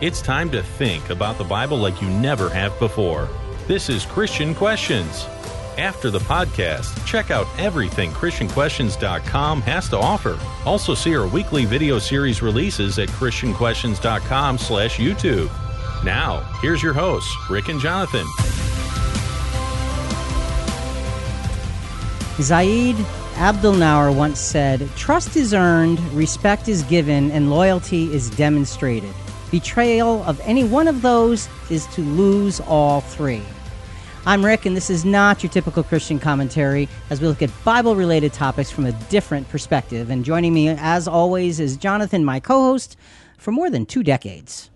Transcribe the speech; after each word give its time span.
It's 0.00 0.22
time 0.22 0.50
to 0.52 0.62
think 0.62 1.10
about 1.10 1.36
the 1.36 1.44
Bible 1.44 1.76
like 1.76 2.00
you 2.00 2.08
never 2.08 2.48
have 2.48 2.78
before. 2.78 3.28
This 3.66 3.90
is 3.90 4.06
Christian 4.06 4.54
Questions. 4.54 5.26
After 5.76 6.10
the 6.10 6.20
podcast, 6.20 7.06
check 7.06 7.30
out 7.30 7.46
everything 7.58 8.10
ChristianQuestions.com 8.12 9.60
has 9.60 9.90
to 9.90 9.98
offer. 9.98 10.38
Also 10.64 10.94
see 10.94 11.14
our 11.14 11.26
weekly 11.26 11.66
video 11.66 11.98
series 11.98 12.40
releases 12.40 12.98
at 12.98 13.10
ChristianQuestions.com 13.10 14.56
slash 14.56 14.96
YouTube. 14.96 15.50
Now, 16.02 16.40
here's 16.62 16.82
your 16.82 16.94
hosts, 16.94 17.36
Rick 17.50 17.68
and 17.68 17.78
Jonathan. 17.78 18.24
Ziad 22.38 22.94
Abdelnour 23.34 24.16
once 24.16 24.40
said, 24.40 24.88
Trust 24.96 25.36
is 25.36 25.52
earned, 25.52 26.00
respect 26.14 26.68
is 26.68 26.84
given, 26.84 27.30
and 27.32 27.50
loyalty 27.50 28.10
is 28.14 28.30
demonstrated. 28.30 29.14
Betrayal 29.50 30.22
of 30.24 30.40
any 30.44 30.62
one 30.62 30.86
of 30.86 31.02
those 31.02 31.48
is 31.70 31.86
to 31.88 32.02
lose 32.02 32.60
all 32.60 33.00
three. 33.00 33.42
I'm 34.24 34.44
Rick, 34.44 34.66
and 34.66 34.76
this 34.76 34.90
is 34.90 35.04
not 35.04 35.42
your 35.42 35.50
typical 35.50 35.82
Christian 35.82 36.20
commentary 36.20 36.88
as 37.08 37.20
we 37.20 37.26
look 37.26 37.42
at 37.42 37.50
Bible 37.64 37.96
related 37.96 38.32
topics 38.32 38.70
from 38.70 38.86
a 38.86 38.92
different 39.08 39.48
perspective. 39.48 40.10
And 40.10 40.24
joining 40.24 40.54
me, 40.54 40.68
as 40.68 41.08
always, 41.08 41.58
is 41.58 41.76
Jonathan, 41.76 42.24
my 42.24 42.38
co 42.38 42.60
host, 42.60 42.96
for 43.38 43.50
more 43.50 43.70
than 43.70 43.86
two 43.86 44.04
decades. 44.04 44.70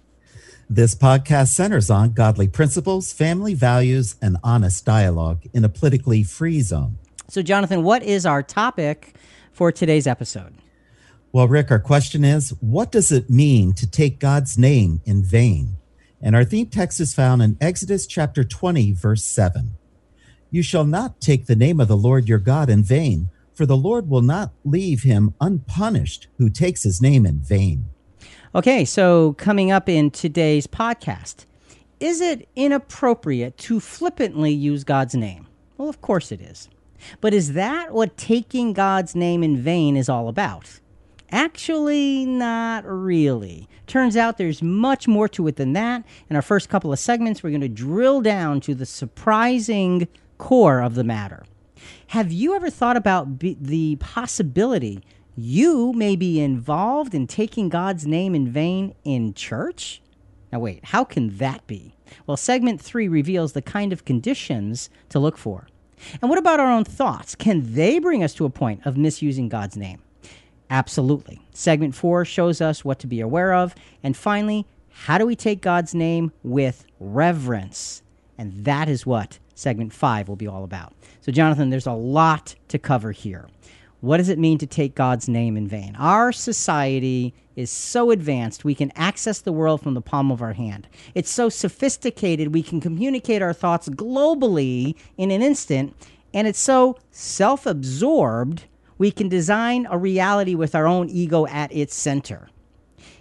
This 0.69 0.95
podcast 0.95 1.49
centers 1.49 1.91
on 1.91 2.13
godly 2.13 2.49
principles, 2.49 3.13
family 3.13 3.55
values, 3.55 4.17
and 4.21 4.39
honest 4.43 4.85
dialogue 4.85 5.43
in 5.53 5.65
a 5.65 5.69
politically 5.69 6.25
free 6.25 6.63
zone. 6.63 6.99
So, 7.29 7.43
Jonathan, 7.43 7.85
what 7.85 8.03
is 8.03 8.27
our 8.27 8.43
topic 8.43 9.15
for 9.53 9.71
today's 9.71 10.07
episode? 10.07 10.55
Well, 11.35 11.49
Rick, 11.49 11.73
our 11.73 11.81
question 11.81 12.23
is 12.23 12.51
what 12.61 12.93
does 12.93 13.11
it 13.11 13.29
mean 13.29 13.73
to 13.73 13.91
take 13.91 14.21
God's 14.21 14.57
name 14.57 15.01
in 15.05 15.25
vain? 15.25 15.79
And 16.23 16.37
our 16.37 16.45
theme 16.45 16.67
text 16.67 17.01
is 17.01 17.13
found 17.13 17.43
in 17.43 17.57
Exodus 17.61 18.07
chapter 18.07 18.45
20, 18.45 18.93
verse 18.93 19.25
7. 19.25 19.71
You 20.53 20.63
shall 20.63 20.85
not 20.85 21.21
take 21.21 21.47
the 21.47 21.57
name 21.57 21.81
of 21.81 21.89
the 21.89 21.97
Lord 21.97 22.29
your 22.29 22.39
God 22.39 22.71
in 22.71 22.85
vain, 22.85 23.31
for 23.53 23.67
the 23.67 23.77
Lord 23.77 24.09
will 24.09 24.23
not 24.23 24.53
leave 24.65 25.03
him 25.03 25.35
unpunished 25.41 26.29
who 26.39 26.49
takes 26.49 26.85
his 26.85 27.03
name 27.03 27.27
in 27.27 27.41
vain. 27.41 27.87
Okay, 28.55 28.85
so 28.85 29.33
coming 29.33 29.73
up 29.73 29.89
in 29.89 30.13
today's 30.13 30.69
podcast, 30.69 31.47
is 31.99 32.21
it 32.21 32.49
inappropriate 32.55 33.59
to 33.59 33.81
flippantly 33.81 34.53
use 34.53 34.85
God's 34.85 35.17
name? 35.17 35.49
Well, 35.79 35.89
of 35.89 36.01
course 36.01 36.31
it 36.31 36.41
is. 36.41 36.69
But 37.21 37.35
is 37.35 37.55
that 37.55 37.93
what 37.93 38.17
taking 38.17 38.73
God's 38.73 39.17
name 39.17 39.43
in 39.43 39.57
vain 39.57 39.97
is 39.97 40.09
all 40.09 40.29
about? 40.29 40.79
Actually, 41.31 42.27
not 42.27 42.85
really. 42.87 43.69
Turns 43.87 44.17
out 44.17 44.39
there's 44.39 44.63
much 44.63 45.09
more 45.09 45.29
to 45.29 45.47
it 45.49 45.57
than 45.57 45.73
that. 45.73 46.05
In 46.31 46.37
our 46.37 46.43
first 46.43 46.69
couple 46.69 46.93
of 46.93 46.99
segments, 46.99 47.43
we're 47.43 47.51
going 47.51 47.61
to 47.61 47.69
drill 47.69 48.21
down 48.21 48.61
to 48.63 48.75
the 48.75 48.87
surprising 48.87 50.09
core 50.39 50.81
of 50.81 50.95
the 50.95 51.05
matter. 51.05 51.45
Have 52.09 52.33
you 52.33 52.55
ever 52.55 52.71
thought 52.71 52.97
about 52.97 53.41
the 53.41 53.97
possibility 53.97 55.03
you 55.37 55.93
may 55.93 56.15
be 56.15 56.41
involved 56.41 57.15
in 57.15 57.27
taking 57.27 57.69
God's 57.69 58.07
name 58.07 58.35
in 58.35 58.49
vain 58.49 58.95
in 59.05 59.35
church? 59.35 60.01
Now, 60.53 60.61
wait, 60.61 60.85
how 60.85 61.03
can 61.03 61.37
that 61.39 61.67
be? 61.67 61.97
Well, 62.27 62.37
segment 62.37 62.81
three 62.81 63.09
reveals 63.09 63.53
the 63.53 63.63
kind 63.63 63.93
of 63.93 64.05
conditions 64.05 64.89
to 65.09 65.19
look 65.19 65.37
for. 65.37 65.67
And 66.23 66.31
what 66.31 66.39
about 66.39 66.61
our 66.61 66.71
own 66.71 66.85
thoughts? 66.85 67.35
Can 67.35 67.75
they 67.75 67.99
bring 67.99 68.23
us 68.23 68.35
to 68.35 68.45
a 68.45 68.51
point 68.51 68.87
of 68.87 68.97
misusing 68.97 69.49
God's 69.49 69.77
name? 69.77 70.01
Absolutely. 70.75 71.41
Segment 71.53 71.95
four 71.95 72.25
shows 72.25 72.61
us 72.61 72.85
what 72.85 72.99
to 72.99 73.07
be 73.07 73.21
aware 73.21 73.55
of. 73.55 73.77
And 74.03 74.17
finally, 74.17 74.67
how 74.91 75.19
do 75.19 75.25
we 75.25 75.37
take 75.37 75.61
God's 75.61 75.95
name 75.95 76.33
with 76.43 76.85
reverence? 76.99 78.03
And 78.37 78.65
that 78.65 78.89
is 78.89 79.07
what 79.07 79.39
segment 79.55 79.93
five 79.93 80.29
will 80.29 80.35
be 80.35 80.49
all 80.49 80.65
about. 80.65 80.93
So, 81.21 81.31
Jonathan, 81.31 81.71
there's 81.71 81.87
a 81.87 81.93
lot 81.93 82.57
to 82.67 82.79
cover 82.81 83.13
here. 83.13 83.49
What 84.01 84.17
does 84.17 84.29
it 84.29 84.37
mean 84.37 84.59
to 84.59 84.67
take 84.67 84.97
God's 84.97 85.29
name 85.29 85.57
in 85.57 85.69
vain? 85.69 85.95
Our 85.97 86.33
society 86.33 87.35
is 87.55 87.71
so 87.71 88.11
advanced 88.11 88.65
we 88.65 88.75
can 88.75 88.91
access 88.97 89.41
the 89.41 89.53
world 89.53 89.81
from 89.81 89.95
the 89.95 90.01
palm 90.01 90.33
of 90.33 90.43
our 90.43 90.55
hand. 90.55 90.89
It's 91.15 91.31
so 91.31 91.49
sophisticated 91.49 92.53
we 92.53 92.65
can 92.65 92.81
communicate 92.81 93.43
our 93.43 93.53
thoughts 93.53 93.89
globally 93.91 94.97
in 95.17 95.31
an 95.31 95.41
instant. 95.41 95.95
And 96.35 96.49
it's 96.49 96.59
so 96.59 96.99
self 97.13 97.65
absorbed 97.65 98.65
we 98.99 99.11
can 99.11 99.29
design 99.29 99.87
a 99.91 99.99
reality 99.99 100.55
with 100.55 100.75
our 100.75 100.87
own 100.87 101.09
ego 101.09 101.47
at 101.47 101.73
its 101.73 101.95
center. 101.95 102.49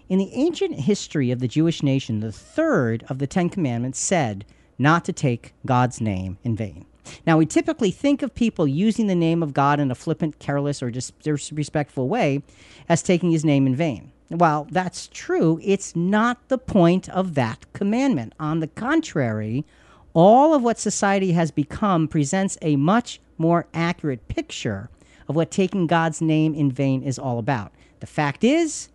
In 0.10 0.20
the 0.20 0.32
ancient 0.34 0.82
history 0.82 1.32
of 1.32 1.40
the 1.40 1.48
Jewish 1.48 1.82
nation, 1.82 2.20
the 2.20 2.32
third 2.32 3.04
of 3.10 3.20
the 3.20 3.28
Ten 3.28 3.50
Commandments 3.50 4.00
said 4.00 4.46
not 4.78 5.06
to 5.06 5.14
take 5.14 5.54
God's 5.66 6.02
name 6.02 6.38
in 6.44 6.56
vain. 6.56 6.86
Now, 7.26 7.38
we 7.38 7.46
typically 7.46 7.92
think 7.92 8.22
of 8.22 8.34
people 8.34 8.68
using 8.68 9.08
the 9.08 9.16
name 9.16 9.44
of 9.44 9.54
God 9.54 9.80
in 9.80 9.92
a 9.92 9.96
flippant, 9.96 10.40
careless, 10.40 10.82
or 10.82 10.92
disrespectful 10.92 12.08
way 12.08 12.44
as 12.88 13.04
taking 13.04 13.32
his 13.32 13.44
name 13.44 13.68
in 13.68 13.76
vain. 13.76 14.12
While 14.30 14.68
that's 14.72 15.08
true, 15.08 15.60
it's 15.62 15.96
not 15.96 16.48
the 16.48 16.58
point 16.58 17.10
of 17.10 17.36
that 17.36 17.72
commandment. 17.74 18.34
On 18.40 18.62
the 18.62 18.68
contrary, 18.68 19.66
all 20.14 20.54
of 20.54 20.64
what 20.64 20.80
society 20.80 21.34
has 21.34 21.52
become 21.52 22.08
presents 22.08 22.58
a 22.62 22.76
much 22.76 23.20
more 23.38 23.68
accurate 23.74 24.28
picture 24.28 24.90
of 25.28 25.36
what 25.36 25.52
taking 25.52 25.88
God's 25.88 26.22
name 26.22 26.54
in 26.54 26.72
vain 26.72 27.04
is 27.04 27.18
all 27.18 27.40
about. 27.40 27.72
The 28.00 28.08
fact 28.08 28.44
is, 28.44 28.90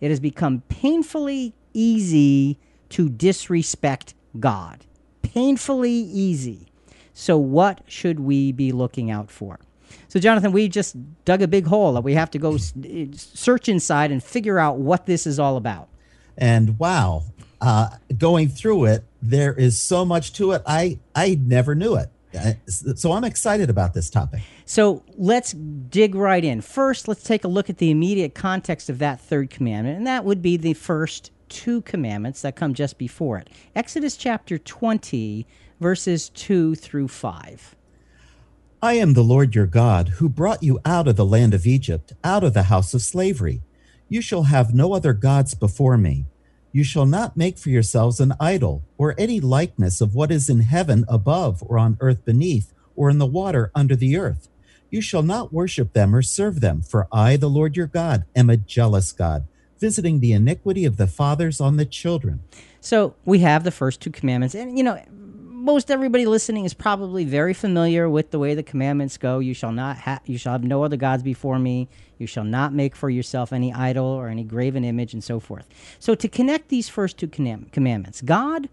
it 0.00 0.10
has 0.10 0.20
become 0.20 0.62
painfully 0.68 1.54
easy 1.72 2.58
to 2.90 3.08
disrespect 3.08 4.14
God. 4.38 4.84
Painfully 5.22 5.90
easy. 5.90 6.68
So, 7.12 7.38
what 7.38 7.82
should 7.86 8.20
we 8.20 8.52
be 8.52 8.72
looking 8.72 9.10
out 9.10 9.30
for? 9.30 9.60
So, 10.08 10.18
Jonathan, 10.18 10.52
we 10.52 10.68
just 10.68 10.96
dug 11.24 11.42
a 11.42 11.48
big 11.48 11.66
hole 11.66 11.92
that 11.94 12.02
we 12.02 12.14
have 12.14 12.30
to 12.32 12.38
go 12.38 12.56
search 12.56 13.68
inside 13.68 14.10
and 14.10 14.22
figure 14.22 14.58
out 14.58 14.78
what 14.78 15.06
this 15.06 15.26
is 15.26 15.38
all 15.38 15.56
about. 15.56 15.88
And 16.36 16.78
wow, 16.78 17.22
uh, 17.60 17.90
going 18.18 18.48
through 18.48 18.86
it, 18.86 19.04
there 19.22 19.52
is 19.52 19.80
so 19.80 20.04
much 20.04 20.32
to 20.34 20.52
it. 20.52 20.62
I 20.66 20.98
I 21.14 21.38
never 21.40 21.74
knew 21.74 21.96
it. 21.96 22.10
So 22.66 23.12
I'm 23.12 23.24
excited 23.24 23.70
about 23.70 23.94
this 23.94 24.10
topic. 24.10 24.42
So 24.64 25.02
let's 25.16 25.52
dig 25.52 26.14
right 26.14 26.44
in. 26.44 26.60
First, 26.60 27.08
let's 27.08 27.22
take 27.22 27.44
a 27.44 27.48
look 27.48 27.70
at 27.70 27.78
the 27.78 27.90
immediate 27.90 28.34
context 28.34 28.90
of 28.90 28.98
that 28.98 29.20
third 29.20 29.50
commandment, 29.50 29.98
and 29.98 30.06
that 30.06 30.24
would 30.24 30.42
be 30.42 30.56
the 30.56 30.74
first 30.74 31.30
two 31.48 31.82
commandments 31.82 32.42
that 32.42 32.56
come 32.56 32.74
just 32.74 32.98
before 32.98 33.38
it. 33.38 33.48
Exodus 33.76 34.16
chapter 34.16 34.58
20, 34.58 35.46
verses 35.78 36.30
2 36.30 36.74
through 36.74 37.08
5. 37.08 37.76
I 38.82 38.94
am 38.94 39.14
the 39.14 39.22
Lord 39.22 39.54
your 39.54 39.66
God, 39.66 40.08
who 40.08 40.28
brought 40.28 40.62
you 40.62 40.80
out 40.84 41.08
of 41.08 41.16
the 41.16 41.24
land 41.24 41.54
of 41.54 41.66
Egypt, 41.66 42.12
out 42.22 42.44
of 42.44 42.52
the 42.54 42.64
house 42.64 42.92
of 42.92 43.02
slavery. 43.02 43.62
You 44.08 44.20
shall 44.20 44.44
have 44.44 44.74
no 44.74 44.92
other 44.92 45.12
gods 45.12 45.54
before 45.54 45.96
me. 45.96 46.26
You 46.74 46.82
shall 46.82 47.06
not 47.06 47.36
make 47.36 47.56
for 47.56 47.70
yourselves 47.70 48.18
an 48.18 48.32
idol, 48.40 48.82
or 48.98 49.14
any 49.16 49.38
likeness 49.38 50.00
of 50.00 50.16
what 50.16 50.32
is 50.32 50.50
in 50.50 50.62
heaven 50.62 51.04
above, 51.06 51.62
or 51.62 51.78
on 51.78 51.96
earth 52.00 52.24
beneath, 52.24 52.74
or 52.96 53.10
in 53.10 53.18
the 53.18 53.26
water 53.26 53.70
under 53.76 53.94
the 53.94 54.16
earth. 54.16 54.48
You 54.90 55.00
shall 55.00 55.22
not 55.22 55.52
worship 55.52 55.92
them 55.92 56.16
or 56.16 56.20
serve 56.20 56.60
them, 56.60 56.82
for 56.82 57.06
I, 57.12 57.36
the 57.36 57.48
Lord 57.48 57.76
your 57.76 57.86
God, 57.86 58.24
am 58.34 58.50
a 58.50 58.56
jealous 58.56 59.12
God, 59.12 59.46
visiting 59.78 60.18
the 60.18 60.32
iniquity 60.32 60.84
of 60.84 60.96
the 60.96 61.06
fathers 61.06 61.60
on 61.60 61.76
the 61.76 61.86
children. 61.86 62.40
So 62.80 63.14
we 63.24 63.38
have 63.38 63.62
the 63.62 63.70
first 63.70 64.00
two 64.00 64.10
commandments. 64.10 64.56
And, 64.56 64.76
you 64.76 64.82
know, 64.82 65.00
most 65.64 65.90
everybody 65.90 66.26
listening 66.26 66.66
is 66.66 66.74
probably 66.74 67.24
very 67.24 67.54
familiar 67.54 68.06
with 68.06 68.30
the 68.30 68.38
way 68.38 68.54
the 68.54 68.62
commandments 68.62 69.16
go. 69.16 69.38
You 69.38 69.54
shall 69.54 69.72
not 69.72 69.96
ha- 69.96 70.20
you 70.26 70.36
shall 70.36 70.52
have 70.52 70.62
no 70.62 70.84
other 70.84 70.98
gods 70.98 71.22
before 71.22 71.58
me. 71.58 71.88
You 72.18 72.26
shall 72.26 72.44
not 72.44 72.74
make 72.74 72.94
for 72.94 73.08
yourself 73.08 73.50
any 73.50 73.72
idol 73.72 74.04
or 74.04 74.28
any 74.28 74.44
graven 74.44 74.84
image 74.84 75.14
and 75.14 75.24
so 75.24 75.40
forth. 75.40 75.66
So 75.98 76.14
to 76.14 76.28
connect 76.28 76.68
these 76.68 76.90
first 76.90 77.16
two 77.16 77.28
commandments, 77.28 78.20
God 78.20 78.68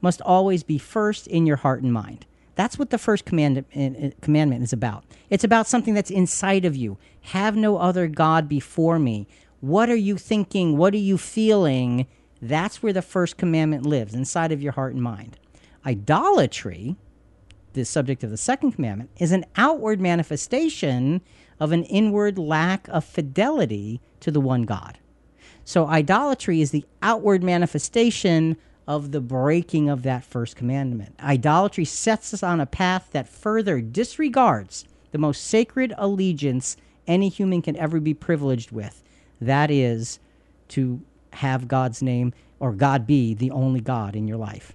must 0.00 0.22
always 0.22 0.62
be 0.62 0.78
first 0.78 1.26
in 1.26 1.44
your 1.44 1.56
heart 1.56 1.82
and 1.82 1.92
mind. 1.92 2.24
That's 2.54 2.78
what 2.78 2.90
the 2.90 2.98
first 2.98 3.24
command- 3.24 3.64
uh, 3.76 3.80
uh, 3.80 4.10
commandment 4.20 4.62
is 4.62 4.72
about. 4.72 5.02
It's 5.30 5.44
about 5.44 5.66
something 5.66 5.94
that's 5.94 6.10
inside 6.10 6.64
of 6.64 6.76
you. 6.76 6.98
Have 7.32 7.56
no 7.56 7.78
other 7.78 8.06
God 8.06 8.48
before 8.48 9.00
me. 9.00 9.26
What 9.60 9.90
are 9.90 9.96
you 9.96 10.16
thinking? 10.16 10.76
What 10.76 10.94
are 10.94 10.98
you 10.98 11.18
feeling? 11.18 12.06
That's 12.40 12.80
where 12.80 12.92
the 12.92 13.02
first 13.02 13.36
commandment 13.38 13.84
lives, 13.84 14.14
inside 14.14 14.52
of 14.52 14.62
your 14.62 14.72
heart 14.72 14.94
and 14.94 15.02
mind. 15.02 15.36
Idolatry, 15.84 16.96
the 17.72 17.84
subject 17.84 18.24
of 18.24 18.30
the 18.30 18.36
second 18.36 18.72
commandment, 18.72 19.10
is 19.18 19.32
an 19.32 19.44
outward 19.56 20.00
manifestation 20.00 21.20
of 21.60 21.72
an 21.72 21.84
inward 21.84 22.38
lack 22.38 22.88
of 22.88 23.04
fidelity 23.04 24.00
to 24.20 24.30
the 24.30 24.40
one 24.40 24.62
God. 24.62 24.98
So, 25.64 25.86
idolatry 25.86 26.60
is 26.60 26.70
the 26.70 26.84
outward 27.02 27.42
manifestation 27.42 28.56
of 28.86 29.12
the 29.12 29.20
breaking 29.20 29.90
of 29.90 30.02
that 30.02 30.24
first 30.24 30.56
commandment. 30.56 31.14
Idolatry 31.20 31.84
sets 31.84 32.32
us 32.32 32.42
on 32.42 32.58
a 32.58 32.66
path 32.66 33.08
that 33.12 33.28
further 33.28 33.82
disregards 33.82 34.86
the 35.12 35.18
most 35.18 35.44
sacred 35.44 35.92
allegiance 35.98 36.76
any 37.06 37.28
human 37.28 37.60
can 37.60 37.76
ever 37.76 38.00
be 38.00 38.14
privileged 38.14 38.70
with. 38.70 39.02
That 39.40 39.70
is 39.70 40.18
to 40.68 41.02
have 41.34 41.68
God's 41.68 42.02
name 42.02 42.32
or 42.60 42.72
God 42.72 43.06
be 43.06 43.34
the 43.34 43.50
only 43.50 43.80
God 43.80 44.16
in 44.16 44.26
your 44.26 44.38
life. 44.38 44.74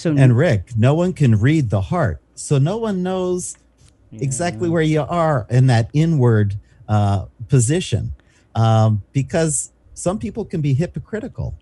So 0.00 0.14
And 0.16 0.34
Rick, 0.34 0.70
no 0.78 0.94
one 0.94 1.12
can 1.12 1.38
read 1.38 1.68
the 1.68 1.82
heart. 1.82 2.22
So 2.34 2.56
no 2.56 2.78
one 2.78 3.02
knows 3.02 3.54
exactly 4.10 4.70
where 4.70 4.80
you 4.80 5.02
are 5.02 5.46
in 5.50 5.66
that 5.66 5.90
inward 5.92 6.58
uh, 6.88 7.26
position 7.48 8.14
um, 8.54 9.02
because 9.12 9.72
some 9.92 10.18
people 10.18 10.46
can 10.46 10.62
be 10.62 10.72
hypocritical. 10.72 11.54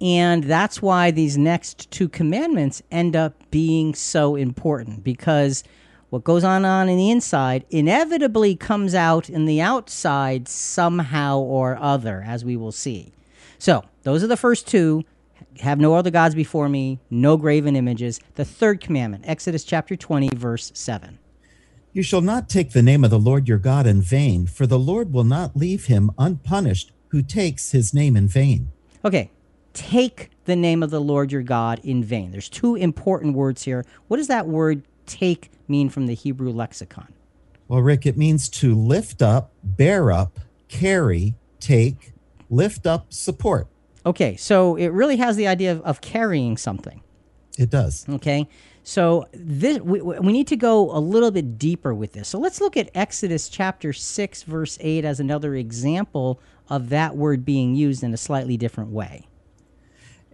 And 0.00 0.44
that's 0.44 0.80
why 0.80 1.10
these 1.10 1.36
next 1.36 1.90
two 1.90 2.08
commandments 2.08 2.82
end 2.92 3.16
up 3.16 3.34
being 3.50 3.96
so 3.96 4.36
important 4.36 5.02
because 5.02 5.64
what 6.10 6.22
goes 6.22 6.44
on 6.44 6.64
on 6.64 6.88
in 6.88 6.96
the 6.96 7.10
inside 7.10 7.64
inevitably 7.70 8.54
comes 8.54 8.94
out 8.94 9.28
in 9.28 9.44
the 9.44 9.60
outside 9.60 10.46
somehow 10.46 11.40
or 11.40 11.76
other, 11.80 12.22
as 12.24 12.44
we 12.44 12.56
will 12.56 12.70
see. 12.70 13.12
So, 13.58 13.82
those 14.04 14.22
are 14.22 14.28
the 14.28 14.36
first 14.36 14.68
two. 14.68 15.02
Have 15.60 15.78
no 15.78 15.94
other 15.94 16.10
gods 16.10 16.34
before 16.34 16.68
me, 16.68 17.00
no 17.10 17.36
graven 17.36 17.76
images. 17.76 18.20
The 18.34 18.44
third 18.44 18.80
commandment, 18.80 19.24
Exodus 19.26 19.64
chapter 19.64 19.96
20, 19.96 20.30
verse 20.34 20.70
7. 20.74 21.18
You 21.92 22.02
shall 22.02 22.20
not 22.20 22.48
take 22.48 22.72
the 22.72 22.82
name 22.82 23.04
of 23.04 23.10
the 23.10 23.18
Lord 23.18 23.48
your 23.48 23.58
God 23.58 23.86
in 23.86 24.02
vain, 24.02 24.46
for 24.46 24.66
the 24.66 24.78
Lord 24.78 25.12
will 25.12 25.24
not 25.24 25.56
leave 25.56 25.86
him 25.86 26.10
unpunished 26.18 26.92
who 27.08 27.22
takes 27.22 27.72
his 27.72 27.94
name 27.94 28.16
in 28.16 28.28
vain. 28.28 28.70
Okay, 29.04 29.30
take 29.72 30.30
the 30.44 30.56
name 30.56 30.82
of 30.82 30.90
the 30.90 31.00
Lord 31.00 31.32
your 31.32 31.42
God 31.42 31.80
in 31.82 32.04
vain. 32.04 32.32
There's 32.32 32.48
two 32.48 32.74
important 32.74 33.34
words 33.34 33.62
here. 33.62 33.86
What 34.08 34.18
does 34.18 34.28
that 34.28 34.46
word 34.46 34.82
take 35.06 35.50
mean 35.68 35.88
from 35.88 36.06
the 36.06 36.14
Hebrew 36.14 36.50
lexicon? 36.50 37.12
Well, 37.68 37.80
Rick, 37.80 38.06
it 38.06 38.16
means 38.16 38.48
to 38.50 38.74
lift 38.74 39.22
up, 39.22 39.52
bear 39.64 40.12
up, 40.12 40.38
carry, 40.68 41.34
take, 41.60 42.12
lift 42.50 42.86
up, 42.86 43.12
support. 43.12 43.68
Okay, 44.06 44.36
so 44.36 44.76
it 44.76 44.88
really 44.88 45.16
has 45.16 45.36
the 45.36 45.48
idea 45.48 45.72
of, 45.72 45.82
of 45.82 46.00
carrying 46.00 46.56
something. 46.56 47.02
It 47.58 47.70
does. 47.70 48.08
Okay, 48.08 48.48
so 48.84 49.26
this 49.32 49.80
we, 49.80 50.00
we 50.00 50.32
need 50.32 50.46
to 50.46 50.56
go 50.56 50.96
a 50.96 51.00
little 51.00 51.32
bit 51.32 51.58
deeper 51.58 51.92
with 51.92 52.12
this. 52.12 52.28
So 52.28 52.38
let's 52.38 52.60
look 52.60 52.76
at 52.76 52.88
Exodus 52.94 53.48
chapter 53.48 53.92
6, 53.92 54.44
verse 54.44 54.78
8 54.80 55.04
as 55.04 55.18
another 55.18 55.56
example 55.56 56.40
of 56.68 56.88
that 56.90 57.16
word 57.16 57.44
being 57.44 57.74
used 57.74 58.04
in 58.04 58.14
a 58.14 58.16
slightly 58.16 58.56
different 58.56 58.90
way. 58.90 59.26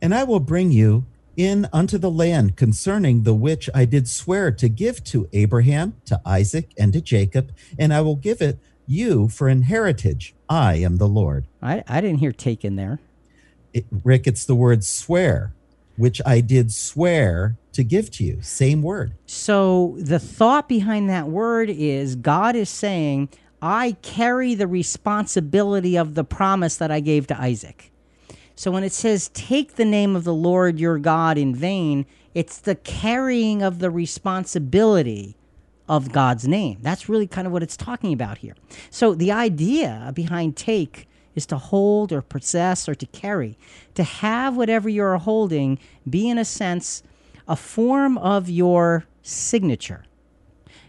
And 0.03 0.15
I 0.15 0.25
will 0.25 0.41
bring 0.41 0.71
you 0.71 1.07
in 1.35 1.67
unto 1.73 1.97
the 1.97 2.11
land 2.11 2.57
concerning 2.57 3.23
the 3.23 3.33
which 3.33 3.71
I 3.75 3.87
did 3.87 4.07
swear 4.07 4.51
to 4.53 4.69
give 4.69 5.03
to 5.05 5.29
Abraham, 5.33 5.95
to 6.07 6.21
Isaac, 6.27 6.73
and 6.77 6.93
to 6.93 7.01
Jacob, 7.01 7.53
and 7.79 7.95
I 7.95 8.03
will 8.03 8.17
give 8.17 8.43
it 8.43 8.59
you 8.87 9.29
for 9.29 9.49
an 9.49 9.63
heritage. 9.63 10.35
I 10.49 10.75
am 10.75 10.99
the 10.99 11.09
Lord. 11.09 11.47
I, 11.63 11.83
I 11.89 12.03
didn't 12.03 12.19
hear 12.19 12.33
take 12.33 12.65
in 12.65 12.77
there. 12.77 12.99
It, 13.73 13.87
Rick, 14.05 14.27
it's 14.27 14.45
the 14.45 14.55
word 14.55 14.85
swear, 14.85 15.53
which 15.97 16.21
I 16.27 16.41
did 16.41 16.73
swear 16.73 17.57
to 17.73 17.85
give 17.85 18.11
to 18.13 18.25
you. 18.25 18.39
Same 18.43 18.83
word. 18.83 19.15
So 19.27 19.97
the 19.99 20.19
thought 20.19 20.69
behind 20.69 21.09
that 21.09 21.29
word 21.29 21.71
is 21.71 22.17
God 22.17 22.55
is 22.55 22.69
saying, 22.69 23.31
I 23.61 23.97
carry 24.03 24.55
the 24.55 24.67
responsibility 24.67 25.97
of 25.97 26.15
the 26.15 26.25
promise 26.25 26.77
that 26.77 26.91
I 26.91 27.01
gave 27.01 27.27
to 27.29 27.41
Isaac. 27.41 27.93
So 28.57 28.71
when 28.71 28.85
it 28.85 28.93
says, 28.93 29.31
take 29.33 29.77
the 29.77 29.85
name 29.85 30.15
of 30.17 30.25
the 30.25 30.35
Lord 30.35 30.79
your 30.79 30.99
God 30.99 31.39
in 31.39 31.55
vain, 31.55 32.05
it's 32.35 32.59
the 32.59 32.75
carrying 32.75 33.63
of 33.63 33.79
the 33.79 33.91
responsibility 33.91 35.37
of 35.89 36.13
God's 36.13 36.47
name. 36.47 36.79
That's 36.83 37.09
really 37.09 37.27
kind 37.27 37.47
of 37.47 37.53
what 37.53 37.63
it's 37.63 37.77
talking 37.77 38.13
about 38.13 38.39
here. 38.39 38.55
So 38.91 39.15
the 39.15 39.33
idea 39.33 40.13
behind 40.15 40.57
take 40.57 41.09
is 41.35 41.47
to 41.47 41.57
hold 41.57 42.13
or 42.13 42.23
possess 42.23 42.89
or 42.89 42.95
to 42.95 43.07
carry, 43.07 43.59
to 43.95 44.03
have 44.03 44.57
whatever 44.57 44.89
you're 44.89 45.17
holding 45.19 45.79
be, 46.09 46.29
in 46.29 46.39
a 46.39 46.45
sense, 46.45 47.03
a 47.49 47.57
form 47.57 48.19
of 48.19 48.49
your 48.49 49.05
signature. 49.23 50.05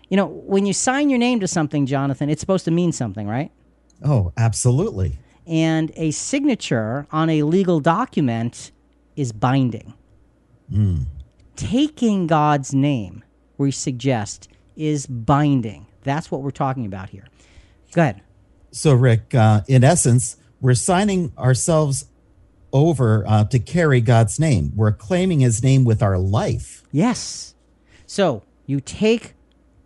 You 0.10 0.18
know, 0.18 0.28
when 0.28 0.66
you 0.66 0.74
sign 0.74 1.10
your 1.10 1.20
name 1.20 1.40
to 1.40 1.48
something, 1.48 1.86
Jonathan, 1.86 2.30
it's 2.30 2.40
supposed 2.42 2.66
to 2.66 2.72
mean 2.72 2.92
something, 2.92 3.28
right? 3.28 3.52
Oh, 4.04 4.34
absolutely. 4.38 5.18
And 5.48 5.92
a 5.96 6.12
signature 6.12 7.08
on 7.12 7.30
a 7.30 7.44
legal 7.44 7.80
document 7.80 8.72
is 9.16 9.32
binding. 9.32 9.94
Hmm. 10.70 11.04
Taking 11.56 12.28
God's 12.28 12.74
name, 12.74 13.24
we 13.58 13.72
suggest, 13.72 14.50
is 14.76 15.06
binding. 15.06 15.86
That's 16.04 16.32
what 16.32 16.42
we're 16.42 16.52
talking 16.52 16.86
about 16.86 17.10
here. 17.10 17.28
Go 17.94 18.02
ahead. 18.02 18.22
So, 18.76 18.96
Rick, 18.96 19.36
uh, 19.36 19.62
in 19.68 19.84
essence, 19.84 20.36
we're 20.60 20.74
signing 20.74 21.32
ourselves 21.38 22.06
over 22.72 23.24
uh, 23.28 23.44
to 23.46 23.60
carry 23.60 24.02
God's 24.02 24.40
name. 24.40 24.72
We're 24.76 24.92
claiming 24.92 25.42
his 25.42 25.62
name 25.62 25.86
with 25.86 26.02
our 26.02 26.18
life. 26.18 26.82
Yes. 26.92 27.54
So 28.08 28.42
you 28.66 28.82
take 28.82 29.36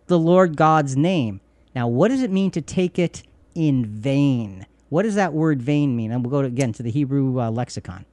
the 0.06 0.18
Lord 0.18 0.56
God's 0.56 0.96
name. 0.96 1.42
Now, 1.74 1.86
what 1.86 2.08
does 2.08 2.22
it 2.22 2.30
mean 2.30 2.50
to 2.52 2.62
take 2.62 2.98
it 2.98 3.24
in 3.54 3.84
vain? 3.84 4.66
What 4.88 5.02
does 5.02 5.16
that 5.16 5.34
word 5.34 5.60
vain 5.60 5.94
mean? 5.94 6.10
And 6.10 6.24
we'll 6.24 6.30
go 6.30 6.40
to, 6.40 6.48
again 6.48 6.72
to 6.72 6.82
the 6.82 6.90
Hebrew 6.90 7.42
uh, 7.42 7.50
lexicon. 7.50 8.06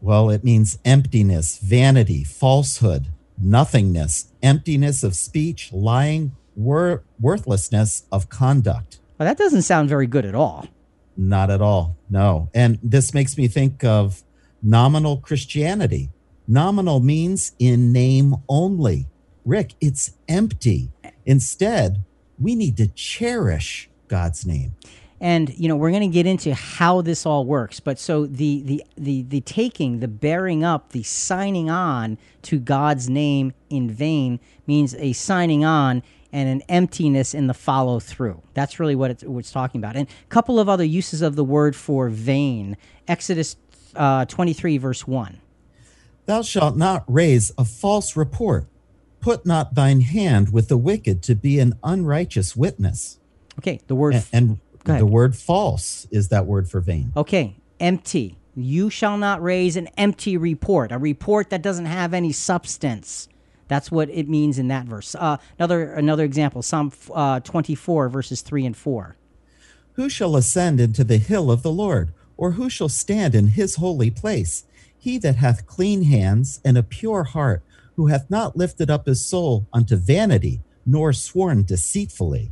Well, 0.00 0.30
it 0.30 0.44
means 0.44 0.78
emptiness, 0.84 1.58
vanity, 1.58 2.22
falsehood, 2.22 3.08
nothingness, 3.36 4.28
emptiness 4.44 5.02
of 5.02 5.16
speech, 5.16 5.72
lying, 5.72 6.36
wor- 6.54 7.02
worthlessness 7.18 8.04
of 8.12 8.28
conduct. 8.28 8.99
Well, 9.20 9.28
that 9.28 9.36
doesn't 9.36 9.62
sound 9.62 9.90
very 9.90 10.06
good 10.06 10.24
at 10.24 10.34
all. 10.34 10.66
Not 11.14 11.50
at 11.50 11.60
all. 11.60 11.98
No. 12.08 12.48
And 12.54 12.78
this 12.82 13.12
makes 13.12 13.36
me 13.36 13.48
think 13.48 13.84
of 13.84 14.22
nominal 14.62 15.18
Christianity. 15.18 16.08
Nominal 16.48 17.00
means 17.00 17.52
in 17.58 17.92
name 17.92 18.36
only. 18.48 19.08
Rick, 19.44 19.74
it's 19.78 20.12
empty. 20.26 20.90
Instead, 21.26 22.02
we 22.38 22.54
need 22.54 22.78
to 22.78 22.86
cherish 22.88 23.90
God's 24.08 24.46
name. 24.46 24.74
and 25.20 25.50
you 25.58 25.68
know 25.68 25.76
we're 25.76 25.90
going 25.90 26.00
to 26.00 26.14
get 26.14 26.24
into 26.26 26.54
how 26.54 27.02
this 27.02 27.26
all 27.26 27.44
works 27.44 27.78
but 27.78 27.98
so 27.98 28.24
the, 28.24 28.62
the 28.62 28.82
the 28.96 29.22
the 29.24 29.40
taking 29.42 30.00
the 30.00 30.08
bearing 30.08 30.64
up 30.64 30.92
the 30.92 31.02
signing 31.02 31.68
on 31.68 32.16
to 32.40 32.58
god's 32.58 33.10
name 33.10 33.52
in 33.68 33.90
vain 33.90 34.40
means 34.66 34.94
a 34.94 35.12
signing 35.12 35.62
on 35.62 36.02
and 36.32 36.48
an 36.48 36.62
emptiness 36.68 37.34
in 37.34 37.46
the 37.46 37.54
follow 37.54 38.00
through 38.00 38.40
that's 38.54 38.78
really 38.80 38.94
what 38.94 39.10
it's, 39.10 39.24
what 39.24 39.40
it's 39.40 39.52
talking 39.52 39.80
about 39.80 39.96
and 39.96 40.08
a 40.08 40.28
couple 40.28 40.58
of 40.60 40.68
other 40.68 40.84
uses 40.84 41.22
of 41.22 41.36
the 41.36 41.44
word 41.44 41.74
for 41.74 42.08
vain 42.08 42.76
exodus 43.08 43.56
uh, 43.96 44.24
23 44.26 44.78
verse 44.78 45.06
1 45.06 45.40
Thou 46.30 46.42
shalt 46.42 46.76
not 46.76 47.02
raise 47.08 47.50
a 47.58 47.64
false 47.64 48.16
report. 48.16 48.66
Put 49.18 49.44
not 49.44 49.74
thine 49.74 50.02
hand 50.02 50.52
with 50.52 50.68
the 50.68 50.76
wicked 50.76 51.24
to 51.24 51.34
be 51.34 51.58
an 51.58 51.74
unrighteous 51.82 52.54
witness. 52.54 53.18
okay 53.58 53.80
the 53.88 53.96
word 53.96 54.22
And, 54.32 54.60
and 54.86 55.00
the 55.00 55.06
word 55.06 55.34
false 55.34 56.06
is 56.12 56.28
that 56.28 56.46
word 56.46 56.70
for 56.70 56.80
vain. 56.80 57.12
Okay, 57.16 57.56
empty. 57.80 58.38
You 58.54 58.90
shall 58.90 59.18
not 59.18 59.42
raise 59.42 59.76
an 59.76 59.88
empty 59.96 60.36
report, 60.36 60.92
a 60.92 60.98
report 60.98 61.50
that 61.50 61.62
doesn't 61.62 61.86
have 61.86 62.14
any 62.14 62.30
substance. 62.30 63.28
That's 63.70 63.88
what 63.88 64.10
it 64.10 64.28
means 64.28 64.58
in 64.58 64.66
that 64.68 64.86
verse. 64.86 65.14
Uh, 65.14 65.36
another 65.56 65.92
another 65.92 66.24
example, 66.24 66.60
Psalm 66.60 66.92
uh, 67.14 67.38
24, 67.38 68.08
verses 68.08 68.42
3 68.42 68.66
and 68.66 68.76
4. 68.76 69.16
Who 69.92 70.08
shall 70.08 70.34
ascend 70.34 70.80
into 70.80 71.04
the 71.04 71.18
hill 71.18 71.52
of 71.52 71.62
the 71.62 71.70
Lord, 71.70 72.12
or 72.36 72.52
who 72.52 72.68
shall 72.68 72.88
stand 72.88 73.32
in 73.34 73.48
his 73.48 73.76
holy 73.76 74.10
place? 74.10 74.64
He 74.98 75.18
that 75.18 75.36
hath 75.36 75.66
clean 75.68 76.02
hands 76.02 76.60
and 76.64 76.76
a 76.76 76.82
pure 76.82 77.22
heart, 77.22 77.62
who 77.94 78.08
hath 78.08 78.28
not 78.28 78.56
lifted 78.56 78.90
up 78.90 79.06
his 79.06 79.24
soul 79.24 79.68
unto 79.72 79.94
vanity, 79.94 80.60
nor 80.84 81.12
sworn 81.12 81.62
deceitfully. 81.62 82.50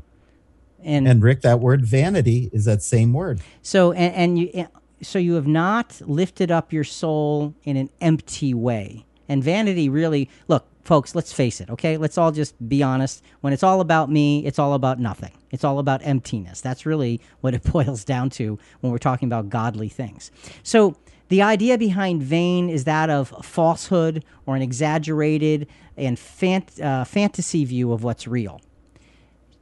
And, 0.84 1.08
And 1.08 1.20
Rick, 1.20 1.40
that 1.42 1.58
word 1.58 1.84
vanity 1.84 2.48
is 2.52 2.64
that 2.66 2.82
same 2.82 3.12
word. 3.12 3.40
so 3.60 3.90
and, 3.90 4.14
and 4.14 4.38
you 4.38 4.68
so 5.02 5.18
you 5.18 5.34
have 5.34 5.48
not 5.48 6.00
lifted 6.04 6.52
up 6.52 6.72
your 6.72 6.84
soul 6.84 7.54
in 7.64 7.76
an 7.76 7.90
empty 8.00 8.54
way. 8.54 9.04
And 9.28 9.42
vanity 9.44 9.88
really 9.88 10.30
look, 10.46 10.66
folks, 10.88 11.14
let's 11.14 11.34
face 11.34 11.60
it, 11.60 11.68
okay? 11.68 11.98
Let's 11.98 12.16
all 12.16 12.32
just 12.32 12.54
be 12.66 12.82
honest. 12.82 13.22
When 13.42 13.52
it's 13.52 13.62
all 13.62 13.82
about 13.82 14.10
me, 14.10 14.46
it's 14.46 14.58
all 14.58 14.72
about 14.72 14.98
nothing. 14.98 15.32
It's 15.50 15.62
all 15.62 15.78
about 15.80 16.00
emptiness. 16.02 16.62
That's 16.62 16.86
really 16.86 17.20
what 17.42 17.52
it 17.52 17.62
boils 17.72 18.04
down 18.04 18.30
to 18.30 18.58
when 18.80 18.90
we're 18.90 18.96
talking 18.96 19.28
about 19.28 19.50
godly 19.50 19.90
things. 19.90 20.30
So 20.62 20.96
the 21.28 21.42
idea 21.42 21.76
behind 21.76 22.22
vain 22.22 22.70
is 22.70 22.84
that 22.84 23.10
of 23.10 23.28
falsehood 23.44 24.24
or 24.46 24.56
an 24.56 24.62
exaggerated 24.62 25.68
and 25.98 26.16
fant- 26.16 26.82
uh, 26.82 27.04
fantasy 27.04 27.66
view 27.66 27.92
of 27.92 28.02
what's 28.02 28.26
real 28.26 28.62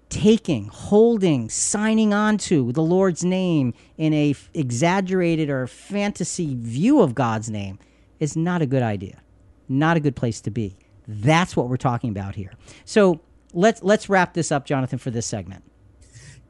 taking, 0.09 0.69
holding, 0.69 1.49
signing 1.49 2.15
on 2.15 2.39
to 2.39 2.71
the 2.71 2.81
Lord's 2.81 3.25
name 3.25 3.75
in 3.99 4.15
a 4.15 4.31
f- 4.31 4.49
exaggerated 4.55 5.51
or 5.51 5.67
fantasy 5.67 6.55
view 6.55 7.03
of 7.03 7.17
God's 7.17 7.51
name 7.51 7.81
is 8.21 8.37
not 8.37 8.63
a 8.63 8.67
good 8.67 8.85
idea. 8.85 9.21
Not 9.69 9.97
a 9.97 10.01
good 10.01 10.15
place 10.15 10.41
to 10.43 10.51
be. 10.53 10.79
That's 11.07 11.57
what 11.57 11.69
we're 11.69 11.77
talking 11.77 12.11
about 12.11 12.35
here. 12.35 12.53
So 12.85 13.21
let's 13.53 13.83
let's 13.83 14.09
wrap 14.09 14.35
this 14.35 14.51
up, 14.51 14.67
Jonathan, 14.67 14.99
for 14.99 15.11
this 15.11 15.27
segment. 15.27 15.65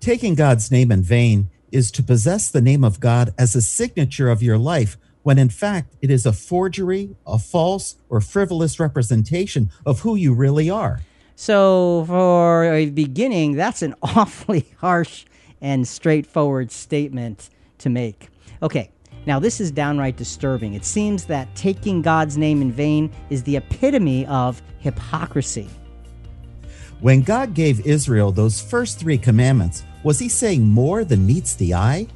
Taking 0.00 0.34
God's 0.34 0.70
name 0.70 0.92
in 0.92 1.02
vain 1.02 1.50
is 1.72 1.90
to 1.92 2.02
possess 2.02 2.50
the 2.50 2.60
name 2.60 2.84
of 2.84 3.00
God 3.00 3.34
as 3.38 3.54
a 3.54 3.62
signature 3.62 4.28
of 4.28 4.42
your 4.42 4.58
life 4.58 4.96
when 5.22 5.38
in 5.38 5.48
fact 5.48 5.96
it 6.00 6.10
is 6.10 6.25
a 6.25 6.32
forgery, 6.32 7.16
a 7.26 7.38
false, 7.38 7.96
or 8.08 8.20
frivolous 8.20 8.78
representation 8.78 9.70
of 9.84 10.00
who 10.00 10.14
you 10.14 10.32
really 10.32 10.70
are. 10.70 11.00
So, 11.34 12.04
for 12.06 12.64
a 12.72 12.88
beginning, 12.90 13.56
that's 13.56 13.82
an 13.82 13.94
awfully 14.02 14.72
harsh 14.78 15.26
and 15.60 15.86
straightforward 15.86 16.70
statement 16.70 17.50
to 17.78 17.90
make. 17.90 18.28
Okay, 18.62 18.90
now 19.26 19.38
this 19.38 19.61
is 19.61 19.71
downright 19.71 20.16
disturbing. 20.16 20.75
It 20.75 20.85
seems 20.85 21.25
that 21.26 21.54
taking 21.54 22.00
God's 22.00 22.38
name 22.38 22.62
in 22.62 22.71
vain 22.71 23.11
is 23.28 23.42
the 23.42 23.56
epitome 23.56 24.25
of 24.26 24.62
hypocrisy. 24.78 25.68
When 27.00 27.23
God 27.23 27.52
gave 27.52 27.87
Israel 27.87 28.33
those 28.33 28.61
first 28.61 28.99
three 28.99 29.18
commandments, 29.18 29.85
was 30.02 30.18
he 30.18 30.28
saying 30.28 30.66
more 30.66 31.04
than 31.04 31.26
meets 31.26 31.54
the 31.54 31.75
eye? 31.75 32.06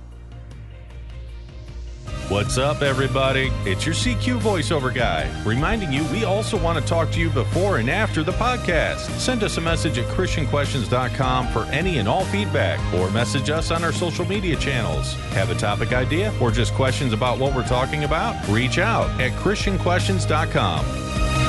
What's 2.30 2.58
up, 2.58 2.82
everybody? 2.82 3.50
It's 3.64 3.84
your 3.84 3.96
CQ 3.96 4.38
voiceover 4.38 4.94
guy, 4.94 5.28
reminding 5.44 5.90
you 5.90 6.04
we 6.12 6.22
also 6.22 6.56
want 6.56 6.78
to 6.78 6.84
talk 6.88 7.10
to 7.10 7.18
you 7.18 7.28
before 7.28 7.78
and 7.78 7.90
after 7.90 8.22
the 8.22 8.30
podcast. 8.30 8.98
Send 9.18 9.42
us 9.42 9.56
a 9.56 9.60
message 9.60 9.98
at 9.98 10.06
ChristianQuestions.com 10.14 11.48
for 11.48 11.64
any 11.72 11.98
and 11.98 12.08
all 12.08 12.24
feedback, 12.26 12.78
or 12.94 13.10
message 13.10 13.50
us 13.50 13.72
on 13.72 13.82
our 13.82 13.90
social 13.90 14.24
media 14.26 14.54
channels. 14.54 15.14
Have 15.32 15.50
a 15.50 15.56
topic 15.56 15.92
idea 15.92 16.32
or 16.40 16.52
just 16.52 16.72
questions 16.74 17.12
about 17.12 17.40
what 17.40 17.52
we're 17.52 17.66
talking 17.66 18.04
about? 18.04 18.48
Reach 18.48 18.78
out 18.78 19.10
at 19.20 19.32
ChristianQuestions.com. 19.32 21.39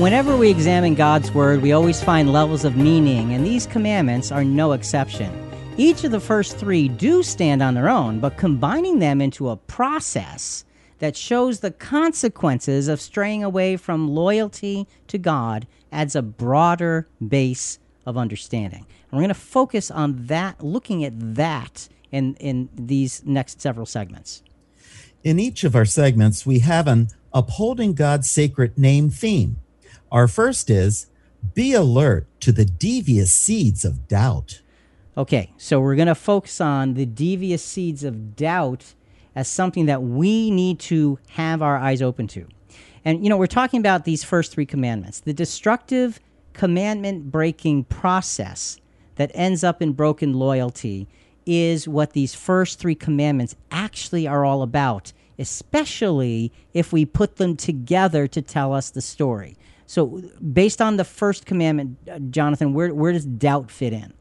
Whenever 0.00 0.34
we 0.34 0.48
examine 0.48 0.94
God's 0.94 1.30
Word, 1.30 1.60
we 1.60 1.72
always 1.72 2.02
find 2.02 2.32
levels 2.32 2.64
of 2.64 2.74
meaning, 2.74 3.34
and 3.34 3.44
these 3.44 3.66
commandments 3.66 4.32
are 4.32 4.42
no 4.42 4.72
exception. 4.72 5.30
Each 5.76 6.04
of 6.04 6.10
the 6.10 6.18
first 6.18 6.56
three 6.56 6.88
do 6.88 7.22
stand 7.22 7.62
on 7.62 7.74
their 7.74 7.90
own, 7.90 8.18
but 8.18 8.38
combining 8.38 8.98
them 8.98 9.20
into 9.20 9.50
a 9.50 9.58
process 9.58 10.64
that 11.00 11.18
shows 11.18 11.60
the 11.60 11.70
consequences 11.70 12.88
of 12.88 12.98
straying 12.98 13.44
away 13.44 13.76
from 13.76 14.08
loyalty 14.08 14.86
to 15.08 15.18
God 15.18 15.66
adds 15.92 16.16
a 16.16 16.22
broader 16.22 17.06
base 17.28 17.78
of 18.06 18.16
understanding. 18.16 18.86
And 19.10 19.12
we're 19.12 19.24
going 19.24 19.28
to 19.28 19.34
focus 19.34 19.90
on 19.90 20.28
that, 20.28 20.64
looking 20.64 21.04
at 21.04 21.12
that 21.36 21.90
in, 22.10 22.36
in 22.36 22.70
these 22.74 23.22
next 23.26 23.60
several 23.60 23.84
segments. 23.84 24.42
In 25.22 25.38
each 25.38 25.62
of 25.62 25.76
our 25.76 25.84
segments, 25.84 26.46
we 26.46 26.60
have 26.60 26.86
an 26.86 27.08
upholding 27.34 27.92
God's 27.92 28.30
sacred 28.30 28.78
name 28.78 29.10
theme. 29.10 29.58
Our 30.10 30.26
first 30.26 30.70
is 30.70 31.06
be 31.54 31.72
alert 31.72 32.26
to 32.40 32.52
the 32.52 32.64
devious 32.64 33.32
seeds 33.32 33.84
of 33.84 34.08
doubt. 34.08 34.60
Okay, 35.16 35.52
so 35.56 35.80
we're 35.80 35.96
going 35.96 36.08
to 36.08 36.14
focus 36.14 36.60
on 36.60 36.94
the 36.94 37.06
devious 37.06 37.64
seeds 37.64 38.04
of 38.04 38.36
doubt 38.36 38.94
as 39.34 39.48
something 39.48 39.86
that 39.86 40.02
we 40.02 40.50
need 40.50 40.78
to 40.80 41.18
have 41.30 41.62
our 41.62 41.76
eyes 41.76 42.02
open 42.02 42.26
to. 42.28 42.46
And, 43.04 43.22
you 43.22 43.30
know, 43.30 43.36
we're 43.36 43.46
talking 43.46 43.80
about 43.80 44.04
these 44.04 44.24
first 44.24 44.52
three 44.52 44.66
commandments. 44.66 45.20
The 45.20 45.32
destructive 45.32 46.20
commandment 46.52 47.30
breaking 47.30 47.84
process 47.84 48.78
that 49.16 49.30
ends 49.34 49.64
up 49.64 49.80
in 49.80 49.92
broken 49.92 50.34
loyalty 50.34 51.08
is 51.46 51.88
what 51.88 52.12
these 52.12 52.34
first 52.34 52.78
three 52.78 52.94
commandments 52.94 53.56
actually 53.70 54.26
are 54.26 54.44
all 54.44 54.62
about, 54.62 55.12
especially 55.38 56.52
if 56.74 56.92
we 56.92 57.04
put 57.04 57.36
them 57.36 57.56
together 57.56 58.26
to 58.26 58.42
tell 58.42 58.72
us 58.72 58.90
the 58.90 59.00
story. 59.00 59.56
So, 59.90 60.22
based 60.52 60.80
on 60.80 60.98
the 60.98 61.04
first 61.04 61.46
commandment, 61.46 61.98
uh, 62.08 62.20
Jonathan, 62.20 62.74
where, 62.74 62.94
where 62.94 63.12
does 63.12 63.24
doubt 63.24 63.72
fit 63.72 63.92
in? 63.92 64.12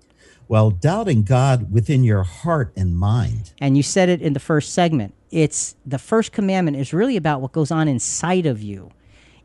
Well, 0.48 0.72
doubting 0.72 1.22
God 1.22 1.72
within 1.72 2.04
your 2.04 2.24
heart 2.24 2.74
and 2.76 2.98
mind. 2.98 3.54
And 3.62 3.78
you 3.78 3.84
said 3.84 4.10
it 4.10 4.20
in 4.20 4.34
the 4.34 4.40
first 4.40 4.74
segment. 4.74 5.14
It's 5.30 5.76
the 5.86 6.00
first 6.00 6.32
commandment 6.32 6.78
is 6.78 6.92
really 6.92 7.16
about 7.18 7.42
what 7.42 7.52
goes 7.52 7.70
on 7.70 7.88
inside 7.88 8.48
of 8.48 8.64
you. 8.64 8.90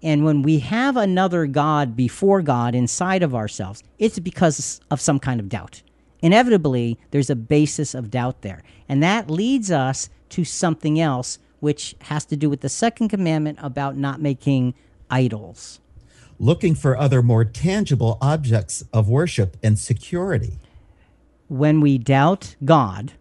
And 0.02 0.25
when 0.25 0.40
we 0.40 0.61
have 0.61 0.97
another 0.97 1.45
God 1.45 1.95
before 1.95 2.40
God 2.40 2.75
inside 2.75 3.23
of 3.23 3.35
ourselves, 3.35 3.83
it's 3.99 4.19
because 4.19 4.81
of 4.90 5.02
some 5.02 5.19
kind 5.19 5.40
of 5.40 5.50
doubt. 5.50 5.83
Inevitably, 6.23 6.99
there's 7.11 7.28
a 7.28 7.37
basis 7.37 7.95
of 7.95 8.11
doubt 8.11 8.40
there. 8.40 8.62
And 8.88 9.02
that 9.02 9.31
leads 9.31 9.71
us 9.71 10.09
to 10.31 10.43
something 10.43 10.99
else, 10.99 11.38
which 11.61 11.95
has 12.04 12.25
to 12.25 12.35
do 12.35 12.49
with 12.49 12.62
the 12.62 12.71
second 12.71 13.11
commandment 13.11 13.59
about 13.61 13.99
not 13.99 14.23
making 14.23 14.73
idols 15.11 15.81
looking 16.38 16.75
for 16.75 16.97
other 16.97 17.23
more 17.23 17.45
tangible 17.45 18.19
objects 18.21 18.85
of 18.93 19.09
worship 19.09 19.57
and 19.62 19.79
security. 19.79 20.59
When 21.49 21.81
we 21.81 21.99
doubt 21.99 22.57
God, 22.64 23.12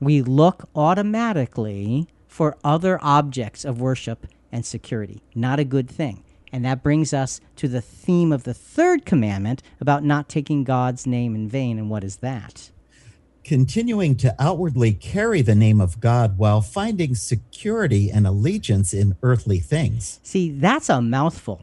we 0.00 0.22
look 0.22 0.68
automatically 0.74 2.06
for 2.26 2.56
other 2.62 2.98
objects 3.02 3.64
of 3.64 3.80
worship 3.80 4.26
and 4.52 4.64
security. 4.64 5.22
Not 5.34 5.58
a 5.58 5.64
good 5.64 5.90
thing. 5.90 6.24
And 6.52 6.64
that 6.64 6.82
brings 6.82 7.12
us 7.12 7.40
to 7.56 7.68
the 7.68 7.80
theme 7.80 8.32
of 8.32 8.44
the 8.44 8.54
third 8.54 9.04
commandment 9.04 9.62
about 9.80 10.04
not 10.04 10.28
taking 10.28 10.64
God's 10.64 11.06
name 11.06 11.34
in 11.34 11.48
vain. 11.48 11.78
And 11.78 11.90
what 11.90 12.04
is 12.04 12.16
that? 12.16 12.70
Continuing 13.44 14.14
to 14.16 14.34
outwardly 14.38 14.92
carry 14.92 15.42
the 15.42 15.54
name 15.54 15.80
of 15.80 16.00
God 16.00 16.38
while 16.38 16.60
finding 16.60 17.14
security 17.14 18.10
and 18.10 18.26
allegiance 18.26 18.92
in 18.92 19.16
earthly 19.22 19.58
things. 19.58 20.20
See, 20.22 20.50
that's 20.50 20.88
a 20.88 21.00
mouthful 21.00 21.62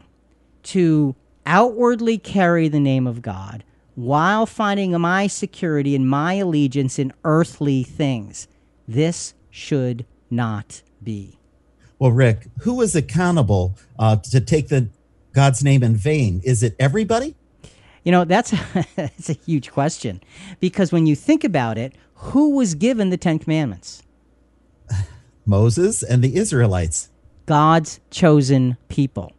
to 0.66 1.14
outwardly 1.44 2.18
carry 2.18 2.68
the 2.68 2.80
name 2.80 3.06
of 3.06 3.22
God 3.22 3.64
while 3.94 4.46
finding 4.46 4.98
my 5.00 5.26
security 5.26 5.94
and 5.94 6.08
my 6.08 6.34
allegiance 6.34 6.98
in 6.98 7.12
earthly 7.24 7.82
things. 7.82 8.46
This 8.86 9.34
should 9.50 10.04
not 10.30 10.82
be. 11.02 11.38
Well, 11.98 12.12
Rick, 12.12 12.48
who 12.60 12.82
is 12.82 12.94
accountable 12.94 13.78
uh, 13.98 14.16
to 14.16 14.40
take 14.40 14.68
the 14.68 14.88
God's 15.32 15.64
name 15.64 15.82
in 15.82 15.96
vain? 15.96 16.40
Is 16.44 16.62
it 16.62 16.76
everybody? 16.78 17.36
You 18.04 18.12
know, 18.12 18.24
that's 18.24 18.52
that's 18.96 19.30
a 19.30 19.34
huge 19.34 19.70
question 19.70 20.22
because 20.60 20.92
when 20.92 21.06
you 21.06 21.16
think 21.16 21.42
about 21.42 21.78
it, 21.78 21.94
who 22.14 22.50
was 22.56 22.74
given 22.74 23.10
the 23.10 23.16
10 23.16 23.38
commandments? 23.38 24.02
Moses 25.46 26.02
and 26.02 26.22
the 26.22 26.36
Israelites. 26.36 27.10
God's 27.46 28.00
chosen 28.10 28.76
people. 28.88 29.35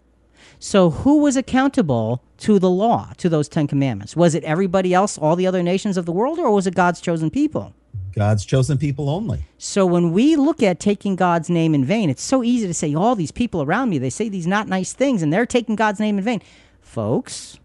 So, 0.59 0.89
who 0.89 1.19
was 1.19 1.37
accountable 1.37 2.23
to 2.39 2.57
the 2.57 2.69
law, 2.69 3.11
to 3.17 3.29
those 3.29 3.47
Ten 3.47 3.67
Commandments? 3.67 4.15
Was 4.15 4.33
it 4.33 4.43
everybody 4.43 4.93
else, 4.93 5.17
all 5.17 5.35
the 5.35 5.45
other 5.45 5.61
nations 5.61 5.97
of 5.97 6.05
the 6.05 6.11
world, 6.11 6.39
or 6.39 6.49
was 6.49 6.65
it 6.65 6.73
God's 6.73 6.99
chosen 6.99 7.29
people? 7.29 7.73
God's 8.15 8.43
chosen 8.43 8.79
people 8.79 9.09
only. 9.09 9.45
So, 9.59 9.85
when 9.85 10.11
we 10.11 10.35
look 10.35 10.63
at 10.63 10.79
taking 10.79 11.15
God's 11.15 11.49
name 11.49 11.75
in 11.75 11.85
vain, 11.85 12.09
it's 12.09 12.23
so 12.23 12.43
easy 12.43 12.65
to 12.65 12.73
say, 12.73 12.95
all 12.95 13.15
these 13.15 13.31
people 13.31 13.61
around 13.61 13.91
me, 13.91 13.99
they 13.99 14.09
say 14.09 14.29
these 14.29 14.47
not 14.47 14.67
nice 14.67 14.93
things, 14.93 15.21
and 15.21 15.31
they're 15.31 15.45
taking 15.45 15.75
God's 15.75 15.99
name 15.99 16.17
in 16.17 16.23
vain. 16.23 16.41
Folks, 16.81 17.59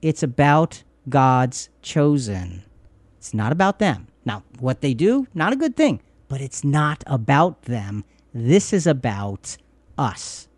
it's 0.00 0.22
about 0.22 0.82
God's 1.08 1.68
chosen. 1.82 2.62
It's 3.18 3.34
not 3.34 3.52
about 3.52 3.78
them. 3.78 4.08
Now, 4.24 4.42
what 4.58 4.80
they 4.80 4.94
do, 4.94 5.26
not 5.34 5.52
a 5.52 5.56
good 5.56 5.76
thing, 5.76 6.00
but 6.28 6.40
it's 6.40 6.64
not 6.64 7.04
about 7.06 7.62
them. 7.62 8.04
This 8.32 8.72
is 8.72 8.86
about 8.86 9.58
us. 9.98 10.48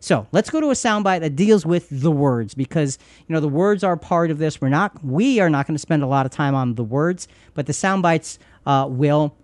So 0.00 0.26
let's 0.32 0.50
go 0.50 0.60
to 0.60 0.68
a 0.68 0.74
soundbite 0.74 1.20
that 1.20 1.36
deals 1.36 1.66
with 1.66 1.88
the 1.90 2.10
words 2.10 2.54
because 2.54 2.98
you 3.26 3.32
know 3.32 3.40
the 3.40 3.48
words 3.48 3.82
are 3.82 3.96
part 3.96 4.30
of 4.30 4.38
this. 4.38 4.60
We're 4.60 4.68
not 4.68 5.04
we 5.04 5.40
are 5.40 5.50
not 5.50 5.66
going 5.66 5.74
to 5.74 5.80
spend 5.80 6.02
a 6.02 6.06
lot 6.06 6.26
of 6.26 6.32
time 6.32 6.54
on 6.54 6.74
the 6.74 6.84
words, 6.84 7.28
but 7.54 7.66
the 7.66 7.72
soundbites 7.72 8.38
uh, 8.66 8.86
will. 8.88 9.34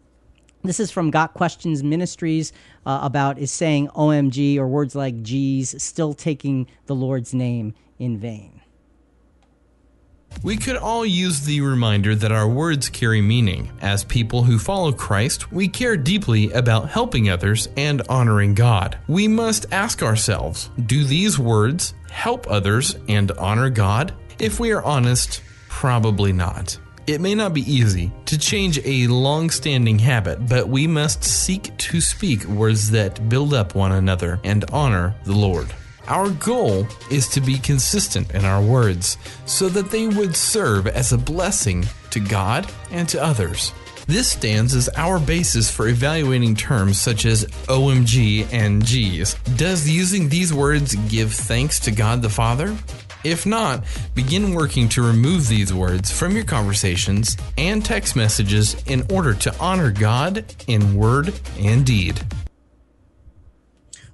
This 0.63 0.81
is 0.81 0.91
from 0.91 1.11
Got 1.11 1.35
Questions 1.35 1.83
Ministries 1.83 2.53
uh, 2.87 3.01
about 3.03 3.39
is 3.39 3.51
saying 3.51 3.89
OMG 3.89 4.57
or 4.57 4.67
words 4.67 4.95
like 4.95 5.23
geez 5.23 5.83
still 5.83 6.15
taking 6.15 6.67
the 6.87 6.95
Lord's 6.95 7.35
name 7.35 7.75
in 7.99 8.19
vain. 8.19 8.64
We 10.43 10.57
could 10.57 10.77
all 10.77 11.07
use 11.07 11.41
the 11.41 11.61
reminder 11.61 12.15
that 12.15 12.33
our 12.33 12.49
words 12.49 12.89
carry 12.89 13.23
meaning. 13.23 13.71
As 13.81 14.05
people 14.05 14.43
who 14.43 14.59
follow 14.59 14.93
Christ, 14.93 15.51
we 15.53 15.69
care 15.69 15.97
deeply 15.97 16.53
about 16.53 16.91
helping 16.91 17.31
others 17.31 17.69
and 17.77 18.03
honoring 18.09 18.55
God. 18.55 18.99
We 19.09 19.29
must 19.29 19.67
ask 19.73 20.03
ourselves 20.03 20.71
do 20.87 21.05
these 21.05 21.39
words 21.39 21.95
help 22.11 22.47
others 22.51 22.97
and 23.09 23.33
honor 23.33 23.71
God? 23.71 24.15
If 24.39 24.61
we 24.61 24.73
are 24.73 24.83
honest, 24.83 25.43
probably 25.69 26.33
not. 26.33 26.79
It 27.07 27.21
may 27.21 27.35
not 27.35 27.53
be 27.53 27.71
easy 27.71 28.11
to 28.27 28.39
change 28.39 28.81
a 28.83 29.07
long 29.09 29.51
standing 29.51 29.99
habit, 29.99 30.49
but 30.49 30.69
we 30.69 30.87
must 30.87 31.23
seek 31.23 31.77
to 31.77 32.01
speak 32.01 32.45
words 32.45 32.91
that 32.93 33.29
build 33.29 33.53
up 33.53 33.75
one 33.75 33.93
another 33.93 34.41
and 34.43 34.65
honor 34.73 35.15
the 35.25 35.35
Lord. 35.35 35.69
Our 36.07 36.31
goal 36.31 36.87
is 37.11 37.29
to 37.29 37.41
be 37.41 37.59
consistent 37.59 38.35
in 38.35 38.45
our 38.45 38.63
words 38.63 39.17
so 39.47 39.69
that 39.71 39.91
they 39.91 40.07
would 40.07 40.37
serve 40.37 40.87
as 40.87 41.13
a 41.13 41.19
blessing 41.19 41.87
to 42.11 42.21
God 42.21 42.71
and 42.91 43.09
to 43.09 43.23
others. 43.23 43.73
This 44.07 44.31
stands 44.31 44.75
as 44.75 44.91
our 44.97 45.19
basis 45.19 45.71
for 45.71 45.89
evaluating 45.89 46.57
terms 46.57 47.01
such 47.01 47.25
as 47.25 47.47
OMG 47.69 48.47
and 48.53 48.85
geez. 48.85 49.35
Does 49.57 49.89
using 49.89 50.29
these 50.29 50.53
words 50.53 50.95
give 51.09 51.33
thanks 51.33 51.81
to 51.81 51.91
God 51.91 52.21
the 52.21 52.29
Father? 52.29 52.77
If 53.25 53.47
not, 53.47 53.85
begin 54.15 54.53
working 54.53 54.91
to 54.91 55.03
remove 55.03 55.49
these 55.49 55.73
words 55.73 56.13
from 56.13 56.37
your 56.37 56.45
conversations 56.45 57.39
and 57.57 57.83
text 57.83 58.15
messages 58.15 58.77
in 58.87 59.07
order 59.11 59.33
to 59.33 59.59
honor 59.59 59.91
God 59.91 60.45
in 60.67 60.95
word 60.95 61.33
and 61.59 61.87
deed. 61.87 62.21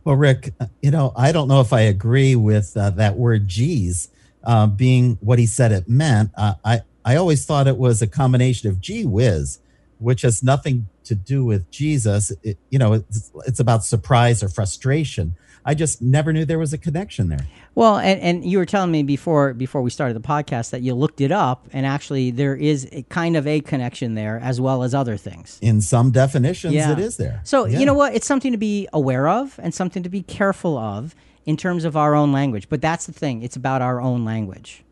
Well, 0.05 0.17
Rick, 0.17 0.55
you 0.81 0.91
know, 0.91 1.13
I 1.17 1.33
don't 1.33 1.49
know 1.49 1.61
if 1.61 1.73
I 1.73 1.83
agree 1.83 2.35
with 2.35 2.77
uh, 2.77 2.91
that 2.91 3.17
word 3.17 3.47
"geez" 3.47 4.09
uh, 4.43 4.67
being 4.67 5.19
what 5.21 5.39
he 5.39 5.47
said 5.47 5.73
it 5.73 5.89
meant. 5.89 6.31
Uh, 6.37 6.55
I 6.65 6.81
I 7.05 7.17
always 7.17 7.45
thought 7.45 7.67
it 7.67 7.77
was 7.77 8.01
a 8.01 8.07
combination 8.07 8.69
of 8.71 8.81
"gee 8.81 9.05
whiz," 9.05 9.59
which 9.99 10.23
has 10.23 10.43
nothing 10.43 10.89
to 11.05 11.15
do 11.15 11.45
with 11.45 11.71
Jesus. 11.71 12.33
It, 12.43 12.59
you 12.71 12.79
know, 12.79 12.95
it's, 12.95 13.31
it's 13.47 13.61
about 13.61 13.85
surprise 13.85 14.43
or 14.43 14.49
frustration. 14.49 15.35
I 15.65 15.75
just 15.75 16.01
never 16.01 16.33
knew 16.33 16.45
there 16.47 16.59
was 16.59 16.73
a 16.73 16.79
connection 16.79 17.29
there. 17.29 17.47
Well, 17.75 17.99
and, 17.99 18.21
and 18.21 18.45
you 18.45 18.59
were 18.59 18.67
telling 18.67 18.91
me 18.91 19.03
before 19.03 19.55
before 19.55 19.81
we 19.81 19.91
started 19.91 20.15
the 20.15 20.27
podcast 20.27 20.71
that 20.71 20.83
you 20.83 20.95
looked 20.95 21.21
it 21.21 21.31
up, 21.33 21.69
and 21.73 21.87
actually 21.87 22.31
there 22.31 22.57
is 22.57 22.89
a 22.93 23.03
kind 23.05 23.37
of 23.37 23.47
a 23.47 23.61
connection 23.61 24.15
there 24.15 24.41
as 24.43 24.61
well 24.61 24.83
as 24.83 24.95
other 24.95 25.17
things. 25.17 25.59
In 25.63 25.81
some 25.81 26.11
definitions, 26.11 26.75
Yeah. 26.75 26.93
it 26.93 26.99
is 26.99 27.17
there. 27.17 27.41
So 27.45 27.67
Yeah. 27.67 27.79
you 27.79 27.87
know 27.87 27.95
what? 27.95 28.15
It's 28.15 28.27
something 28.27 28.53
to 28.53 28.59
be 28.59 28.89
aware 28.93 29.29
of 29.29 29.59
and 29.63 29.73
something 29.73 30.03
to 30.03 30.09
be 30.09 30.23
careful 30.23 30.77
of 30.77 31.15
in 31.47 31.57
terms 31.57 31.85
of 31.85 31.97
our 31.97 32.15
own 32.15 32.33
language. 32.33 32.69
But 32.69 32.83
that's 32.83 33.07
the 33.07 33.13
thing; 33.13 33.43
it's 33.43 33.57
about 33.57 33.83
our 33.83 34.01
own 34.01 34.25
language. 34.25 34.83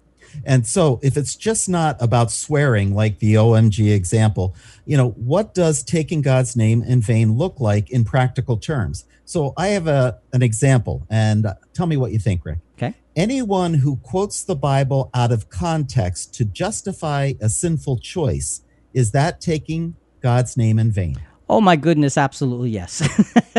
And 0.44 0.66
so, 0.66 1.00
if 1.02 1.16
it's 1.16 1.34
just 1.34 1.68
not 1.68 1.96
about 2.00 2.30
swearing, 2.30 2.94
like 2.94 3.18
the 3.18 3.34
OMG 3.36 3.92
example, 3.92 4.54
you 4.84 4.96
know, 4.96 5.10
what 5.10 5.54
does 5.54 5.82
taking 5.82 6.20
God's 6.22 6.54
name 6.54 6.82
in 6.82 7.00
vain 7.00 7.32
look 7.32 7.60
like 7.60 7.90
in 7.90 8.04
practical 8.04 8.56
terms? 8.58 9.04
So, 9.24 9.52
I 9.56 9.68
have 9.68 9.86
a 9.88 10.18
an 10.32 10.42
example, 10.42 11.06
and 11.10 11.46
uh, 11.46 11.54
tell 11.74 11.86
me 11.86 11.96
what 11.96 12.12
you 12.12 12.18
think, 12.18 12.44
Rick. 12.44 12.58
Okay. 12.78 12.94
Anyone 13.16 13.74
who 13.74 13.96
quotes 13.96 14.44
the 14.44 14.54
Bible 14.54 15.10
out 15.12 15.32
of 15.32 15.50
context 15.50 16.32
to 16.34 16.44
justify 16.44 17.32
a 17.40 17.48
sinful 17.48 17.98
choice 17.98 18.62
is 18.94 19.10
that 19.10 19.40
taking 19.40 19.96
God's 20.20 20.56
name 20.56 20.78
in 20.78 20.92
vain? 20.92 21.20
Oh 21.48 21.60
my 21.60 21.74
goodness, 21.74 22.16
absolutely 22.16 22.70
yes. 22.70 23.02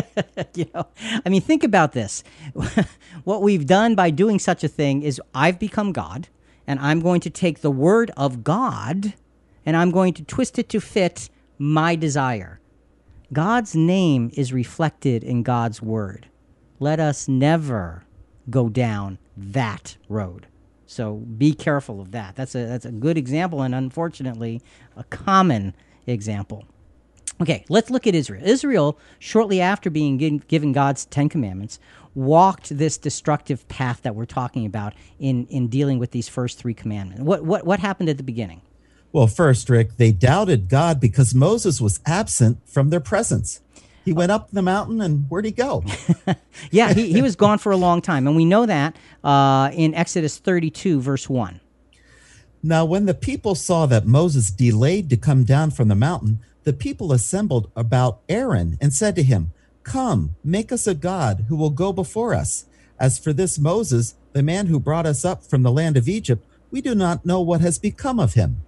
you 0.55 0.67
know, 0.73 0.87
I 1.25 1.29
mean, 1.29 1.41
think 1.41 1.65
about 1.65 1.91
this. 1.91 2.23
what 3.25 3.41
we've 3.41 3.65
done 3.65 3.95
by 3.95 4.09
doing 4.09 4.39
such 4.39 4.63
a 4.63 4.69
thing 4.69 5.01
is 5.01 5.21
I've 5.33 5.59
become 5.59 5.91
God, 5.91 6.29
and 6.65 6.79
I'm 6.79 7.01
going 7.01 7.19
to 7.21 7.29
take 7.29 7.59
the 7.59 7.71
word 7.71 8.11
of 8.15 8.43
God 8.43 9.15
and 9.65 9.75
I'm 9.75 9.91
going 9.91 10.13
to 10.13 10.23
twist 10.23 10.57
it 10.57 10.69
to 10.69 10.79
fit 10.79 11.29
my 11.57 11.95
desire. 11.95 12.59
God's 13.33 13.75
name 13.75 14.31
is 14.33 14.53
reflected 14.53 15.23
in 15.23 15.43
God's 15.43 15.81
word. 15.81 16.27
Let 16.79 16.99
us 16.99 17.27
never 17.27 18.05
go 18.49 18.69
down 18.69 19.17
that 19.37 19.97
road. 20.07 20.47
So 20.85 21.15
be 21.15 21.53
careful 21.53 22.01
of 22.01 22.11
that. 22.11 22.35
That's 22.35 22.55
a 22.55 22.65
that's 22.65 22.85
a 22.85 22.91
good 22.91 23.17
example 23.17 23.61
and 23.61 23.75
unfortunately 23.75 24.61
a 24.95 25.03
common 25.03 25.75
example. 26.07 26.65
Okay, 27.41 27.63
let's 27.69 27.89
look 27.89 28.05
at 28.05 28.15
Israel. 28.15 28.41
Israel, 28.43 28.99
shortly 29.17 29.61
after 29.61 29.89
being 29.89 30.17
given 30.17 30.73
God's 30.73 31.05
Ten 31.05 31.29
Commandments, 31.29 31.79
walked 32.13 32.77
this 32.77 32.97
destructive 32.97 33.67
path 33.69 34.01
that 34.01 34.13
we're 34.13 34.25
talking 34.25 34.65
about 34.65 34.93
in, 35.19 35.45
in 35.47 35.67
dealing 35.67 35.99
with 35.99 36.11
these 36.11 36.27
first 36.27 36.59
three 36.59 36.73
commandments. 36.73 37.23
What, 37.23 37.45
what, 37.45 37.65
what 37.65 37.79
happened 37.79 38.09
at 38.09 38.17
the 38.17 38.23
beginning? 38.23 38.61
Well, 39.11 39.27
first, 39.27 39.69
Rick, 39.69 39.97
they 39.97 40.11
doubted 40.11 40.69
God 40.69 40.99
because 40.99 41.33
Moses 41.33 41.79
was 41.79 41.99
absent 42.05 42.59
from 42.67 42.89
their 42.89 42.99
presence. 42.99 43.61
He 44.05 44.13
went 44.13 44.31
up 44.31 44.49
the 44.51 44.61
mountain, 44.61 45.01
and 45.01 45.25
where'd 45.29 45.45
he 45.45 45.51
go? 45.51 45.83
Yeah, 46.71 46.93
he, 46.93 47.13
he 47.13 47.21
was 47.21 47.35
gone 47.35 47.57
for 47.57 47.71
a 47.71 47.77
long 47.77 48.01
time. 48.01 48.27
And 48.27 48.35
we 48.35 48.43
know 48.45 48.65
that 48.65 48.95
uh, 49.23 49.71
in 49.73 49.95
Exodus 49.95 50.37
32, 50.37 50.99
verse 50.99 51.29
1. 51.29 51.61
Now, 52.61 52.83
when 52.85 53.05
the 53.05 53.13
people 53.13 53.55
saw 53.55 53.85
that 53.85 54.05
Moses 54.05 54.51
delayed 54.51 55.09
to 55.09 55.17
come 55.17 55.45
down 55.45 55.71
from 55.71 55.87
the 55.87 55.95
mountain, 55.95 56.39
the 56.65 56.73
people 56.73 57.13
assembled 57.13 57.71
about 57.75 58.19
Aaron 58.27 58.77
and 58.81 58.93
said 58.93 59.15
to 59.15 59.23
him, 59.23 59.53
Come, 59.83 60.35
make 60.43 60.71
us 60.71 60.85
a 60.85 60.93
God 60.93 61.45
who 61.47 61.55
will 61.55 61.69
go 61.69 61.93
before 61.93 62.33
us. 62.33 62.65
As 62.99 63.17
for 63.17 63.31
this 63.31 63.57
Moses, 63.57 64.15
the 64.33 64.43
man 64.43 64.67
who 64.67 64.79
brought 64.79 65.05
us 65.05 65.23
up 65.23 65.43
from 65.43 65.63
the 65.63 65.71
land 65.71 65.95
of 65.95 66.09
Egypt, 66.09 66.45
we 66.69 66.81
do 66.81 66.93
not 66.93 67.25
know 67.25 67.39
what 67.39 67.61
has 67.61 67.79
become 67.79 68.19
of 68.19 68.33
him. 68.33 68.61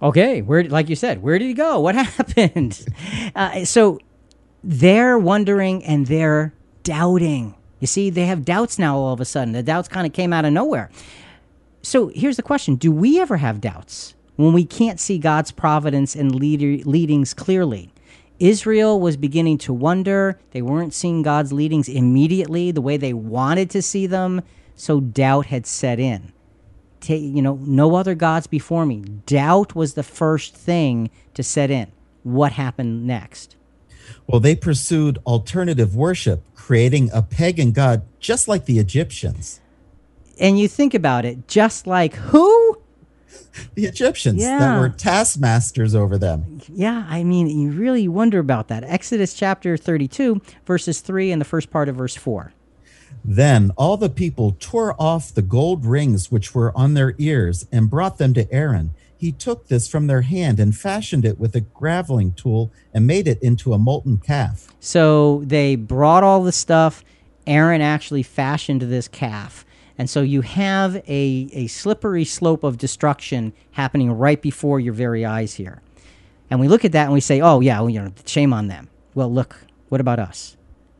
Okay, 0.00 0.40
where 0.40 0.64
like 0.64 0.88
you 0.88 0.96
said, 0.96 1.22
where 1.22 1.38
did 1.38 1.46
he 1.46 1.54
go? 1.54 1.80
What 1.80 1.94
happened? 2.06 2.86
uh, 3.34 3.64
so 3.64 3.98
they're 4.62 5.18
wondering 5.18 5.84
and 5.84 6.06
they're 6.06 6.52
doubting. 6.82 7.54
You 7.78 7.86
see, 7.86 8.10
they 8.10 8.26
have 8.26 8.44
doubts 8.44 8.78
now 8.78 8.96
all 8.96 9.12
of 9.12 9.20
a 9.20 9.24
sudden. 9.24 9.52
The 9.52 9.62
doubts 9.62 9.88
kind 9.88 10.06
of 10.06 10.12
came 10.12 10.32
out 10.32 10.44
of 10.44 10.52
nowhere. 10.52 10.90
So 11.82 12.08
here's 12.08 12.36
the 12.36 12.42
question: 12.42 12.76
Do 12.76 12.92
we 12.92 13.20
ever 13.20 13.38
have 13.38 13.60
doubts 13.60 14.14
when 14.36 14.52
we 14.52 14.64
can't 14.64 15.00
see 15.00 15.18
God's 15.18 15.50
providence 15.50 16.14
and 16.14 16.34
leadings 16.34 17.34
clearly? 17.34 17.90
Israel 18.38 19.00
was 19.00 19.16
beginning 19.16 19.58
to 19.58 19.72
wonder. 19.72 20.38
They 20.52 20.62
weren't 20.62 20.94
seeing 20.94 21.22
God's 21.22 21.52
leadings 21.52 21.88
immediately 21.88 22.70
the 22.70 22.80
way 22.80 22.96
they 22.96 23.12
wanted 23.12 23.68
to 23.70 23.82
see 23.82 24.06
them, 24.06 24.42
so 24.74 25.00
doubt 25.00 25.46
had 25.46 25.66
set 25.66 25.98
in 25.98 26.32
ta 27.00 27.14
you 27.14 27.42
know, 27.42 27.58
no 27.62 27.94
other 27.94 28.14
gods 28.14 28.46
before 28.46 28.86
me. 28.86 29.00
Doubt 29.26 29.74
was 29.74 29.94
the 29.94 30.02
first 30.02 30.54
thing 30.54 31.10
to 31.34 31.42
set 31.42 31.70
in. 31.70 31.90
What 32.22 32.52
happened 32.52 33.06
next? 33.06 33.56
Well, 34.30 34.40
they 34.40 34.54
pursued 34.54 35.18
alternative 35.26 35.96
worship, 35.96 36.42
creating 36.54 37.10
a 37.12 37.20
pagan 37.20 37.72
god 37.72 38.02
just 38.20 38.46
like 38.46 38.66
the 38.66 38.78
Egyptians. 38.78 39.60
And 40.38 40.56
you 40.58 40.68
think 40.68 40.94
about 40.94 41.24
it, 41.24 41.48
just 41.48 41.86
like 41.86 42.14
who? 42.14 42.78
The 43.74 43.86
Egyptians 43.86 44.40
Yeah. 44.40 44.58
that 44.60 44.78
were 44.78 44.88
taskmasters 44.88 45.96
over 45.96 46.16
them. 46.16 46.60
Yeah, 46.72 47.06
I 47.08 47.24
mean, 47.24 47.48
you 47.48 47.72
really 47.72 48.06
wonder 48.06 48.38
about 48.38 48.68
that. 48.68 48.84
Exodus 48.84 49.34
chapter 49.34 49.76
32, 49.76 50.40
verses 50.64 51.00
3 51.00 51.32
and 51.32 51.40
the 51.40 51.44
first 51.44 51.68
part 51.70 51.88
of 51.88 51.96
verse 51.96 52.14
4. 52.14 52.52
Then 53.24 53.72
all 53.76 53.96
the 53.96 54.08
people 54.08 54.56
tore 54.60 54.94
off 55.00 55.34
the 55.34 55.42
gold 55.42 55.84
rings 55.84 56.30
which 56.30 56.54
were 56.54 56.76
on 56.78 56.94
their 56.94 57.14
ears 57.18 57.66
and 57.72 57.90
brought 57.90 58.18
them 58.18 58.32
to 58.34 58.50
Aaron. 58.52 58.92
He 59.20 59.32
took 59.32 59.68
this 59.68 59.86
from 59.86 60.06
their 60.06 60.22
hand 60.22 60.58
and 60.58 60.74
fashioned 60.74 61.26
it 61.26 61.38
with 61.38 61.54
a 61.54 61.60
graving 61.60 62.32
tool 62.32 62.72
and 62.94 63.06
made 63.06 63.28
it 63.28 63.38
into 63.42 63.74
a 63.74 63.78
molten 63.78 64.16
calf. 64.16 64.68
So 64.80 65.42
they 65.44 65.76
brought 65.76 66.24
all 66.24 66.42
the 66.42 66.52
stuff. 66.52 67.04
Aaron 67.46 67.82
actually 67.82 68.22
fashioned 68.22 68.80
this 68.80 69.08
calf. 69.08 69.66
And 69.98 70.08
so 70.08 70.22
you 70.22 70.40
have 70.40 70.96
a, 71.06 71.50
a 71.52 71.66
slippery 71.66 72.24
slope 72.24 72.64
of 72.64 72.78
destruction 72.78 73.52
happening 73.72 74.10
right 74.10 74.40
before 74.40 74.80
your 74.80 74.94
very 74.94 75.26
eyes 75.26 75.52
here. 75.52 75.82
And 76.48 76.58
we 76.58 76.66
look 76.66 76.86
at 76.86 76.92
that 76.92 77.04
and 77.04 77.12
we 77.12 77.20
say, 77.20 77.42
oh, 77.42 77.60
yeah, 77.60 77.78
well, 77.80 77.90
you 77.90 78.00
know, 78.00 78.12
shame 78.24 78.54
on 78.54 78.68
them. 78.68 78.88
Well, 79.14 79.30
look, 79.30 79.66
what 79.90 80.00
about 80.00 80.18
us? 80.18 80.56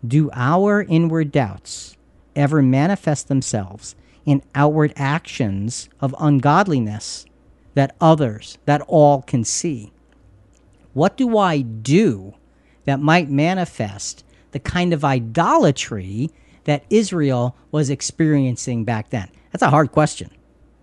Do 0.06 0.28
our 0.34 0.82
inward 0.82 1.32
doubts 1.32 1.96
ever 2.36 2.60
manifest 2.60 3.28
themselves 3.28 3.96
in 4.26 4.42
outward 4.54 4.92
actions 4.94 5.88
of 6.00 6.14
ungodliness 6.20 7.24
that 7.74 7.94
others, 8.00 8.58
that 8.64 8.80
all 8.82 9.22
can 9.22 9.44
see? 9.44 9.92
What 10.92 11.16
do 11.16 11.38
I 11.38 11.60
do 11.60 12.34
that 12.84 13.00
might 13.00 13.30
manifest 13.30 14.24
the 14.50 14.58
kind 14.58 14.92
of 14.92 15.04
idolatry 15.04 16.30
that 16.64 16.84
Israel 16.90 17.56
was 17.70 17.90
experiencing 17.90 18.84
back 18.84 19.10
then? 19.10 19.28
That's 19.52 19.62
a 19.62 19.70
hard 19.70 19.92
question. 19.92 20.30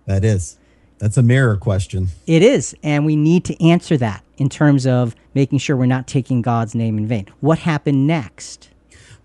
That 0.06 0.24
is. 0.24 0.58
That's 0.98 1.16
a 1.16 1.22
mirror 1.22 1.56
question. 1.56 2.08
It 2.26 2.42
is, 2.42 2.74
and 2.82 3.06
we 3.06 3.14
need 3.14 3.44
to 3.44 3.64
answer 3.64 3.96
that 3.98 4.24
in 4.36 4.48
terms 4.48 4.86
of 4.86 5.14
making 5.32 5.58
sure 5.58 5.76
we're 5.76 5.86
not 5.86 6.08
taking 6.08 6.42
God's 6.42 6.74
name 6.74 6.98
in 6.98 7.06
vain. 7.06 7.26
What 7.40 7.60
happened 7.60 8.06
next? 8.06 8.70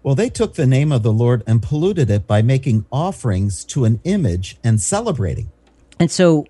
Well, 0.03 0.15
they 0.15 0.29
took 0.29 0.53
the 0.53 0.67
name 0.67 0.91
of 0.91 1.01
the 1.01 1.13
Lord 1.13 1.43
and 1.47 1.63
polluted 1.63 2.09
it 2.11 2.27
by 2.27 2.41
making 2.41 2.85
offerings 2.91 3.63
to 3.65 3.85
an 3.85 4.01
image 4.03 4.57
and 4.63 4.79
celebrating. 4.79 5.49
And 5.99 6.11
so 6.11 6.45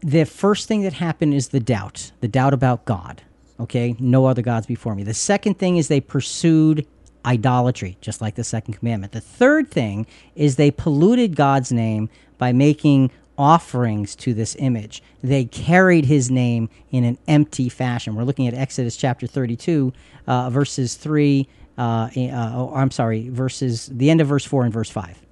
the 0.00 0.24
first 0.24 0.68
thing 0.68 0.82
that 0.82 0.94
happened 0.94 1.34
is 1.34 1.48
the 1.48 1.60
doubt, 1.60 2.12
the 2.20 2.28
doubt 2.28 2.54
about 2.54 2.84
God. 2.84 3.22
Okay, 3.60 3.96
no 3.98 4.26
other 4.26 4.42
gods 4.42 4.66
before 4.66 4.94
me. 4.94 5.02
The 5.02 5.14
second 5.14 5.58
thing 5.58 5.76
is 5.76 5.88
they 5.88 6.00
pursued 6.00 6.86
idolatry, 7.24 7.96
just 8.00 8.20
like 8.20 8.36
the 8.36 8.44
second 8.44 8.74
commandment. 8.74 9.12
The 9.12 9.20
third 9.20 9.70
thing 9.70 10.06
is 10.36 10.56
they 10.56 10.70
polluted 10.70 11.34
God's 11.34 11.72
name 11.72 12.08
by 12.38 12.52
making 12.52 13.10
offerings 13.36 14.14
to 14.16 14.34
this 14.34 14.56
image. 14.58 15.02
They 15.22 15.44
carried 15.44 16.04
his 16.04 16.30
name 16.30 16.68
in 16.90 17.04
an 17.04 17.18
empty 17.26 17.68
fashion. 17.68 18.14
We're 18.14 18.24
looking 18.24 18.46
at 18.46 18.54
Exodus 18.54 18.96
chapter 18.96 19.26
32, 19.26 19.92
uh, 20.26 20.50
verses 20.50 20.94
3. 20.94 21.48
Uh, 21.76 21.80
uh, 21.80 22.08
oh, 22.54 22.72
I'm 22.74 22.90
sorry, 22.90 23.28
verses 23.28 23.86
the 23.86 24.10
end 24.10 24.20
of 24.20 24.26
verse 24.28 24.44
4 24.44 24.64
and 24.64 24.72
verse 24.72 24.90
5. 24.90 25.27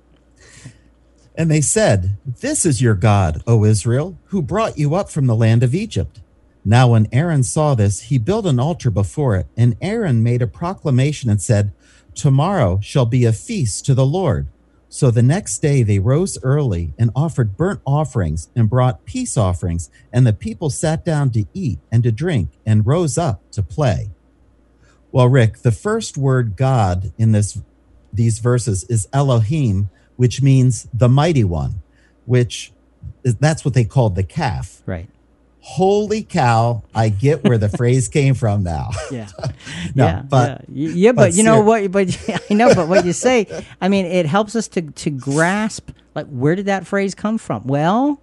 And 1.37 1.51
they 1.51 1.61
said, 1.61 2.17
This 2.25 2.65
is 2.65 2.81
your 2.81 2.95
God, 2.95 3.43
O 3.47 3.65
Israel, 3.65 4.19
who 4.27 4.41
brought 4.41 4.79
you 4.79 4.95
up 4.95 5.11
from 5.11 5.27
the 5.27 5.37
land 5.37 5.63
of 5.63 5.75
Egypt. 5.75 6.21
Now, 6.65 6.89
when 6.89 7.09
Aaron 7.13 7.43
saw 7.43 7.75
this, 7.75 8.03
he 8.03 8.19
built 8.19 8.47
an 8.47 8.59
altar 8.59 8.91
before 8.91 9.37
it, 9.37 9.47
and 9.57 9.77
Aaron 9.81 10.23
made 10.23 10.43
a 10.43 10.47
proclamation 10.47 11.31
and 11.31 11.41
said, 11.41 11.73
Tomorrow 12.15 12.81
shall 12.83 13.07
be 13.07 13.25
a 13.25 13.33
feast 13.33 13.85
to 13.87 13.95
the 13.95 14.07
Lord. 14.07 14.49
So 14.89 15.11
the 15.11 15.23
next 15.23 15.59
day 15.59 15.83
they 15.83 15.99
rose 15.99 16.39
early 16.43 16.95
and 16.99 17.11
offered 17.15 17.57
burnt 17.57 17.81
offerings 17.85 18.49
and 18.57 18.71
brought 18.71 19.05
peace 19.05 19.37
offerings, 19.37 19.91
and 20.13 20.27
the 20.27 20.33
people 20.33 20.71
sat 20.71 21.05
down 21.05 21.31
to 21.31 21.45
eat 21.53 21.79
and 21.93 22.03
to 22.03 22.11
drink 22.11 22.51
and 22.65 22.87
rose 22.87 23.19
up 23.19 23.43
to 23.53 23.63
play. 23.63 24.11
Well, 25.13 25.29
Rick, 25.29 25.59
the 25.59 25.73
first 25.73 26.17
word 26.17 26.57
God 26.57 27.13
in 27.19 27.33
this 27.33 27.61
these 28.13 28.39
verses 28.39 28.85
is 28.85 29.09
Elohim, 29.13 29.91
which 30.17 30.43
means 30.43 30.89
the 30.93 31.09
mighty 31.09 31.45
one, 31.45 31.83
which 32.25 32.73
is, 33.25 33.37
that's 33.37 33.65
what 33.65 33.75
they 33.75 33.85
called 33.85 34.15
the 34.17 34.23
calf. 34.23 34.83
Right. 34.87 35.09
Holy 35.61 36.23
cow, 36.23 36.85
I 36.95 37.09
get 37.09 37.43
where 37.43 37.59
the 37.59 37.69
phrase 37.77 38.07
came 38.09 38.35
from 38.35 38.63
now. 38.63 38.91
Yeah. 39.11 39.29
No, 39.95 40.07
yeah, 40.07 40.23
but- 40.23 40.65
yeah, 40.69 40.89
yeah, 40.91 41.13
but, 41.13 41.23
but 41.23 41.35
you 41.35 41.43
know 41.43 41.61
what? 41.61 41.91
But 41.91 42.17
I 42.51 42.55
know, 42.55 42.75
but 42.75 42.89
what 42.89 43.05
you 43.07 43.13
say, 43.13 43.47
I 43.81 43.89
mean, 43.89 44.05
it 44.07 44.27
helps 44.27 44.55
us 44.57 44.69
to 44.69 44.83
to 44.83 45.11
grasp 45.11 45.91
like 46.15 46.27
where 46.27 46.55
did 46.55 46.67
that 46.67 46.87
phrase 46.87 47.15
come 47.15 47.39
from? 47.39 47.67
Well, 47.67 48.21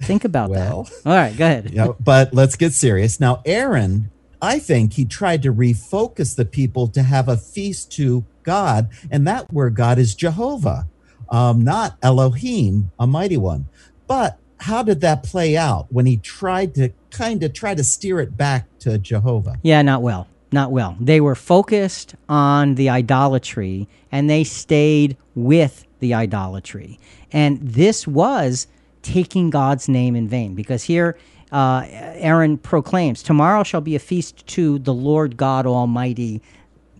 think 0.00 0.24
about 0.24 0.50
Well. 0.50 0.84
that. 0.84 0.92
All 1.10 1.14
right, 1.16 1.36
go 1.36 1.44
ahead. 1.44 1.70
you 1.70 1.76
know, 1.76 1.96
but 2.00 2.34
let's 2.34 2.56
get 2.56 2.72
serious. 2.72 3.20
Now, 3.20 3.40
Aaron, 3.44 4.10
I 4.40 4.58
think 4.58 4.94
he 4.94 5.04
tried 5.04 5.42
to 5.42 5.52
refocus 5.52 6.34
the 6.34 6.44
people 6.44 6.88
to 6.88 7.02
have 7.02 7.28
a 7.28 7.36
feast 7.36 7.92
to 7.92 8.24
God, 8.42 8.88
and 9.10 9.26
that 9.26 9.52
word 9.52 9.74
God 9.76 9.98
is 9.98 10.14
Jehovah, 10.14 10.88
um, 11.32 11.64
not 11.64 11.96
Elohim, 12.02 12.92
a 12.98 13.06
mighty 13.06 13.38
one. 13.38 13.66
But 14.06 14.38
how 14.58 14.82
did 14.84 15.00
that 15.00 15.24
play 15.24 15.56
out 15.56 15.86
when 15.90 16.06
he 16.06 16.18
tried 16.18 16.74
to 16.76 16.90
kind 17.10 17.42
of 17.42 17.52
try 17.52 17.74
to 17.74 17.82
steer 17.82 18.20
it 18.20 18.36
back 18.36 18.66
to 18.80 18.98
Jehovah? 18.98 19.56
Yeah, 19.62 19.82
not 19.82 20.02
well. 20.02 20.28
Not 20.52 20.70
well. 20.70 20.96
They 21.00 21.20
were 21.20 21.34
focused 21.34 22.14
on 22.28 22.74
the 22.74 22.90
idolatry 22.90 23.88
and 24.12 24.28
they 24.28 24.44
stayed 24.44 25.16
with 25.34 25.86
the 26.00 26.12
idolatry. 26.12 27.00
And 27.32 27.58
this 27.60 28.06
was 28.06 28.66
taking 29.00 29.48
God's 29.48 29.88
name 29.88 30.14
in 30.14 30.28
vain 30.28 30.54
because 30.54 30.84
here 30.84 31.16
uh, 31.50 31.86
Aaron 31.88 32.58
proclaims, 32.58 33.22
Tomorrow 33.22 33.62
shall 33.62 33.80
be 33.80 33.96
a 33.96 33.98
feast 33.98 34.46
to 34.48 34.78
the 34.78 34.92
Lord 34.92 35.38
God 35.38 35.66
Almighty, 35.66 36.42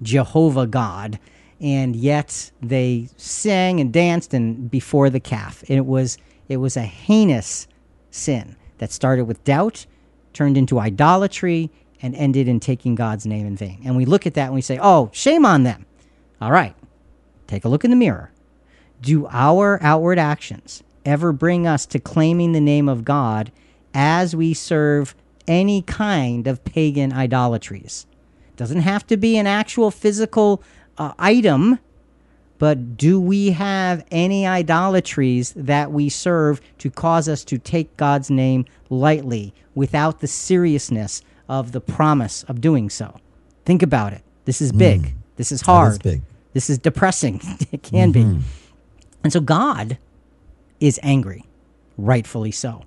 Jehovah 0.01 0.67
God. 0.67 1.19
And 1.63 1.95
yet 1.95 2.51
they 2.61 3.09
sang 3.17 3.81
and 3.81 3.93
danced 3.93 4.35
and 4.35 4.71
before 4.71 5.09
the 5.09 5.21
calf. 5.21 5.63
It 5.69 5.87
was 5.87 6.19
it 6.49 6.57
was 6.57 6.77
a 6.77 6.83
heinous 6.83 7.69
sin 8.11 8.57
that 8.79 8.91
started 8.91 9.25
with 9.25 9.45
doubt, 9.45 9.87
turned 10.33 10.59
into 10.59 10.81
idolatry, 10.81 11.71
and 12.03 12.17
ended 12.17 12.49
in 12.49 12.59
taking 12.59 12.97
God's 12.97 13.27
name 13.27 13.47
in 13.47 13.57
vain. 13.57 13.81
And 13.85 13.97
we 13.97 14.05
look 14.05 14.27
at 14.27 14.35
that 14.35 14.47
and 14.47 14.55
we 14.55 14.61
say, 14.61 14.79
oh, 14.83 15.09
shame 15.13 15.47
on 15.47 15.63
them. 15.63 15.87
All 16.41 16.51
right, 16.51 16.75
take 17.47 17.65
a 17.65 17.69
look 17.69 17.85
in 17.85 17.91
the 17.91 17.97
mirror. 17.97 18.33
Do 19.01 19.29
our 19.29 19.81
outward 19.83 20.19
actions 20.19 20.83
ever 21.05 21.33
bring 21.33 21.67
us 21.67 21.87
to 21.87 22.01
claiming 22.01 22.53
the 22.53 22.61
name 22.61 22.89
of 22.89 23.05
God 23.05 23.53
as 23.95 24.35
we 24.35 24.53
serve 24.53 25.15
any 25.47 25.83
kind 25.83 26.47
of 26.49 26.65
pagan 26.65 27.13
idolatries? 27.13 28.07
Doesn't 28.57 28.81
have 28.81 29.07
to 29.07 29.17
be 29.17 29.37
an 29.39 29.47
actual 29.47 29.91
physical 29.91 30.63
uh, 30.99 31.13
item, 31.19 31.79
but 32.59 32.97
do 32.97 33.21
we 33.21 33.51
have 33.51 34.05
any 34.11 34.47
idolatries 34.47 35.53
that 35.57 35.91
we 35.91 36.09
serve 36.09 36.61
to 36.79 36.91
cause 36.91 37.29
us 37.29 37.45
to 37.45 37.59
take 37.59 37.97
God's 37.97 38.31
name 38.31 38.67
lightly 38.89 39.53
without 39.75 40.21
the 40.21 40.29
seriousness 40.29 41.23
of 41.49 41.73
the 41.73 41.81
promise 41.81 42.45
of 42.45 42.61
doing 42.61 42.89
so? 42.89 43.17
Think 43.65 43.83
about 43.83 44.13
it. 44.13 44.23
This 44.45 44.61
is 44.61 44.73
big. 44.73 45.15
This 45.37 45.51
is 45.51 45.61
hard. 45.63 45.93
is 45.93 45.99
big. 45.99 46.23
This 46.53 46.69
is 46.71 46.79
depressing. 46.79 47.41
it 47.73 47.83
can 47.83 48.13
be. 48.13 48.21
And 49.25 49.33
so 49.33 49.41
God 49.41 49.99
is 50.81 50.99
angry, 51.03 51.45
rightfully 51.97 52.51
so. 52.51 52.83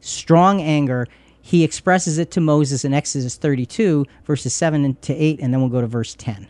Strong 0.00 0.60
anger. 0.60 1.06
He 1.42 1.64
expresses 1.64 2.18
it 2.18 2.30
to 2.32 2.40
Moses 2.40 2.84
in 2.84 2.94
Exodus 2.94 3.36
32, 3.36 4.06
verses 4.24 4.54
7 4.54 4.96
to 5.02 5.14
8, 5.14 5.40
and 5.40 5.52
then 5.52 5.60
we'll 5.60 5.70
go 5.70 5.80
to 5.80 5.86
verse 5.86 6.14
10. 6.14 6.48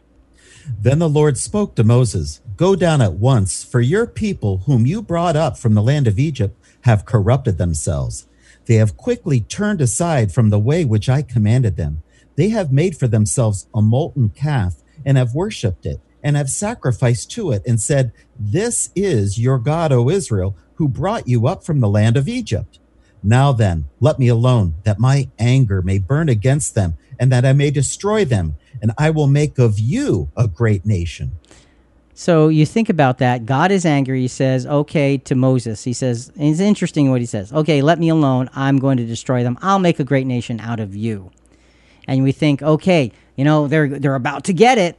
Then 0.78 0.98
the 0.98 1.08
Lord 1.08 1.38
spoke 1.38 1.74
to 1.74 1.84
Moses 1.84 2.40
Go 2.56 2.76
down 2.76 3.00
at 3.00 3.14
once, 3.14 3.64
for 3.64 3.80
your 3.80 4.06
people, 4.06 4.58
whom 4.66 4.84
you 4.84 5.00
brought 5.00 5.36
up 5.36 5.56
from 5.56 5.74
the 5.74 5.82
land 5.82 6.06
of 6.06 6.18
Egypt, 6.18 6.56
have 6.82 7.06
corrupted 7.06 7.56
themselves. 7.56 8.26
They 8.66 8.74
have 8.74 8.96
quickly 8.96 9.40
turned 9.40 9.80
aside 9.80 10.30
from 10.30 10.50
the 10.50 10.58
way 10.58 10.84
which 10.84 11.08
I 11.08 11.22
commanded 11.22 11.76
them. 11.76 12.02
They 12.36 12.50
have 12.50 12.70
made 12.70 12.96
for 12.96 13.08
themselves 13.08 13.66
a 13.74 13.80
molten 13.80 14.28
calf, 14.30 14.76
and 15.04 15.16
have 15.16 15.34
worshipped 15.34 15.86
it, 15.86 16.00
and 16.22 16.36
have 16.36 16.50
sacrificed 16.50 17.30
to 17.32 17.50
it, 17.50 17.62
and 17.66 17.80
said, 17.80 18.12
This 18.38 18.90
is 18.94 19.38
your 19.38 19.58
God, 19.58 19.92
O 19.92 20.10
Israel, 20.10 20.54
who 20.74 20.88
brought 20.88 21.26
you 21.26 21.46
up 21.46 21.64
from 21.64 21.80
the 21.80 21.88
land 21.88 22.16
of 22.16 22.28
Egypt. 22.28 22.78
Now 23.22 23.52
then, 23.52 23.86
let 24.00 24.18
me 24.18 24.28
alone, 24.28 24.74
that 24.84 24.98
my 24.98 25.28
anger 25.38 25.82
may 25.82 25.98
burn 25.98 26.28
against 26.28 26.74
them, 26.74 26.94
and 27.20 27.30
that 27.30 27.44
I 27.44 27.52
may 27.52 27.70
destroy 27.70 28.24
them, 28.24 28.56
and 28.82 28.90
I 28.98 29.10
will 29.10 29.28
make 29.28 29.58
of 29.58 29.78
you 29.78 30.30
a 30.36 30.48
great 30.48 30.86
nation. 30.86 31.32
So 32.14 32.48
you 32.48 32.66
think 32.66 32.88
about 32.88 33.18
that. 33.18 33.46
God 33.46 33.70
is 33.70 33.86
angry. 33.86 34.22
He 34.22 34.28
says, 34.28 34.66
okay, 34.66 35.16
to 35.18 35.34
Moses. 35.34 35.84
He 35.84 35.92
says, 35.92 36.32
it's 36.36 36.60
interesting 36.60 37.10
what 37.10 37.20
he 37.20 37.26
says. 37.26 37.52
Okay, 37.52 37.80
let 37.80 37.98
me 37.98 38.08
alone. 38.08 38.50
I'm 38.54 38.78
going 38.78 38.96
to 38.96 39.06
destroy 39.06 39.42
them. 39.42 39.58
I'll 39.62 39.78
make 39.78 40.00
a 40.00 40.04
great 40.04 40.26
nation 40.26 40.60
out 40.60 40.80
of 40.80 40.96
you. 40.96 41.30
And 42.08 42.22
we 42.22 42.32
think, 42.32 42.62
okay, 42.62 43.12
you 43.36 43.44
know, 43.44 43.68
they're, 43.68 43.88
they're 43.88 44.14
about 44.14 44.44
to 44.44 44.52
get 44.52 44.76
it. 44.76 44.98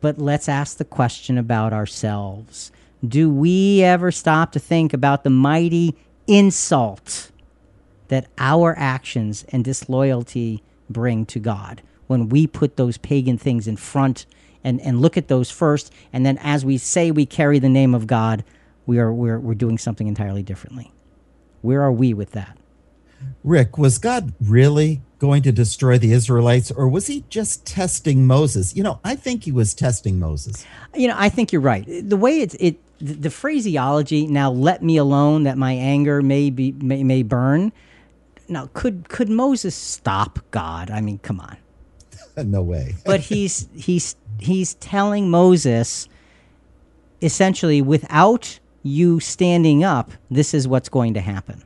But 0.00 0.18
let's 0.18 0.48
ask 0.48 0.78
the 0.78 0.84
question 0.84 1.36
about 1.38 1.72
ourselves. 1.72 2.72
Do 3.06 3.30
we 3.30 3.82
ever 3.82 4.10
stop 4.10 4.52
to 4.52 4.58
think 4.58 4.92
about 4.92 5.24
the 5.24 5.30
mighty 5.30 5.94
insult 6.26 7.30
that 8.08 8.28
our 8.38 8.74
actions 8.78 9.44
and 9.50 9.64
disloyalty 9.64 10.62
bring 10.90 11.26
to 11.26 11.38
God 11.38 11.82
when 12.06 12.28
we 12.28 12.46
put 12.46 12.76
those 12.76 12.98
pagan 12.98 13.38
things 13.38 13.66
in 13.66 13.76
front 13.76 14.26
and, 14.64 14.80
and 14.80 15.00
look 15.00 15.16
at 15.16 15.28
those 15.28 15.50
first, 15.50 15.92
and 16.12 16.24
then 16.24 16.38
as 16.38 16.64
we 16.64 16.78
say 16.78 17.10
we 17.10 17.26
carry 17.26 17.58
the 17.58 17.68
name 17.68 17.94
of 17.94 18.06
God, 18.06 18.44
we 18.86 18.98
are 18.98 19.12
we're, 19.12 19.38
we're 19.38 19.54
doing 19.54 19.78
something 19.78 20.06
entirely 20.06 20.42
differently. 20.42 20.92
Where 21.62 21.82
are 21.82 21.92
we 21.92 22.12
with 22.14 22.32
that? 22.32 22.58
Rick, 23.44 23.78
was 23.78 23.98
God 23.98 24.32
really 24.40 25.02
going 25.18 25.42
to 25.42 25.52
destroy 25.52 25.98
the 25.98 26.12
Israelites, 26.12 26.70
or 26.70 26.88
was 26.88 27.06
he 27.06 27.24
just 27.28 27.64
testing 27.64 28.26
Moses? 28.26 28.74
You 28.74 28.82
know, 28.82 29.00
I 29.04 29.14
think 29.14 29.44
he 29.44 29.52
was 29.52 29.74
testing 29.74 30.18
Moses. 30.18 30.66
You 30.94 31.08
know, 31.08 31.14
I 31.16 31.28
think 31.28 31.52
you're 31.52 31.62
right. 31.62 31.84
The 31.86 32.16
way 32.16 32.40
it's 32.40 32.54
it 32.60 32.78
the, 32.98 33.14
the 33.14 33.30
phraseology 33.30 34.26
now 34.26 34.50
let 34.50 34.82
me 34.82 34.96
alone 34.96 35.44
that 35.44 35.58
my 35.58 35.72
anger 35.72 36.22
may 36.22 36.50
be 36.50 36.72
may, 36.72 37.02
may 37.04 37.22
burn. 37.22 37.72
Now, 38.52 38.68
could 38.74 39.08
could 39.08 39.28
Moses 39.28 39.74
stop 39.74 40.38
God? 40.50 40.90
I 40.90 41.00
mean, 41.00 41.18
come 41.18 41.40
on. 41.40 41.56
no 42.36 42.62
way. 42.62 42.94
but 43.04 43.20
he's 43.20 43.68
he's 43.74 44.16
he's 44.38 44.74
telling 44.74 45.30
Moses 45.30 46.08
essentially 47.20 47.82
without 47.82 48.58
you 48.82 49.20
standing 49.20 49.84
up 49.84 50.10
this 50.30 50.54
is 50.54 50.66
what's 50.66 50.88
going 50.88 51.14
to 51.14 51.20
happen 51.20 51.62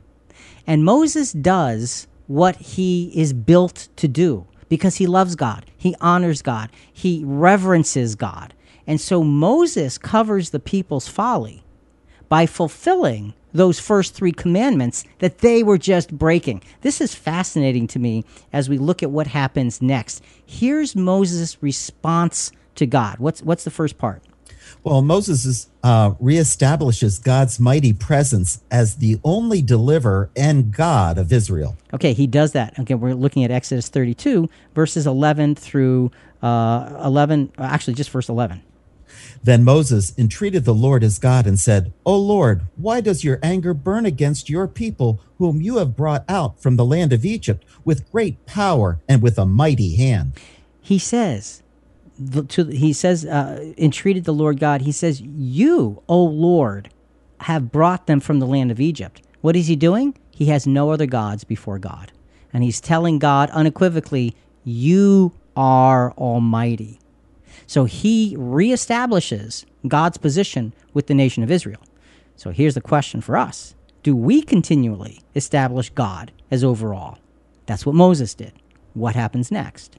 and 0.67 0.83
Moses 0.83 1.31
does 1.31 2.07
what 2.27 2.57
he 2.57 3.11
is 3.15 3.33
built 3.33 3.87
to 3.95 4.07
do 4.07 4.45
because 4.69 4.97
he 4.97 5.07
loves 5.07 5.35
God 5.35 5.65
he 5.75 5.95
honors 6.01 6.41
God 6.41 6.69
he 6.91 7.23
reverences 7.25 8.15
God 8.15 8.53
and 8.85 8.99
so 9.01 9.23
Moses 9.23 9.97
covers 9.97 10.49
the 10.51 10.59
people's 10.59 11.07
folly 11.07 11.63
by 12.29 12.45
fulfilling 12.45 13.33
those 13.53 13.79
first 13.79 14.13
three 14.13 14.31
commandments 14.31 15.03
that 15.19 15.39
they 15.39 15.63
were 15.63 15.77
just 15.77 16.11
breaking. 16.11 16.61
This 16.81 17.01
is 17.01 17.15
fascinating 17.15 17.87
to 17.87 17.99
me 17.99 18.25
as 18.53 18.69
we 18.69 18.77
look 18.77 19.01
at 19.01 19.11
what 19.11 19.27
happens 19.27 19.81
next. 19.81 20.23
Here's 20.45 20.95
Moses' 20.95 21.61
response 21.61 22.51
to 22.75 22.85
God. 22.85 23.19
What's 23.19 23.41
what's 23.41 23.63
the 23.63 23.71
first 23.71 23.97
part? 23.97 24.21
Well, 24.83 25.01
Moses 25.01 25.45
is, 25.45 25.67
uh, 25.83 26.11
reestablishes 26.11 27.23
God's 27.23 27.59
mighty 27.59 27.93
presence 27.93 28.61
as 28.69 28.97
the 28.97 29.19
only 29.23 29.61
deliverer 29.61 30.29
and 30.35 30.71
God 30.71 31.17
of 31.17 31.31
Israel. 31.33 31.77
Okay, 31.93 32.13
he 32.13 32.27
does 32.27 32.51
that. 32.51 32.77
Okay, 32.79 32.95
we're 32.95 33.13
looking 33.13 33.43
at 33.43 33.51
Exodus 33.51 33.89
32, 33.89 34.49
verses 34.75 35.07
11 35.07 35.55
through 35.55 36.11
uh, 36.41 37.01
11, 37.03 37.51
actually 37.57 37.93
just 37.93 38.09
verse 38.09 38.29
11. 38.29 38.61
Then 39.43 39.63
Moses 39.63 40.13
entreated 40.17 40.65
the 40.65 40.73
Lord 40.73 41.03
his 41.03 41.19
God 41.19 41.47
and 41.47 41.59
said, 41.59 41.93
O 42.05 42.17
Lord, 42.17 42.63
why 42.75 43.01
does 43.01 43.23
your 43.23 43.39
anger 43.41 43.73
burn 43.73 44.05
against 44.05 44.49
your 44.49 44.67
people, 44.67 45.19
whom 45.37 45.61
you 45.61 45.77
have 45.77 45.95
brought 45.95 46.25
out 46.27 46.61
from 46.61 46.75
the 46.75 46.85
land 46.85 47.13
of 47.13 47.25
Egypt 47.25 47.65
with 47.85 48.11
great 48.11 48.45
power 48.45 48.99
and 49.07 49.21
with 49.21 49.37
a 49.37 49.45
mighty 49.45 49.95
hand? 49.95 50.33
He 50.81 50.99
says, 50.99 51.63
to, 52.47 52.65
he 52.65 52.93
says, 52.93 53.25
uh, 53.25 53.73
entreated 53.77 54.25
the 54.25 54.33
Lord 54.33 54.59
God. 54.59 54.81
He 54.81 54.91
says, 54.91 55.21
"You, 55.21 56.01
O 56.07 56.23
Lord, 56.23 56.89
have 57.41 57.71
brought 57.71 58.07
them 58.07 58.19
from 58.19 58.39
the 58.39 58.47
land 58.47 58.71
of 58.71 58.79
Egypt." 58.79 59.21
What 59.41 59.55
is 59.55 59.67
he 59.67 59.75
doing? 59.75 60.17
He 60.31 60.47
has 60.47 60.65
no 60.65 60.91
other 60.91 61.05
gods 61.05 61.43
before 61.43 61.77
God, 61.77 62.11
and 62.51 62.63
he's 62.63 62.81
telling 62.81 63.19
God 63.19 63.49
unequivocally, 63.51 64.35
"You 64.63 65.33
are 65.55 66.11
Almighty." 66.13 66.99
So 67.67 67.83
he 67.83 68.35
reestablishes 68.37 69.65
God's 69.87 70.17
position 70.17 70.73
with 70.93 71.07
the 71.07 71.13
nation 71.13 71.43
of 71.43 71.51
Israel. 71.51 71.81
So 72.35 72.51
here's 72.51 72.75
the 72.75 72.81
question 72.81 73.21
for 73.21 73.37
us 73.37 73.75
Do 74.03 74.15
we 74.15 74.41
continually 74.41 75.21
establish 75.35 75.89
God 75.89 76.31
as 76.49 76.63
overall? 76.63 77.19
That's 77.65 77.85
what 77.85 77.95
Moses 77.95 78.33
did. 78.33 78.53
What 78.93 79.15
happens 79.15 79.51
next? 79.51 79.97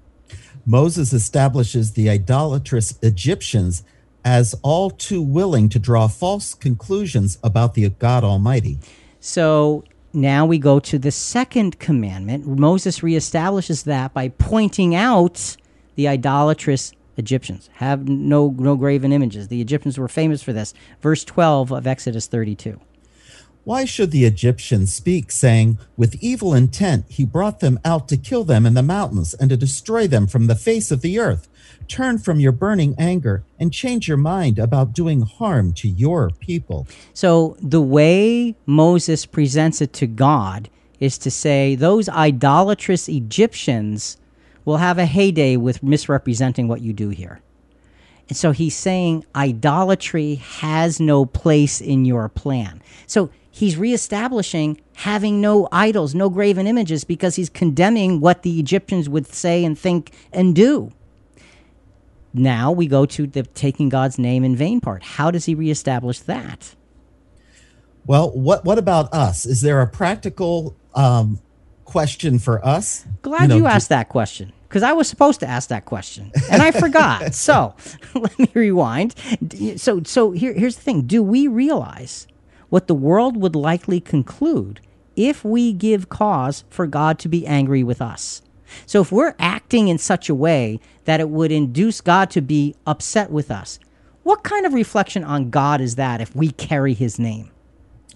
Moses 0.67 1.13
establishes 1.13 1.93
the 1.93 2.11
idolatrous 2.11 2.99
Egyptians 3.03 3.85
as 4.25 4.55
all 4.63 4.91
too 4.91 5.23
willing 5.23 5.69
to 5.69 5.79
draw 5.79 6.09
false 6.09 6.55
conclusions 6.55 7.39
about 7.45 7.75
the 7.75 7.89
God 7.89 8.25
Almighty. 8.25 8.79
So 9.21 9.85
now 10.13 10.45
we 10.45 10.59
go 10.59 10.81
to 10.81 10.99
the 10.99 11.11
second 11.11 11.79
commandment. 11.79 12.47
Moses 12.47 13.01
reestablishes 13.01 13.85
that 13.85 14.13
by 14.13 14.29
pointing 14.29 14.95
out 14.95 15.57
the 15.95 16.09
idolatrous 16.09 16.93
Egyptians. 17.19 17.69
Have 17.75 18.09
no 18.09 18.55
no 18.57 18.77
graven 18.77 19.13
images. 19.13 19.49
The 19.49 19.61
Egyptians 19.61 19.99
were 19.99 20.09
famous 20.09 20.43
for 20.43 20.53
this. 20.53 20.73
Verse 21.03 21.25
12 21.25 21.73
of 21.73 21.87
Exodus 21.87 22.27
32. 22.27 22.81
Why 23.65 23.85
should 23.85 24.13
the 24.13 24.25
Egyptians 24.25 24.95
speak, 24.95 25.31
saying, 25.31 25.79
With 25.95 26.17
evil 26.23 26.55
intent 26.55 27.05
he 27.09 27.27
brought 27.27 27.61
them 27.61 27.79
out 27.85 28.09
to 28.09 28.17
kill 28.17 28.45
them 28.45 28.65
in 28.65 28.73
the 28.73 28.83
mountains 28.83 29.35
and 29.35 29.51
to 29.51 29.59
destroy 29.59 30.07
them 30.07 30.27
from 30.27 30.47
the 30.47 30.55
face 30.55 30.91
of 30.91 31.03
the 31.03 31.19
earth? 31.19 31.49
Turn 31.87 32.17
from 32.17 32.41
your 32.41 32.53
burning 32.53 32.95
anger 32.97 33.45
and 33.59 33.71
change 33.71 34.09
your 34.09 34.17
mind 34.17 34.59
about 34.59 34.95
doing 34.95 35.21
harm 35.21 35.75
to 35.75 35.89
your 35.89 36.31
people. 36.31 36.87
So 37.13 37.59
the 37.61 37.83
way 37.83 38.57
Moses 38.65 39.27
presents 39.27 39.83
it 39.83 39.93
to 39.95 40.07
God 40.07 40.71
is 40.99 41.19
to 41.19 41.31
say 41.31 41.75
those 41.75 42.09
idolatrous 42.09 43.09
Egyptians 43.09 44.17
will 44.65 44.79
have 44.79 44.99
a 44.99 45.07
heyday 45.07 45.57
with 45.57 45.83
misrepresenting 45.83 46.69
what 46.69 46.81
you 46.81 46.93
do 46.93 47.09
here. 47.09 47.41
And 48.29 48.37
so 48.37 48.51
he's 48.53 48.77
saying 48.77 49.25
idolatry 49.35 50.37
has 50.37 51.01
no 51.01 51.25
place 51.25 51.81
in 51.81 52.05
your 52.05 52.29
plan. 52.29 52.83
So 53.07 53.31
he's 53.51 53.77
reestablishing 53.77 54.81
having 54.95 55.41
no 55.41 55.69
idols, 55.73 56.15
no 56.15 56.29
graven 56.29 56.67
images, 56.67 57.05
because 57.05 57.37
he's 57.37 57.49
condemning 57.49 58.21
what 58.21 58.43
the 58.43 58.61
Egyptians 58.61 59.09
would 59.09 59.27
say 59.27 59.65
and 59.65 59.79
think 59.79 60.13
and 60.33 60.55
do. 60.55 60.93
Now 62.35 62.71
we 62.71 62.87
go 62.87 63.07
to 63.07 63.27
the 63.27 63.43
taking 63.43 63.89
God's 63.89 64.19
name 64.19 64.45
in 64.45 64.55
vain 64.55 64.81
part. 64.81 65.03
How 65.03 65.31
does 65.31 65.47
he 65.47 65.55
reestablish 65.55 66.21
that? 66.21 66.75
Well, 68.07 68.31
what 68.31 68.65
what 68.65 68.79
about 68.79 69.13
us? 69.13 69.47
Is 69.47 69.61
there 69.61 69.81
a 69.81 69.87
practical 69.87 70.77
um, 70.95 71.41
question 71.89 72.39
for 72.39 72.65
us? 72.65 73.07
Glad 73.23 73.43
you, 73.43 73.49
know, 73.49 73.57
you 73.57 73.67
asked 73.67 73.89
that 73.89 74.11
question 74.11 74.53
because 74.69 74.83
I 74.83 74.93
was 74.93 75.09
supposed 75.09 75.41
to 75.41 75.47
ask 75.47 75.71
that 75.71 75.87
question 75.87 76.31
and 76.51 76.61
I 76.61 76.71
forgot. 76.71 77.35
so 77.49 77.75
let 78.15 78.39
me 78.39 78.51
rewind. 78.53 79.15
So 79.77 80.03
so 80.05 80.33
here, 80.33 80.53
here's 80.53 80.77
the 80.77 80.83
thing: 80.83 81.03
Do 81.03 81.23
we 81.23 81.49
realize 81.49 82.29
what 82.69 82.87
the 82.87 82.95
world 82.95 83.39
would 83.39 83.57
likely 83.57 84.01
conclude 84.01 84.81
if 85.17 85.45
we 85.45 85.73
give 85.73 86.11
cause 86.11 86.65
for 86.69 86.87
God 86.87 87.19
to 87.21 87.29
be 87.29 87.47
angry 87.47 87.83
with 87.83 88.03
us? 88.03 88.43
So 88.85 89.01
if 89.01 89.11
we're 89.11 89.35
acting 89.39 89.89
in 89.89 89.97
such 89.97 90.29
a 90.29 90.35
way 90.35 90.81
that 91.07 91.21
it 91.21 91.31
would 91.31 91.51
induce 91.51 92.03
God 92.03 92.29
to 92.33 92.43
be 92.43 92.75
upset 92.87 93.31
with 93.31 93.51
us, 93.51 93.79
what 94.25 94.43
kind 94.43 94.67
of 94.67 94.75
reflection 94.75 95.25
on 95.25 95.49
God 95.49 95.81
is 95.81 95.95
that 95.95 96.21
if 96.21 96.37
we 96.37 96.51
carry 96.51 96.93
his 96.93 97.19
name? 97.19 97.51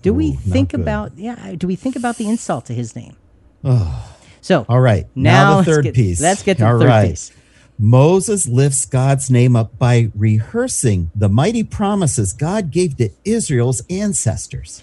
Do 0.03 0.11
Ooh, 0.11 0.17
we 0.17 0.33
think 0.33 0.75
about 0.75 1.17
yeah, 1.17 1.55
do 1.57 1.67
we 1.67 1.75
think 1.75 1.97
about 1.97 2.19
the 2.19 2.29
insult 2.29 2.67
to 2.67 2.75
his 2.75 2.95
name? 2.95 3.17
So 4.45 4.67
All 4.69 4.81
right. 4.81 5.07
Now, 5.15 5.51
now 5.51 5.57
the 5.59 5.65
third 5.65 5.85
get, 5.85 5.95
piece. 5.95 6.21
Let's 6.21 6.43
get 6.43 6.59
to 6.59 6.67
All 6.67 6.73
the 6.73 6.81
third 6.81 6.89
right. 6.89 7.11
piece. 7.11 7.31
Moses 7.79 8.49
lifts 8.49 8.85
God's 8.85 9.31
name 9.31 9.55
up 9.55 9.79
by 9.79 10.11
rehearsing 10.17 11.13
the 11.15 11.29
mighty 11.29 11.63
promises 11.63 12.33
God 12.33 12.73
gave 12.73 12.97
to 12.97 13.11
Israel's 13.25 13.83
ancestors. 13.89 14.83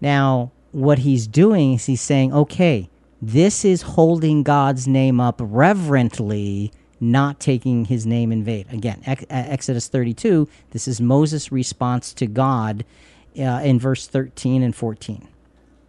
Now, 0.00 0.50
what 0.72 0.98
he's 0.98 1.26
doing 1.26 1.74
is 1.74 1.86
he's 1.86 2.00
saying, 2.00 2.32
okay, 2.32 2.90
this 3.22 3.64
is 3.64 3.82
holding 3.82 4.42
God's 4.42 4.86
name 4.86 5.20
up 5.20 5.40
reverently, 5.42 6.72
not 7.00 7.40
taking 7.40 7.86
his 7.86 8.04
name 8.04 8.32
in 8.32 8.44
vain. 8.44 8.66
Again, 8.70 9.00
Ex- 9.06 9.24
Exodus 9.30 9.88
32, 9.88 10.48
this 10.70 10.86
is 10.86 11.00
Moses' 11.00 11.50
response 11.50 12.12
to 12.14 12.26
God 12.26 12.84
uh, 13.38 13.42
in 13.64 13.78
verse 13.78 14.06
13 14.06 14.62
and 14.62 14.74
14. 14.74 15.28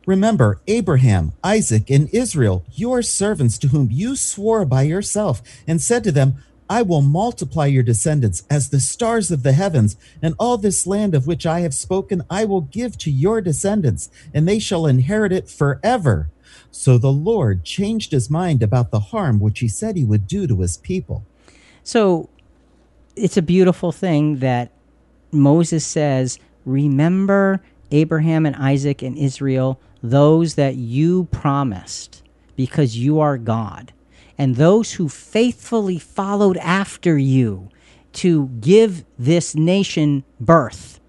Remember 0.06 0.62
Abraham, 0.68 1.34
Isaac, 1.44 1.90
and 1.90 2.10
Israel, 2.14 2.64
your 2.74 3.02
servants 3.02 3.58
to 3.60 3.70
whom 3.70 3.90
you 3.92 4.16
swore 4.16 4.66
by 4.66 4.84
yourself, 4.84 5.42
and 5.68 5.82
said 5.82 6.04
to 6.04 6.12
them, 6.12 6.38
I 6.70 6.82
will 6.82 7.02
multiply 7.02 7.68
your 7.68 7.84
descendants 7.84 8.44
as 8.50 8.70
the 8.70 8.80
stars 8.80 9.30
of 9.30 9.44
the 9.44 9.54
heavens, 9.54 9.98
and 10.22 10.34
all 10.40 10.58
this 10.58 10.88
land 10.88 11.14
of 11.14 11.28
which 11.28 11.46
I 11.46 11.60
have 11.62 11.74
spoken 11.74 12.24
I 12.30 12.46
will 12.46 12.62
give 12.62 12.98
to 13.00 13.12
your 13.12 13.42
descendants, 13.42 14.10
and 14.34 14.48
they 14.48 14.60
shall 14.60 14.86
inherit 14.86 15.32
it 15.32 15.50
forever. 15.50 16.30
So 16.72 16.98
the 16.98 17.12
Lord 17.12 17.64
changed 17.64 18.12
his 18.12 18.30
mind 18.30 18.64
about 18.64 18.92
the 18.92 19.00
harm 19.00 19.40
which 19.40 19.60
he 19.60 19.68
said 19.68 19.96
he 19.96 20.04
would 20.04 20.28
do 20.28 20.48
to 20.48 20.62
his 20.62 20.78
people. 20.78 21.24
So 21.84 22.30
it's 23.16 23.38
a 23.38 23.42
beautiful 23.42 23.92
thing 23.92 24.40
that 24.40 24.72
Moses 25.32 25.86
says, 25.86 26.40
Remember 26.66 27.62
Abraham 27.92 28.46
and 28.46 28.56
Isaac 28.56 29.02
and 29.02 29.18
Israel, 29.18 29.80
those 30.02 30.56
that 30.56 30.76
you 30.76 31.26
promised, 31.26 32.24
because 32.56 32.98
you 32.98 33.20
are 33.20 33.38
God, 33.38 33.94
and 34.38 34.56
those 34.56 34.94
who 34.94 35.10
faithfully 35.10 36.00
followed 36.00 36.58
after 36.58 37.18
you 37.18 37.70
to 38.14 38.48
give 38.62 39.04
this 39.18 39.56
nation 39.56 40.24
birth 40.40 41.00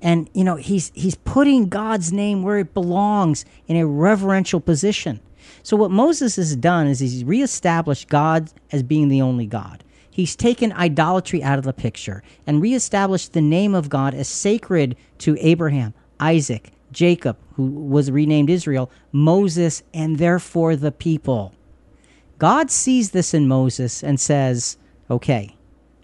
and 0.00 0.28
you 0.32 0.44
know 0.44 0.56
he's 0.56 0.92
he's 0.94 1.16
putting 1.16 1.68
God's 1.68 2.12
name 2.12 2.42
where 2.42 2.58
it 2.58 2.74
belongs 2.74 3.44
in 3.66 3.76
a 3.76 3.86
reverential 3.86 4.60
position. 4.60 5.20
So 5.62 5.76
what 5.76 5.90
Moses 5.90 6.36
has 6.36 6.54
done 6.56 6.86
is 6.86 7.00
he's 7.00 7.24
reestablished 7.24 8.08
God 8.08 8.50
as 8.70 8.82
being 8.82 9.08
the 9.08 9.22
only 9.22 9.46
God. 9.46 9.82
He's 10.10 10.36
taken 10.36 10.72
idolatry 10.72 11.42
out 11.42 11.58
of 11.58 11.64
the 11.64 11.72
picture 11.72 12.22
and 12.46 12.60
reestablished 12.60 13.32
the 13.32 13.40
name 13.40 13.74
of 13.74 13.88
God 13.88 14.14
as 14.14 14.28
sacred 14.28 14.96
to 15.18 15.36
Abraham, 15.40 15.94
Isaac, 16.20 16.72
Jacob, 16.92 17.36
who 17.54 17.66
was 17.66 18.10
renamed 18.10 18.50
Israel, 18.50 18.90
Moses, 19.12 19.82
and 19.92 20.18
therefore 20.18 20.76
the 20.76 20.92
people. 20.92 21.54
God 22.38 22.70
sees 22.70 23.10
this 23.10 23.34
in 23.34 23.48
Moses 23.48 24.02
and 24.02 24.20
says, 24.20 24.76
Okay, 25.10 25.56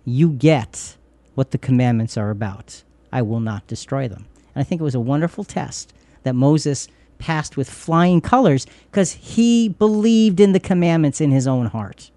you 0.04 0.30
get 0.30 0.96
what 1.34 1.50
the 1.50 1.58
commandments 1.58 2.16
are 2.16 2.30
about. 2.30 2.82
I 3.12 3.22
will 3.22 3.40
not 3.40 3.66
destroy 3.66 4.08
them. 4.08 4.26
And 4.54 4.60
I 4.60 4.64
think 4.64 4.80
it 4.80 4.84
was 4.84 4.94
a 4.94 5.00
wonderful 5.00 5.44
test 5.44 5.92
that 6.24 6.34
Moses 6.34 6.88
passed 7.18 7.56
with 7.56 7.70
flying 7.70 8.20
colors 8.20 8.66
because 8.90 9.12
he 9.12 9.68
believed 9.68 10.40
in 10.40 10.52
the 10.52 10.60
commandments 10.60 11.20
in 11.20 11.30
his 11.30 11.46
own 11.46 11.66
heart. 11.66 12.10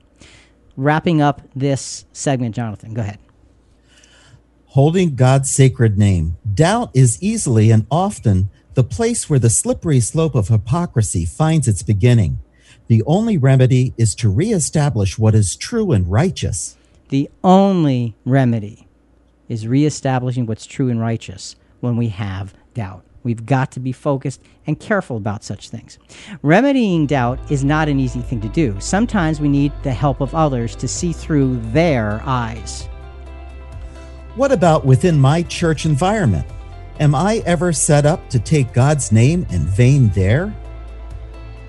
Wrapping 0.75 1.21
up 1.21 1.41
this 1.55 2.05
segment, 2.13 2.55
Jonathan, 2.55 2.93
go 2.93 3.01
ahead. 3.01 3.19
Holding 4.77 5.15
God's 5.15 5.49
sacred 5.49 5.97
name. 5.97 6.37
Doubt 6.53 6.91
is 6.93 7.17
easily 7.19 7.71
and 7.71 7.87
often 7.89 8.51
the 8.75 8.83
place 8.83 9.27
where 9.27 9.39
the 9.39 9.49
slippery 9.49 9.99
slope 9.99 10.35
of 10.35 10.49
hypocrisy 10.49 11.25
finds 11.25 11.67
its 11.67 11.81
beginning. 11.81 12.37
The 12.85 13.01
only 13.07 13.39
remedy 13.39 13.95
is 13.97 14.13
to 14.13 14.29
reestablish 14.29 15.17
what 15.17 15.33
is 15.33 15.55
true 15.55 15.93
and 15.93 16.05
righteous. 16.11 16.77
The 17.09 17.27
only 17.43 18.13
remedy 18.23 18.87
is 19.49 19.67
reestablishing 19.67 20.45
what's 20.45 20.67
true 20.67 20.89
and 20.89 21.01
righteous 21.01 21.55
when 21.79 21.97
we 21.97 22.09
have 22.09 22.53
doubt. 22.75 23.03
We've 23.23 23.47
got 23.47 23.71
to 23.71 23.79
be 23.79 23.91
focused 23.91 24.43
and 24.67 24.79
careful 24.79 25.17
about 25.17 25.43
such 25.43 25.71
things. 25.71 25.97
Remedying 26.43 27.07
doubt 27.07 27.39
is 27.49 27.63
not 27.63 27.89
an 27.89 27.99
easy 27.99 28.21
thing 28.21 28.41
to 28.41 28.49
do. 28.49 28.75
Sometimes 28.79 29.41
we 29.41 29.49
need 29.49 29.71
the 29.81 29.91
help 29.91 30.21
of 30.21 30.35
others 30.35 30.75
to 30.75 30.87
see 30.87 31.13
through 31.13 31.59
their 31.71 32.21
eyes. 32.27 32.87
What 34.37 34.51
about 34.51 34.85
within 34.85 35.19
my 35.19 35.41
church 35.41 35.87
environment? 35.87 36.45
Am 36.99 37.15
I 37.15 37.41
ever 37.47 37.73
set 37.73 38.05
up 38.05 38.29
to 38.29 38.37
take 38.37 38.71
God's 38.71 39.11
name 39.11 39.47
in 39.49 39.65
vain 39.65 40.09
there? 40.09 40.53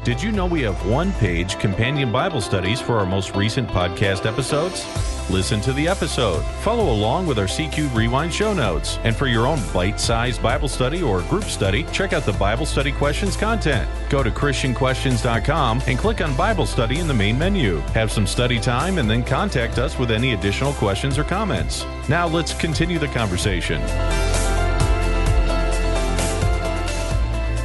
Did 0.05 0.23
you 0.23 0.33
know 0.33 0.47
we 0.47 0.63
have 0.63 0.87
one 0.87 1.13
page 1.15 1.59
companion 1.59 2.11
Bible 2.11 2.41
studies 2.41 2.81
for 2.81 2.99
our 2.99 3.05
most 3.05 3.35
recent 3.35 3.69
podcast 3.69 4.27
episodes? 4.27 4.87
Listen 5.29 5.61
to 5.61 5.73
the 5.75 5.87
episode, 5.87 6.43
follow 6.63 6.93
along 6.93 7.27
with 7.27 7.39
our 7.39 7.47
CQ 7.47 7.95
Rewind 7.95 8.33
show 8.33 8.55
notes, 8.55 8.99
and 9.05 9.15
for 9.15 9.27
your 9.27 9.47
own 9.47 9.59
bite 9.75 10.01
sized 10.01 10.43
Bible 10.43 10.69
study 10.69 11.03
or 11.03 11.21
group 11.23 11.45
study, 11.45 11.85
check 11.93 12.15
out 12.15 12.25
the 12.25 12.33
Bible 12.33 12.65
Study 12.65 12.93
Questions 12.93 13.37
content. 13.37 13.91
Go 14.09 14.23
to 14.23 14.31
ChristianQuestions.com 14.31 15.83
and 15.87 15.99
click 15.99 16.23
on 16.23 16.35
Bible 16.35 16.65
Study 16.65 17.01
in 17.01 17.09
the 17.09 17.13
main 17.13 17.39
menu. 17.39 17.79
Have 17.93 18.11
some 18.11 18.27
study 18.27 18.59
time 18.59 18.97
and 18.97 19.11
then 19.11 19.23
contact 19.23 19.79
us 19.79 19.99
with 19.99 20.11
any 20.11 20.33
additional 20.33 20.73
questions 20.75 21.19
or 21.19 21.25
comments. 21.25 21.85
Now 22.09 22.27
let's 22.27 22.55
continue 22.55 22.99
the 22.99 23.09
conversation. 23.09 23.83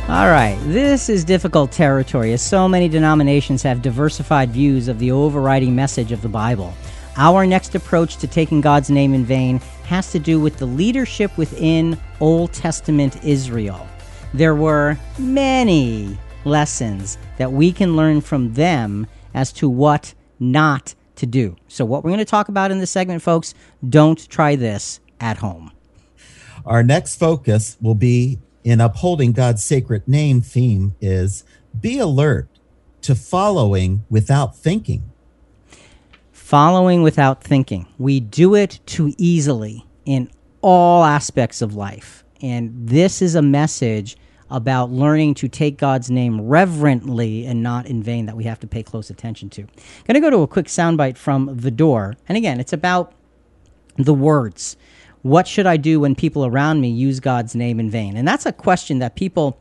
All 0.09 0.27
right, 0.27 0.59
this 0.65 1.07
is 1.07 1.23
difficult 1.23 1.71
territory 1.71 2.33
as 2.33 2.41
so 2.41 2.67
many 2.67 2.89
denominations 2.89 3.63
have 3.63 3.81
diversified 3.81 4.51
views 4.51 4.89
of 4.89 4.99
the 4.99 5.11
overriding 5.11 5.73
message 5.73 6.11
of 6.11 6.21
the 6.21 6.27
Bible. 6.27 6.73
Our 7.15 7.47
next 7.47 7.73
approach 7.73 8.17
to 8.17 8.27
taking 8.27 8.59
God's 8.59 8.89
name 8.89 9.13
in 9.13 9.23
vain 9.23 9.59
has 9.85 10.11
to 10.11 10.19
do 10.19 10.41
with 10.41 10.57
the 10.57 10.65
leadership 10.65 11.35
within 11.37 11.97
Old 12.19 12.51
Testament 12.51 13.23
Israel. 13.23 13.87
There 14.33 14.55
were 14.55 14.97
many 15.17 16.17
lessons 16.43 17.17
that 17.37 17.53
we 17.53 17.71
can 17.71 17.95
learn 17.95 18.19
from 18.19 18.53
them 18.55 19.07
as 19.33 19.53
to 19.53 19.69
what 19.69 20.13
not 20.37 20.95
to 21.15 21.25
do. 21.25 21.55
So, 21.69 21.85
what 21.85 22.03
we're 22.03 22.09
going 22.09 22.17
to 22.19 22.25
talk 22.25 22.49
about 22.49 22.71
in 22.71 22.79
this 22.79 22.91
segment, 22.91 23.21
folks, 23.21 23.53
don't 23.87 24.29
try 24.29 24.57
this 24.57 24.99
at 25.21 25.37
home. 25.37 25.71
Our 26.65 26.83
next 26.83 27.15
focus 27.15 27.77
will 27.81 27.95
be 27.95 28.39
in 28.63 28.81
upholding 28.81 29.31
God's 29.31 29.63
sacred 29.63 30.07
name 30.07 30.41
theme 30.41 30.95
is 31.01 31.43
be 31.79 31.99
alert 31.99 32.47
to 33.01 33.15
following 33.15 34.05
without 34.09 34.55
thinking. 34.55 35.09
Following 36.31 37.01
without 37.01 37.43
thinking. 37.43 37.87
We 37.97 38.19
do 38.19 38.55
it 38.55 38.79
too 38.85 39.13
easily 39.17 39.85
in 40.05 40.29
all 40.61 41.03
aspects 41.03 41.61
of 41.61 41.75
life. 41.75 42.23
And 42.41 42.87
this 42.87 43.21
is 43.21 43.35
a 43.35 43.41
message 43.41 44.17
about 44.49 44.91
learning 44.91 45.33
to 45.33 45.47
take 45.47 45.77
God's 45.77 46.11
name 46.11 46.39
reverently 46.41 47.45
and 47.45 47.63
not 47.63 47.87
in 47.87 48.03
vain 48.03 48.27
that 48.27 48.37
we 48.37 48.43
have 48.43 48.59
to 48.59 48.67
pay 48.67 48.83
close 48.83 49.09
attention 49.09 49.49
to. 49.49 49.63
Going 49.63 50.13
to 50.13 50.19
go 50.19 50.29
to 50.29 50.41
a 50.41 50.47
quick 50.47 50.67
soundbite 50.67 51.17
from 51.17 51.57
The 51.57 51.71
Door. 51.71 52.17
And 52.29 52.37
again, 52.37 52.59
it's 52.59 52.73
about 52.73 53.13
the 53.97 54.13
words. 54.13 54.77
What 55.23 55.47
should 55.47 55.65
I 55.65 55.77
do 55.77 56.01
when 56.01 56.15
people 56.15 56.45
around 56.45 56.81
me 56.81 56.89
use 56.89 57.19
God's 57.19 57.55
name 57.55 57.79
in 57.79 57.89
vain? 57.89 58.15
And 58.17 58.27
that's 58.27 58.45
a 58.45 58.51
question 58.51 58.99
that 58.99 59.15
people 59.15 59.57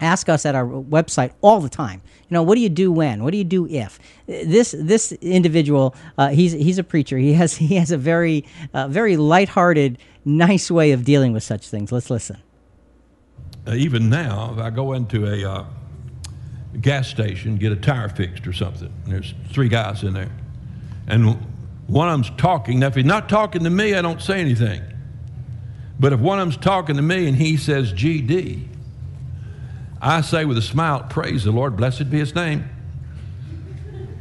ask 0.00 0.28
us 0.28 0.46
at 0.46 0.54
our 0.54 0.66
website 0.66 1.32
all 1.40 1.60
the 1.60 1.68
time. 1.68 2.00
You 2.28 2.34
know, 2.34 2.42
what 2.42 2.54
do 2.54 2.60
you 2.60 2.68
do 2.68 2.90
when? 2.90 3.22
What 3.22 3.32
do 3.32 3.38
you 3.38 3.44
do 3.44 3.66
if? 3.66 3.98
This 4.26 4.74
this 4.78 5.12
individual, 5.12 5.94
uh, 6.16 6.28
he's 6.28 6.52
he's 6.52 6.78
a 6.78 6.84
preacher. 6.84 7.18
He 7.18 7.34
has 7.34 7.56
he 7.56 7.76
has 7.76 7.90
a 7.90 7.98
very 7.98 8.44
uh, 8.74 8.88
very 8.88 9.16
lighthearted, 9.16 9.98
nice 10.24 10.70
way 10.70 10.92
of 10.92 11.04
dealing 11.04 11.32
with 11.32 11.42
such 11.42 11.68
things. 11.68 11.92
Let's 11.92 12.10
listen. 12.10 12.38
Uh, 13.66 13.74
even 13.74 14.08
now, 14.08 14.54
if 14.54 14.58
I 14.58 14.70
go 14.70 14.94
into 14.94 15.26
a 15.26 15.50
uh, 15.50 15.64
gas 16.80 17.08
station, 17.08 17.56
get 17.56 17.72
a 17.72 17.76
tire 17.76 18.08
fixed 18.08 18.46
or 18.46 18.52
something, 18.54 18.92
there's 19.06 19.34
three 19.52 19.68
guys 19.68 20.02
in 20.02 20.14
there, 20.14 20.30
and 21.06 21.36
one 21.88 22.08
of 22.08 22.14
them's 22.14 22.38
talking. 22.38 22.80
Now, 22.80 22.88
if 22.88 22.94
he's 22.94 23.04
not 23.04 23.28
talking 23.28 23.64
to 23.64 23.70
me, 23.70 23.94
I 23.94 24.02
don't 24.02 24.22
say 24.22 24.40
anything. 24.40 24.82
But 25.98 26.12
if 26.12 26.20
one 26.20 26.38
of 26.38 26.46
them's 26.46 26.58
talking 26.58 26.96
to 26.96 27.02
me 27.02 27.26
and 27.26 27.36
he 27.36 27.56
says 27.56 27.92
GD, 27.92 28.68
I 30.00 30.20
say 30.20 30.44
with 30.44 30.58
a 30.58 30.62
smile, 30.62 31.04
Praise 31.08 31.44
the 31.44 31.50
Lord, 31.50 31.76
blessed 31.76 32.10
be 32.10 32.18
his 32.18 32.34
name. 32.34 32.68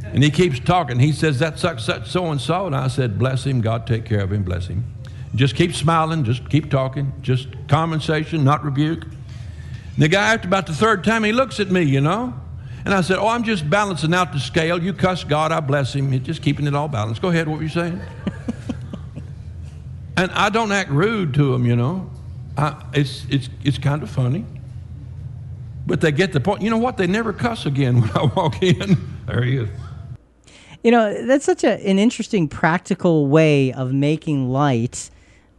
And 0.05 0.23
he 0.23 0.31
keeps 0.31 0.59
talking. 0.59 0.97
He 0.97 1.11
says, 1.11 1.39
That 1.39 1.59
such, 1.59 1.83
such 1.83 2.09
so 2.09 2.31
and 2.31 2.39
so. 2.39 2.65
And 2.65 2.75
I 2.75 2.87
said, 2.87 3.19
Bless 3.19 3.45
him, 3.45 3.59
God 3.59 3.85
take 3.85 4.05
care 4.05 4.21
of 4.21 4.31
him, 4.31 4.43
bless 4.43 4.67
him. 4.67 4.85
Just 5.35 5.55
keep 5.55 5.75
smiling, 5.75 6.23
just 6.23 6.49
keep 6.49 6.71
talking, 6.71 7.11
just 7.21 7.49
conversation, 7.67 8.45
not 8.45 8.63
rebuke. 8.63 9.03
And 9.03 9.97
the 9.97 10.07
guy, 10.07 10.33
after 10.33 10.47
about 10.47 10.67
the 10.67 10.73
third 10.73 11.03
time, 11.03 11.25
he 11.25 11.33
looks 11.33 11.59
at 11.59 11.69
me, 11.69 11.83
you 11.83 11.99
know. 11.99 12.33
And 12.87 12.93
I 12.93 13.01
said, 13.01 13.17
Oh, 13.17 13.27
I'm 13.27 13.43
just 13.43 13.69
balancing 13.69 14.13
out 14.13 14.31
the 14.31 14.39
scale. 14.39 14.81
You 14.81 14.93
cuss 14.93 15.25
God, 15.25 15.51
I 15.51 15.59
bless 15.59 15.93
him. 15.93 16.23
Just 16.23 16.41
keeping 16.41 16.65
it 16.67 16.73
all 16.73 16.87
balanced. 16.87 17.21
Go 17.21 17.27
ahead, 17.27 17.49
what 17.49 17.57
were 17.57 17.63
you 17.63 17.67
saying? 17.67 17.99
and 20.17 20.31
I 20.31 20.47
don't 20.47 20.71
act 20.71 20.89
rude 20.89 21.33
to 21.33 21.51
them, 21.51 21.65
you 21.65 21.75
know. 21.75 22.09
I, 22.57 22.81
it's, 22.93 23.25
it's, 23.29 23.49
it's 23.61 23.77
kind 23.77 24.03
of 24.03 24.09
funny. 24.09 24.45
But 25.85 25.99
they 25.99 26.13
get 26.13 26.31
the 26.31 26.39
point. 26.39 26.61
You 26.61 26.69
know 26.69 26.77
what? 26.77 26.95
They 26.95 27.07
never 27.07 27.33
cuss 27.33 27.65
again 27.65 27.99
when 27.99 28.09
I 28.11 28.23
walk 28.23 28.63
in. 28.63 28.97
there 29.27 29.43
he 29.43 29.57
is. 29.57 29.69
You 30.81 30.91
know, 30.91 31.25
that's 31.25 31.43
such 31.43 31.65
a, 31.65 31.85
an 31.85 31.99
interesting 31.99 32.47
practical 32.47 33.27
way 33.27 33.73
of 33.73 33.91
making 33.91 34.47
light, 34.47 35.09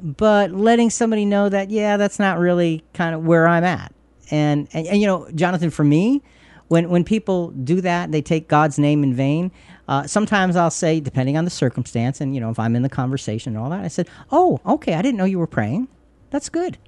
but 0.01 0.51
letting 0.53 0.89
somebody 0.89 1.27
know 1.27 1.51
that, 1.51 1.69
yeah, 1.69 1.99
that's 1.99 2.19
not 2.19 2.39
really 2.39 2.85
kind 2.95 3.15
of 3.15 3.27
where 3.27 3.47
I'm 3.47 3.65
at. 3.65 3.93
And, 4.31 4.67
and, 4.73 4.87
and 4.87 4.99
you 4.99 5.07
know, 5.07 5.29
Jonathan, 5.35 5.69
for 5.69 5.85
me, 5.85 6.23
when, 6.69 6.89
when 6.91 7.05
people 7.05 7.51
do 7.51 7.81
that, 7.81 8.13
they 8.13 8.23
take 8.23 8.49
God's 8.49 8.79
name 8.79 9.03
in 9.03 9.15
vain. 9.15 9.51
Uh, 9.89 10.07
sometimes 10.07 10.55
I'll 10.55 10.71
say, 10.71 11.01
depending 11.01 11.37
on 11.37 11.45
the 11.45 11.51
circumstance, 11.51 12.21
and 12.21 12.35
you 12.35 12.41
know, 12.41 12.51
if 12.51 12.59
I'm 12.59 12.77
in 12.77 12.83
the 12.83 12.89
conversation 12.89 13.57
and 13.57 13.63
all 13.63 13.71
that, 13.71 13.85
I 13.85 13.89
said, 13.89 14.09
"Oh, 14.31 14.61
okay, 14.67 14.95
I 14.95 15.03
didn't 15.03 15.17
know 15.17 15.25
you 15.25 15.39
were 15.39 15.47
praying. 15.47 15.89
That's 16.31 16.49
good." 16.49 16.79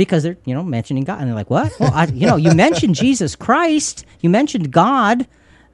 because 0.00 0.22
they're 0.22 0.38
you 0.46 0.54
know 0.54 0.64
mentioning 0.64 1.04
God, 1.04 1.20
and 1.20 1.28
they're 1.28 1.34
like, 1.34 1.50
"What? 1.50 1.78
Well, 1.78 1.92
I, 1.92 2.06
you 2.06 2.26
know, 2.26 2.36
you 2.36 2.54
mentioned 2.54 2.94
Jesus 3.06 3.36
Christ, 3.36 4.06
you 4.20 4.30
mentioned 4.30 4.72
God, 4.72 5.26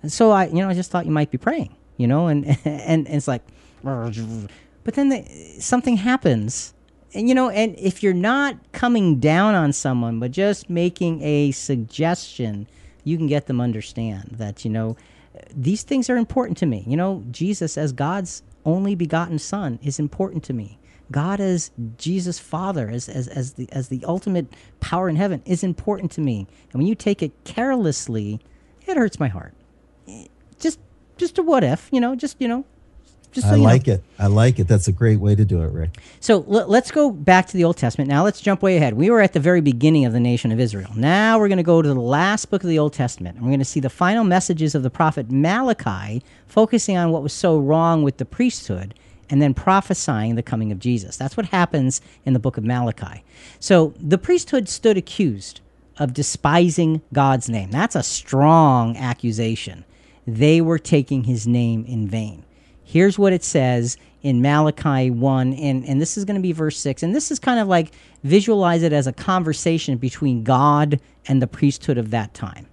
and 0.03 0.13
so 0.13 0.33
I, 0.33 0.47
you 0.47 0.55
know, 0.57 0.69
I 0.69 0.75
just 0.75 0.91
thought 0.91 1.07
you 1.07 1.13
might 1.13 1.31
be 1.31 1.39
praying, 1.39 1.73
you 1.97 2.09
know, 2.09 2.27
and 2.27 2.45
and, 2.45 2.59
and 2.65 3.09
it's 3.09 3.29
like, 3.29 3.43
but 3.85 4.95
then 4.95 5.11
the, 5.11 5.25
something 5.61 5.97
happens, 5.97 6.75
and 7.15 7.29
you 7.29 7.37
know, 7.37 7.51
and 7.51 7.79
if 7.79 8.03
you're 8.03 8.13
not 8.15 8.57
coming 8.73 9.21
down 9.21 9.55
on 9.55 9.73
someone, 9.73 10.19
but 10.19 10.33
just 10.33 10.69
making 10.69 11.23
a 11.23 11.53
suggestion, 11.53 12.67
you 13.07 13.17
can 13.17 13.27
get 13.27 13.47
them 13.47 13.61
understand 13.61 14.37
that 14.39 14.65
you 14.65 14.71
know 14.71 14.97
these 15.55 15.83
things 15.83 16.11
are 16.11 16.17
important 16.17 16.59
to 16.59 16.67
me. 16.67 16.85
You 16.87 16.97
know, 16.97 17.25
Jesus 17.31 17.79
as 17.79 17.93
God's 17.93 18.43
only 18.65 18.95
begotten 18.95 19.39
Son 19.39 19.79
is 19.83 19.99
important 19.99 20.43
to 20.45 20.53
me. 20.53 20.79
God 21.13 21.39
as 21.39 21.71
Jesus 21.99 22.41
Father, 22.41 22.91
as, 22.91 23.09
as, 23.09 23.29
as, 23.29 23.53
the, 23.53 23.69
as 23.71 23.89
the 23.89 24.05
ultimate 24.05 24.47
power 24.81 25.09
in 25.09 25.15
heaven, 25.15 25.41
is 25.45 25.63
important 25.63 26.11
to 26.13 26.21
me. 26.21 26.49
And 26.73 26.81
when 26.81 26.87
you 26.87 26.97
take 26.97 27.23
it 27.23 27.33
carelessly, 27.45 28.41
it 28.87 28.97
hurts 28.97 29.21
my 29.21 29.29
heart. 29.29 29.55
Just 30.59 30.81
just 31.17 31.39
a 31.39 31.43
what 31.43 31.65
if, 31.65 31.89
you 31.93 32.01
know, 32.01 32.15
just, 32.15 32.37
you 32.41 32.49
know, 32.49 32.65
just 33.37 33.49
so 33.49 33.55
I 33.55 33.57
like 33.57 33.87
know. 33.87 33.95
it. 33.95 34.05
I 34.19 34.27
like 34.27 34.59
it. 34.59 34.67
That's 34.67 34.89
a 34.89 34.93
great 34.93 35.21
way 35.21 35.35
to 35.35 35.45
do 35.45 35.63
it, 35.63 35.71
Rick. 35.73 35.99
So 36.21 36.45
l- 36.51 36.67
let's 36.67 36.91
go 36.91 37.11
back 37.11 37.47
to 37.47 37.57
the 37.57 37.63
Old 37.65 37.77
Testament. 37.77 38.11
Now 38.11 38.25
let's 38.25 38.41
jump 38.41 38.63
way 38.63 38.77
ahead. 38.77 38.95
We 38.95 39.09
were 39.11 39.21
at 39.21 39.33
the 39.33 39.41
very 39.41 39.61
beginning 39.61 40.05
of 40.05 40.13
the 40.13 40.21
nation 40.21 40.51
of 40.51 40.59
Israel. 40.59 40.91
Now 40.97 41.39
we're 41.39 41.49
going 41.49 41.59
to 41.59 41.63
go 41.63 41.81
to 41.81 41.89
the 41.89 41.95
last 41.95 42.51
book 42.51 42.65
of 42.65 42.69
the 42.69 42.79
Old 42.79 42.93
Testament. 42.93 43.37
And 43.37 43.45
we're 43.45 43.51
going 43.51 43.61
to 43.61 43.65
see 43.65 43.81
the 43.81 43.91
final 43.91 44.25
messages 44.25 44.75
of 44.75 44.83
the 44.83 44.91
prophet 44.91 45.31
Malachi, 45.31 46.23
focusing 46.47 46.97
on 46.97 47.13
what 47.13 47.23
was 47.23 47.33
so 47.33 47.59
wrong 47.59 48.03
with 48.03 48.17
the 48.17 48.25
priesthood 48.25 48.95
and 49.31 49.43
then 49.43 49.55
prophesying 49.55 50.35
the 50.35 50.43
coming 50.43 50.73
of 50.73 50.79
Jesus. 50.79 51.17
That's 51.17 51.37
what 51.37 51.47
happens 51.47 52.01
in 52.25 52.33
the 52.33 52.39
book 52.39 52.57
of 52.57 52.65
Malachi. 52.65 53.23
So 53.61 53.93
the 54.01 54.19
priesthood 54.19 54.69
stood 54.69 54.97
accused 54.97 55.61
of 55.99 56.15
despising 56.15 57.03
God's 57.13 57.49
name. 57.49 57.71
That's 57.71 57.97
a 57.97 58.03
strong 58.03 58.97
accusation. 58.97 59.85
They 60.27 60.61
were 60.61 60.79
taking 60.79 61.25
his 61.25 61.47
name 61.47 61.85
in 61.87 62.09
vain. 62.09 62.45
Here's 62.89 63.19
what 63.19 63.33
it 63.33 63.43
says 63.43 63.97
in 64.23 64.41
Malachi 64.41 65.11
1, 65.11 65.53
and, 65.55 65.85
and 65.85 66.01
this 66.01 66.17
is 66.17 66.25
going 66.25 66.37
to 66.37 66.41
be 66.41 66.53
verse 66.53 66.79
6. 66.79 67.03
And 67.03 67.13
this 67.13 67.33
is 67.33 67.41
kind 67.41 67.59
of 67.59 67.67
like 67.67 67.93
visualize 68.23 68.85
it 68.85 68.93
as 68.93 69.09
a 69.09 69.13
conversation 69.13 69.99
between 69.99 70.45
God 70.45 71.01
and 71.27 71.43
the 71.43 71.49
priesthood 71.49 71.99
of 71.99 72.13
that 72.13 72.33
time. 72.33 72.69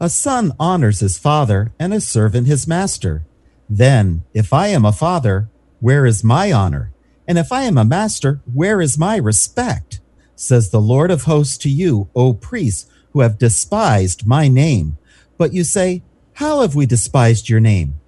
A 0.00 0.08
son 0.08 0.52
honors 0.60 1.00
his 1.00 1.18
father, 1.18 1.72
and 1.76 1.92
a 1.92 2.00
servant 2.00 2.46
his 2.46 2.68
master. 2.68 3.24
Then, 3.68 4.22
if 4.32 4.52
I 4.52 4.68
am 4.68 4.84
a 4.84 4.92
father, 4.92 5.48
where 5.80 6.06
is 6.06 6.22
my 6.22 6.52
honor? 6.52 6.92
And 7.26 7.36
if 7.36 7.50
I 7.50 7.62
am 7.62 7.76
a 7.76 7.84
master, 7.84 8.40
where 8.52 8.80
is 8.80 8.96
my 8.96 9.16
respect? 9.16 10.00
Says 10.36 10.70
the 10.70 10.80
Lord 10.80 11.10
of 11.10 11.24
hosts 11.24 11.58
to 11.58 11.68
you, 11.68 12.08
O 12.14 12.32
priests, 12.32 12.88
who 13.12 13.20
have 13.20 13.38
despised 13.38 14.24
my 14.24 14.46
name. 14.46 14.98
But 15.36 15.52
you 15.52 15.64
say, 15.64 16.02
How 16.34 16.60
have 16.60 16.76
we 16.76 16.86
despised 16.86 17.48
your 17.48 17.60
name? 17.60 17.99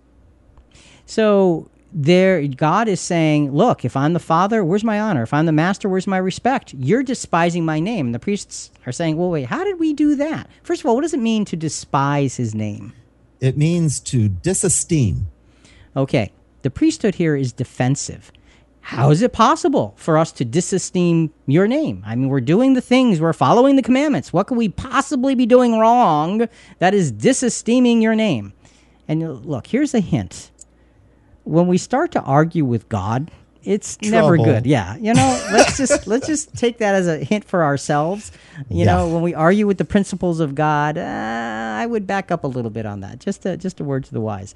So 1.12 1.68
there 1.92 2.46
God 2.46 2.88
is 2.88 2.98
saying, 2.98 3.52
look, 3.52 3.84
if 3.84 3.98
I'm 3.98 4.14
the 4.14 4.18
father, 4.18 4.64
where's 4.64 4.82
my 4.82 4.98
honor? 4.98 5.22
If 5.22 5.34
I'm 5.34 5.44
the 5.44 5.52
master, 5.52 5.86
where's 5.86 6.06
my 6.06 6.16
respect? 6.16 6.72
You're 6.72 7.02
despising 7.02 7.66
my 7.66 7.80
name. 7.80 8.06
And 8.06 8.14
the 8.14 8.18
priests 8.18 8.70
are 8.86 8.92
saying, 8.92 9.18
well, 9.18 9.28
wait, 9.28 9.44
how 9.44 9.62
did 9.62 9.78
we 9.78 9.92
do 9.92 10.14
that? 10.14 10.48
First 10.62 10.80
of 10.80 10.86
all, 10.86 10.94
what 10.94 11.02
does 11.02 11.12
it 11.12 11.20
mean 11.20 11.44
to 11.44 11.54
despise 11.54 12.36
his 12.36 12.54
name? 12.54 12.94
It 13.40 13.58
means 13.58 14.00
to 14.00 14.30
disesteem. 14.30 15.24
Okay, 15.94 16.32
the 16.62 16.70
priesthood 16.70 17.16
here 17.16 17.36
is 17.36 17.52
defensive. 17.52 18.32
How 18.80 19.10
is 19.10 19.20
it 19.20 19.34
possible 19.34 19.92
for 19.98 20.16
us 20.16 20.32
to 20.32 20.46
disesteem 20.46 21.28
your 21.46 21.66
name? 21.66 22.02
I 22.06 22.16
mean, 22.16 22.30
we're 22.30 22.40
doing 22.40 22.72
the 22.72 22.80
things, 22.80 23.20
we're 23.20 23.34
following 23.34 23.76
the 23.76 23.82
commandments. 23.82 24.32
What 24.32 24.46
could 24.46 24.56
we 24.56 24.70
possibly 24.70 25.34
be 25.34 25.44
doing 25.44 25.78
wrong 25.78 26.48
that 26.78 26.94
is 26.94 27.12
disesteeming 27.12 28.00
your 28.00 28.14
name? 28.14 28.54
And 29.06 29.44
look, 29.44 29.66
here's 29.66 29.92
a 29.92 30.00
hint. 30.00 30.51
When 31.44 31.66
we 31.66 31.78
start 31.78 32.12
to 32.12 32.20
argue 32.22 32.64
with 32.64 32.88
God, 32.88 33.30
it's 33.64 34.00
never 34.02 34.36
good. 34.36 34.66
Yeah, 34.66 34.96
you 34.96 35.14
know, 35.14 35.40
let's 35.52 35.76
just 35.76 36.06
let's 36.06 36.26
just 36.26 36.54
take 36.56 36.78
that 36.78 36.94
as 36.94 37.06
a 37.06 37.18
hint 37.18 37.44
for 37.44 37.62
ourselves. 37.64 38.32
You 38.68 38.84
Yeah. 38.84 38.94
know, 38.96 39.08
when 39.08 39.22
we 39.22 39.34
argue 39.34 39.66
with 39.66 39.78
the 39.78 39.84
principles 39.84 40.40
of 40.40 40.54
God, 40.54 40.98
uh, 40.98 41.02
I 41.02 41.86
would 41.86 42.06
back 42.06 42.30
up 42.30 42.44
a 42.44 42.48
little 42.48 42.70
bit 42.70 42.86
on 42.86 43.00
that. 43.00 43.18
Just 43.20 43.44
a, 43.46 43.56
just 43.56 43.80
a 43.80 43.84
word 43.84 44.04
to 44.04 44.12
the 44.12 44.20
wise. 44.20 44.54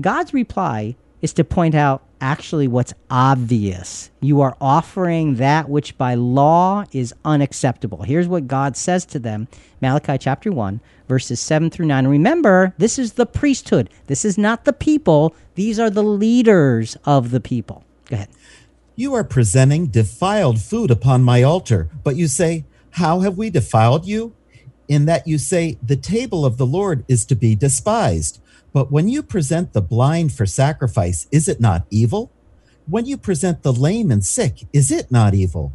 God's 0.00 0.32
reply 0.34 0.96
is 1.22 1.32
to 1.34 1.44
point 1.44 1.74
out 1.74 2.02
actually 2.20 2.68
what's 2.68 2.94
obvious. 3.10 4.10
You 4.20 4.40
are 4.40 4.56
offering 4.60 5.36
that 5.36 5.68
which 5.68 5.96
by 5.98 6.14
law 6.14 6.84
is 6.92 7.14
unacceptable. 7.24 8.02
Here's 8.02 8.28
what 8.28 8.46
God 8.46 8.76
says 8.76 9.04
to 9.06 9.18
them 9.18 9.48
Malachi 9.80 10.18
chapter 10.18 10.50
1, 10.52 10.80
verses 11.08 11.40
7 11.40 11.70
through 11.70 11.86
9. 11.86 12.06
Remember, 12.06 12.74
this 12.78 12.98
is 12.98 13.14
the 13.14 13.26
priesthood, 13.26 13.90
this 14.06 14.24
is 14.24 14.38
not 14.38 14.64
the 14.64 14.72
people, 14.72 15.34
these 15.54 15.78
are 15.78 15.90
the 15.90 16.02
leaders 16.02 16.96
of 17.04 17.30
the 17.30 17.40
people. 17.40 17.84
Go 18.06 18.16
ahead. 18.16 18.28
You 18.94 19.12
are 19.14 19.24
presenting 19.24 19.88
defiled 19.88 20.60
food 20.60 20.90
upon 20.90 21.22
my 21.22 21.42
altar, 21.42 21.90
but 22.02 22.16
you 22.16 22.28
say, 22.28 22.64
How 22.92 23.20
have 23.20 23.36
we 23.36 23.50
defiled 23.50 24.06
you? 24.06 24.34
In 24.88 25.04
that 25.04 25.26
you 25.26 25.36
say, 25.36 25.76
The 25.82 25.96
table 25.96 26.46
of 26.46 26.56
the 26.56 26.66
Lord 26.66 27.04
is 27.06 27.26
to 27.26 27.34
be 27.34 27.54
despised. 27.54 28.40
But 28.76 28.92
when 28.92 29.08
you 29.08 29.22
present 29.22 29.72
the 29.72 29.80
blind 29.80 30.34
for 30.34 30.44
sacrifice, 30.44 31.26
is 31.32 31.48
it 31.48 31.62
not 31.62 31.86
evil? 31.88 32.30
When 32.86 33.06
you 33.06 33.16
present 33.16 33.62
the 33.62 33.72
lame 33.72 34.10
and 34.10 34.22
sick, 34.22 34.66
is 34.70 34.90
it 34.90 35.10
not 35.10 35.32
evil? 35.32 35.72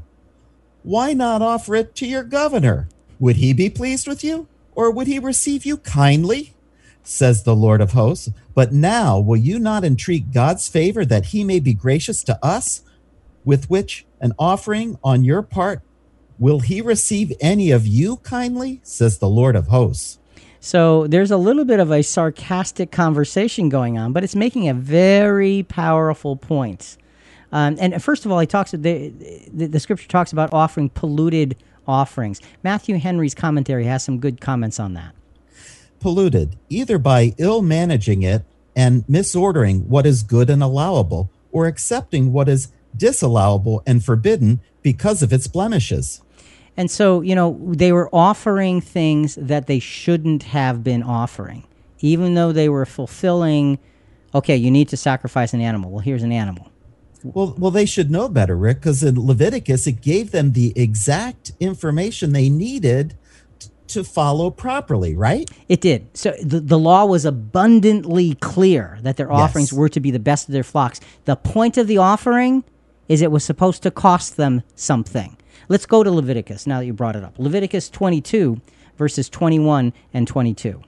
Why 0.84 1.14
not 1.14 1.42
offer 1.42 1.74
it 1.74 1.96
to 1.96 2.06
your 2.06 2.24
governor? 2.24 2.90
Would 3.20 3.38
he 3.38 3.54
be 3.54 3.72
pleased 3.72 4.08
with 4.08 4.24
you? 4.24 4.48
Or 4.76 4.92
would 4.92 5.08
he 5.08 5.18
receive 5.18 5.66
you 5.66 5.78
kindly? 5.78 6.54
Says 7.02 7.42
the 7.42 7.56
Lord 7.56 7.82
of 7.82 7.94
hosts. 7.94 8.30
But 8.54 8.72
now 8.72 9.20
will 9.20 9.36
you 9.36 9.58
not 9.58 9.84
entreat 9.84 10.32
God's 10.32 10.70
favor 10.70 11.04
that 11.04 11.26
he 11.34 11.44
may 11.44 11.60
be 11.60 11.74
gracious 11.74 12.24
to 12.26 12.38
us? 12.46 12.84
With 13.44 13.68
which 13.68 14.06
an 14.20 14.34
offering 14.38 15.00
on 15.04 15.24
your 15.24 15.42
part, 15.42 15.82
will 16.38 16.60
he 16.60 16.82
receive 16.82 17.34
any 17.42 17.72
of 17.72 17.88
you 17.88 18.18
kindly? 18.18 18.80
Says 18.84 19.18
the 19.18 19.28
Lord 19.28 19.56
of 19.56 19.70
hosts. 19.70 20.20
So 20.64 21.08
there's 21.08 21.32
a 21.32 21.38
little 21.38 21.66
bit 21.66 21.80
of 21.80 21.92
a 21.92 22.04
sarcastic 22.04 22.92
conversation 22.92 23.68
going 23.68 23.98
on, 23.98 24.14
but 24.14 24.24
it's 24.24 24.36
making 24.36 24.70
a 24.70 24.76
very 24.76 25.64
powerful 25.64 26.36
point. 26.36 26.98
Um, 27.52 27.78
and 27.80 28.02
first 28.02 28.26
of 28.26 28.32
all, 28.32 28.40
he 28.40 28.46
talks. 28.46 28.70
The, 28.72 29.10
the, 29.52 29.66
the 29.66 29.80
scripture 29.80 30.08
talks 30.08 30.32
about 30.32 30.54
offering 30.54 30.90
polluted 30.90 31.58
offerings. 31.88 32.40
Matthew 32.64 32.98
Henry's 32.98 33.34
commentary 33.34 33.86
has 33.86 34.04
some 34.04 34.20
good 34.20 34.40
comments 34.40 34.80
on 34.80 34.94
that. 34.94 35.16
Polluted 36.00 36.56
either 36.70 37.00
by 37.00 37.34
ill 37.40 37.64
managing 37.64 38.22
it 38.22 38.44
and 38.76 39.06
misordering 39.08 39.88
what 39.88 40.06
is 40.06 40.22
good 40.22 40.50
and 40.50 40.62
allowable, 40.62 41.32
or 41.52 41.66
accepting 41.66 42.32
what 42.32 42.48
is 42.48 42.72
disallowable 42.96 43.82
and 43.88 44.06
forbidden 44.06 44.62
because 44.84 45.24
of 45.24 45.34
its 45.34 45.48
blemishes. 45.48 46.22
And 46.82 46.90
so, 46.90 47.22
you 47.22 47.36
know, 47.36 47.60
they 47.64 47.92
were 47.92 48.10
offering 48.12 48.82
things 48.82 49.36
that 49.36 49.68
they 49.68 49.78
shouldn't 49.78 50.42
have 50.42 50.84
been 50.84 51.04
offering, 51.04 51.64
even 52.00 52.34
though 52.34 52.52
they 52.52 52.70
were 52.70 52.88
fulfilling, 52.88 53.78
okay, 54.34 54.56
you 54.56 54.72
need 54.72 54.90
to 54.90 54.98
sacrifice 54.98 55.54
an 55.54 55.62
animal. 55.62 55.92
Well, 55.92 56.00
here's 56.00 56.24
an 56.24 56.32
animal. 56.32 56.72
Well, 57.24 57.54
well, 57.56 57.70
they 57.70 57.86
should 57.86 58.10
know 58.10 58.28
better, 58.30 58.58
Rick, 58.58 58.78
because 58.80 59.04
in 59.04 59.24
Leviticus 59.24 59.86
it 59.86 60.02
gave 60.02 60.32
them 60.32 60.54
the 60.54 60.74
exact 60.76 61.52
information 61.60 62.34
they 62.34 62.50
needed 62.50 63.16
t- 63.60 63.70
to 63.90 64.04
follow 64.04 64.50
properly, 64.50 65.16
right? 65.16 65.48
It 65.70 65.82
did. 65.82 66.08
So 66.18 66.34
the, 66.42 66.62
the 66.62 66.80
law 66.80 67.06
was 67.06 67.26
abundantly 67.26 68.34
clear 68.34 68.98
that 69.04 69.18
their 69.18 69.32
offerings 69.32 69.72
Yes. 69.72 69.78
were 69.78 69.90
to 69.90 70.00
be 70.00 70.10
the 70.10 70.18
best 70.18 70.50
of 70.50 70.54
their 70.54 70.64
flocks. 70.64 71.00
The 71.26 71.36
point 71.36 71.78
of 71.78 71.86
the 71.86 72.00
offering 72.00 72.64
is 73.08 73.22
it 73.22 73.30
was 73.30 73.44
supposed 73.44 73.84
to 73.84 73.92
cost 73.92 74.36
them 74.36 74.64
something. 74.74 75.38
Let's 75.70 75.86
go 75.86 76.04
to 76.04 76.12
Leviticus 76.12 76.68
now 76.68 76.80
that 76.80 76.86
you 76.86 76.94
brought 76.94 77.16
it 77.16 77.24
up. 77.24 77.38
Leviticus 77.38 77.90
22, 77.90 78.62
verses 78.98 79.30
21 79.30 79.94
and 80.14 80.28
22. 80.28 80.82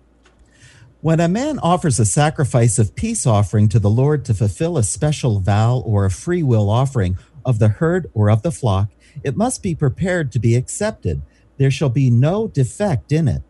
When 1.01 1.19
a 1.19 1.27
man 1.27 1.59
offers 1.59 1.99
a 1.99 2.05
sacrifice 2.05 2.79
of 2.79 2.95
peace 2.95 3.27
offering 3.27 3.67
to 3.69 3.79
the 3.79 3.89
Lord 3.89 4.23
to 4.25 4.33
fulfill 4.33 4.77
a 4.77 4.83
special 4.83 5.39
vow 5.39 5.79
or 5.79 6.05
a 6.05 6.11
free 6.11 6.43
will 6.43 6.69
offering 6.69 7.17
of 7.45 7.59
the 7.59 7.67
herd 7.67 8.09
or 8.13 8.29
of 8.29 8.41
the 8.41 8.51
flock, 8.51 8.89
it 9.21 9.35
must 9.35 9.61
be 9.61 9.75
prepared 9.75 10.31
to 10.31 10.39
be 10.39 10.55
accepted. 10.55 11.21
There 11.57 11.71
shall 11.71 11.89
be 11.89 12.09
no 12.09 12.47
defect 12.47 13.11
in 13.11 13.27
it. 13.27 13.41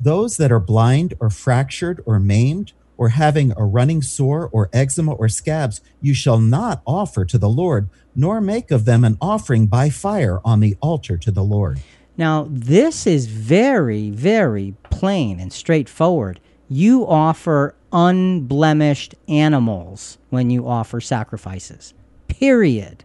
Those 0.00 0.38
that 0.38 0.50
are 0.50 0.60
blind 0.60 1.14
or 1.20 1.30
fractured 1.30 2.02
or 2.06 2.18
maimed 2.18 2.72
or 2.96 3.10
having 3.10 3.52
a 3.56 3.64
running 3.64 4.02
sore 4.02 4.48
or 4.52 4.70
eczema 4.72 5.12
or 5.12 5.28
scabs, 5.28 5.80
you 6.00 6.14
shall 6.14 6.38
not 6.38 6.82
offer 6.86 7.24
to 7.24 7.38
the 7.38 7.48
Lord, 7.48 7.88
nor 8.14 8.40
make 8.40 8.70
of 8.70 8.84
them 8.84 9.04
an 9.04 9.18
offering 9.20 9.66
by 9.66 9.90
fire 9.90 10.40
on 10.44 10.60
the 10.60 10.76
altar 10.80 11.16
to 11.18 11.30
the 11.30 11.42
Lord. 11.42 11.80
Now, 12.16 12.46
this 12.48 13.06
is 13.06 13.26
very, 13.26 14.10
very 14.10 14.74
plain 14.90 15.40
and 15.40 15.52
straightforward. 15.52 16.38
You 16.68 17.06
offer 17.06 17.74
unblemished 17.92 19.14
animals 19.28 20.18
when 20.30 20.50
you 20.50 20.68
offer 20.68 21.00
sacrifices, 21.00 21.94
period. 22.28 23.04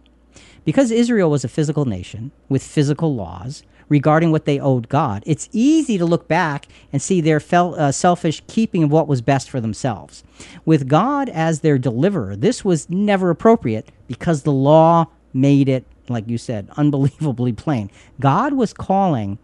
Because 0.64 0.90
Israel 0.90 1.30
was 1.30 1.44
a 1.44 1.48
physical 1.48 1.84
nation 1.84 2.30
with 2.48 2.62
physical 2.62 3.14
laws 3.14 3.62
regarding 3.90 4.30
what 4.30 4.46
they 4.46 4.58
owed 4.58 4.88
God, 4.88 5.22
it's 5.26 5.50
easy 5.52 5.98
to 5.98 6.06
look 6.06 6.26
back 6.26 6.66
and 6.90 7.02
see 7.02 7.20
their 7.20 7.40
fel- 7.40 7.74
uh, 7.74 7.92
selfish 7.92 8.42
keeping 8.46 8.84
of 8.84 8.90
what 8.90 9.08
was 9.08 9.20
best 9.20 9.50
for 9.50 9.60
themselves. 9.60 10.24
With 10.64 10.88
God 10.88 11.28
as 11.28 11.60
their 11.60 11.76
deliverer, 11.76 12.36
this 12.36 12.64
was 12.64 12.88
never 12.88 13.28
appropriate 13.28 13.92
because 14.06 14.44
the 14.44 14.52
law 14.52 15.08
made 15.34 15.68
it, 15.68 15.84
like 16.08 16.26
you 16.28 16.38
said, 16.38 16.70
unbelievably 16.78 17.52
plain. 17.52 17.90
God 18.18 18.54
was 18.54 18.72
calling. 18.72 19.38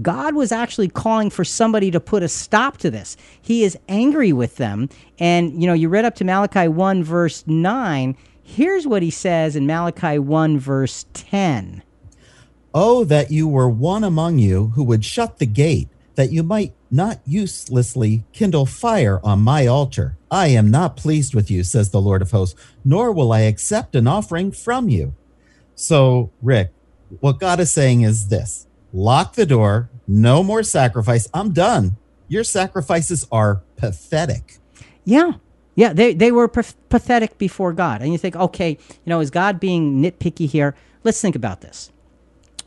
God 0.00 0.34
was 0.34 0.52
actually 0.52 0.88
calling 0.88 1.30
for 1.30 1.44
somebody 1.44 1.90
to 1.90 2.00
put 2.00 2.22
a 2.22 2.28
stop 2.28 2.78
to 2.78 2.90
this. 2.90 3.16
He 3.40 3.62
is 3.62 3.78
angry 3.88 4.32
with 4.32 4.56
them. 4.56 4.88
And, 5.18 5.60
you 5.60 5.66
know, 5.66 5.74
you 5.74 5.88
read 5.88 6.04
up 6.04 6.14
to 6.16 6.24
Malachi 6.24 6.66
1, 6.66 7.04
verse 7.04 7.44
9. 7.46 8.16
Here's 8.42 8.86
what 8.86 9.02
he 9.02 9.10
says 9.10 9.54
in 9.54 9.66
Malachi 9.66 10.18
1, 10.18 10.58
verse 10.58 11.06
10. 11.12 11.82
Oh, 12.74 13.04
that 13.04 13.30
you 13.30 13.46
were 13.46 13.68
one 13.68 14.02
among 14.02 14.38
you 14.38 14.68
who 14.68 14.84
would 14.84 15.04
shut 15.04 15.38
the 15.38 15.46
gate, 15.46 15.88
that 16.14 16.32
you 16.32 16.42
might 16.42 16.72
not 16.90 17.20
uselessly 17.26 18.24
kindle 18.32 18.66
fire 18.66 19.20
on 19.22 19.40
my 19.40 19.66
altar. 19.66 20.16
I 20.30 20.48
am 20.48 20.70
not 20.70 20.96
pleased 20.96 21.34
with 21.34 21.50
you, 21.50 21.64
says 21.64 21.90
the 21.90 22.00
Lord 22.00 22.22
of 22.22 22.30
hosts, 22.30 22.58
nor 22.84 23.12
will 23.12 23.32
I 23.32 23.40
accept 23.40 23.94
an 23.94 24.06
offering 24.06 24.52
from 24.52 24.88
you. 24.88 25.14
So, 25.74 26.30
Rick, 26.40 26.72
what 27.20 27.38
God 27.38 27.60
is 27.60 27.70
saying 27.70 28.02
is 28.02 28.28
this 28.28 28.66
lock 28.92 29.34
the 29.34 29.46
door, 29.46 29.90
no 30.06 30.42
more 30.42 30.62
sacrifice. 30.62 31.28
I'm 31.32 31.52
done. 31.52 31.96
Your 32.28 32.44
sacrifices 32.44 33.26
are 33.30 33.62
pathetic. 33.76 34.58
Yeah. 35.04 35.32
Yeah, 35.74 35.92
they, 35.92 36.12
they 36.14 36.32
were 36.32 36.48
pa- 36.48 36.62
pathetic 36.88 37.38
before 37.38 37.72
God. 37.72 38.02
And 38.02 38.12
you 38.12 38.18
think, 38.18 38.36
okay, 38.36 38.70
you 38.70 39.06
know, 39.06 39.20
is 39.20 39.30
God 39.30 39.58
being 39.58 40.02
nitpicky 40.02 40.46
here? 40.48 40.74
Let's 41.04 41.20
think 41.20 41.34
about 41.34 41.60
this. 41.62 41.91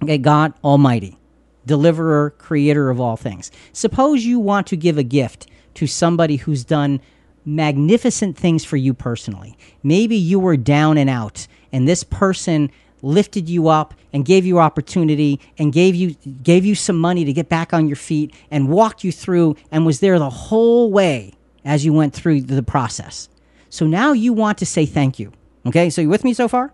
Okay, 0.06 0.20
God 0.20 0.54
Almighty, 0.64 1.18
deliverer, 1.66 2.30
creator 2.38 2.92
of 2.92 3.02
all 3.02 3.18
things. 3.18 3.50
Suppose 3.74 4.24
you 4.24 4.40
want 4.40 4.68
to 4.68 4.78
give 4.78 5.00
a 5.00 5.04
gift 5.04 5.48
to 5.74 5.88
somebody 5.88 6.36
who's 6.36 6.64
done 6.64 7.02
magnificent 7.44 8.38
things 8.38 8.64
for 8.64 8.78
you 8.78 8.94
personally. 8.94 9.58
Maybe 9.82 10.16
you 10.16 10.38
were 10.38 10.58
down 10.58 11.00
and 11.00 11.10
out, 11.10 11.48
and 11.72 11.88
this 11.88 12.04
person 12.04 12.70
lifted 13.02 13.50
you 13.50 13.68
up 13.68 13.96
and 14.14 14.26
gave 14.26 14.46
you 14.46 14.60
opportunity 14.60 15.40
and 15.58 15.74
gave 15.74 15.96
you 15.96 16.14
gave 16.44 16.66
you 16.66 16.76
some 16.76 17.00
money 17.00 17.26
to 17.26 17.34
get 17.34 17.50
back 17.50 17.74
on 17.74 17.88
your 17.88 17.96
feet 17.96 18.32
and 18.52 18.70
walked 18.70 19.04
you 19.04 19.12
through 19.12 19.56
and 19.72 19.88
was 19.88 20.02
there 20.02 20.20
the 20.20 20.30
whole 20.30 20.92
way 20.92 21.34
as 21.64 21.84
you 21.84 21.92
went 21.92 22.14
through 22.14 22.42
the 22.42 22.62
process. 22.62 23.28
So 23.72 23.88
now 23.88 24.12
you 24.12 24.34
want 24.34 24.60
to 24.60 24.68
say 24.68 24.86
thank 24.86 25.18
you. 25.18 25.32
Okay? 25.66 25.90
So 25.90 26.02
you 26.02 26.10
with 26.10 26.24
me 26.24 26.36
so 26.36 26.48
far? 26.48 26.74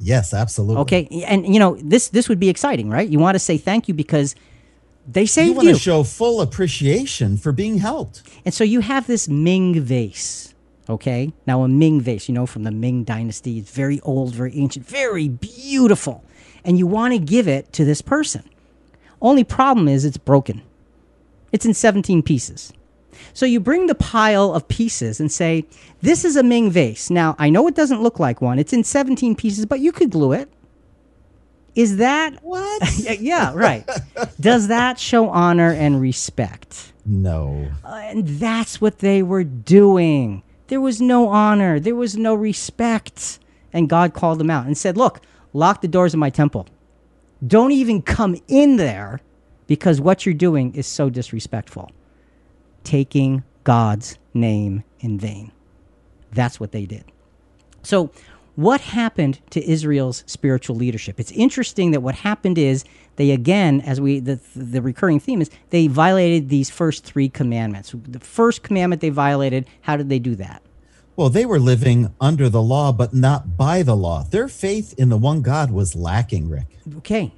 Yes, 0.00 0.32
absolutely. 0.32 0.80
Okay, 0.82 1.24
and 1.26 1.52
you 1.52 1.58
know 1.58 1.76
this 1.82 2.08
this 2.08 2.28
would 2.28 2.38
be 2.38 2.48
exciting, 2.48 2.88
right? 2.88 3.08
You 3.08 3.18
want 3.18 3.34
to 3.34 3.38
say 3.40 3.58
thank 3.58 3.88
you 3.88 3.94
because 3.94 4.34
they 5.10 5.26
say 5.26 5.42
You 5.42 5.48
saved 5.48 5.56
want 5.56 5.68
you, 5.68 5.74
to 5.74 5.80
show 5.80 6.02
full 6.04 6.40
appreciation 6.40 7.36
for 7.36 7.50
being 7.52 7.78
helped. 7.78 8.22
and 8.44 8.52
so 8.54 8.62
you 8.64 8.80
have 8.80 9.06
this 9.06 9.28
Ming 9.28 9.80
vase. 9.80 10.54
Okay, 10.88 11.32
now 11.46 11.62
a 11.64 11.68
Ming 11.68 12.00
vase, 12.00 12.28
you 12.28 12.34
know, 12.34 12.46
from 12.46 12.62
the 12.64 12.70
Ming 12.70 13.04
Dynasty, 13.04 13.58
it's 13.58 13.70
very 13.70 14.00
old, 14.00 14.34
very 14.34 14.56
ancient, 14.56 14.86
very 14.86 15.28
beautiful, 15.28 16.24
and 16.64 16.78
you 16.78 16.86
want 16.86 17.12
to 17.12 17.18
give 17.18 17.46
it 17.48 17.72
to 17.74 17.84
this 17.84 18.00
person. 18.00 18.42
Only 19.20 19.44
problem 19.44 19.88
is 19.88 20.04
it's 20.04 20.16
broken. 20.16 20.62
It's 21.52 21.66
in 21.66 21.74
17 21.74 22.22
pieces. 22.22 22.72
So 23.34 23.46
you 23.46 23.60
bring 23.60 23.86
the 23.86 23.94
pile 23.94 24.52
of 24.54 24.68
pieces 24.68 25.20
and 25.20 25.30
say, 25.30 25.64
This 26.02 26.24
is 26.24 26.36
a 26.36 26.42
Ming 26.42 26.70
vase. 26.70 27.10
Now, 27.10 27.36
I 27.38 27.50
know 27.50 27.66
it 27.66 27.74
doesn't 27.74 28.02
look 28.02 28.18
like 28.18 28.40
one, 28.40 28.58
it's 28.58 28.72
in 28.72 28.84
17 28.84 29.34
pieces, 29.36 29.66
but 29.66 29.80
you 29.80 29.92
could 29.92 30.10
glue 30.10 30.32
it. 30.32 30.48
Is 31.74 31.98
that. 31.98 32.38
What? 32.42 32.82
Yeah, 32.98 33.12
yeah, 33.12 33.52
right. 33.54 33.88
Does 34.40 34.68
that 34.68 34.98
show 34.98 35.28
honor 35.30 35.72
and 35.72 36.00
respect? 36.00 36.92
no. 37.04 37.70
And 37.84 38.26
that's 38.28 38.80
what 38.80 38.98
they 38.98 39.22
were 39.22 39.44
doing. 39.44 40.42
There 40.68 40.80
was 40.80 41.00
no 41.00 41.28
honor, 41.28 41.80
there 41.80 41.94
was 41.94 42.16
no 42.16 42.34
respect. 42.34 43.38
And 43.72 43.88
God 43.88 44.14
called 44.14 44.38
them 44.38 44.50
out 44.50 44.66
and 44.66 44.76
said, 44.76 44.96
Look, 44.96 45.20
lock 45.52 45.80
the 45.80 45.88
doors 45.88 46.14
of 46.14 46.20
my 46.20 46.30
temple. 46.30 46.66
Don't 47.46 47.72
even 47.72 48.02
come 48.02 48.36
in 48.48 48.76
there 48.76 49.20
because 49.66 50.00
what 50.00 50.26
you're 50.26 50.34
doing 50.34 50.74
is 50.74 50.86
so 50.86 51.08
disrespectful. 51.10 51.90
Taking 52.84 53.42
God's 53.64 54.18
name 54.34 54.84
in 55.00 55.18
vain. 55.18 55.52
That's 56.32 56.58
what 56.60 56.72
they 56.72 56.86
did. 56.86 57.04
So, 57.82 58.10
what 58.56 58.80
happened 58.80 59.38
to 59.50 59.64
Israel's 59.64 60.24
spiritual 60.26 60.74
leadership? 60.74 61.20
It's 61.20 61.30
interesting 61.30 61.92
that 61.92 62.00
what 62.00 62.16
happened 62.16 62.58
is 62.58 62.84
they 63.14 63.30
again, 63.30 63.80
as 63.82 64.00
we 64.00 64.18
the 64.18 64.40
the 64.56 64.82
recurring 64.82 65.20
theme 65.20 65.40
is 65.40 65.50
they 65.70 65.86
violated 65.86 66.48
these 66.48 66.68
first 66.68 67.04
three 67.04 67.28
commandments. 67.28 67.94
The 67.94 68.18
first 68.18 68.62
commandment 68.62 69.00
they 69.00 69.10
violated. 69.10 69.66
How 69.82 69.96
did 69.96 70.08
they 70.08 70.18
do 70.18 70.34
that? 70.36 70.62
Well, 71.14 71.30
they 71.30 71.46
were 71.46 71.58
living 71.58 72.14
under 72.20 72.48
the 72.48 72.62
law, 72.62 72.92
but 72.92 73.12
not 73.12 73.56
by 73.56 73.82
the 73.82 73.96
law. 73.96 74.22
Their 74.24 74.48
faith 74.48 74.94
in 74.98 75.08
the 75.08 75.16
one 75.16 75.42
God 75.42 75.70
was 75.70 75.94
lacking, 75.94 76.48
Rick. 76.48 76.66
Okay, 76.98 77.32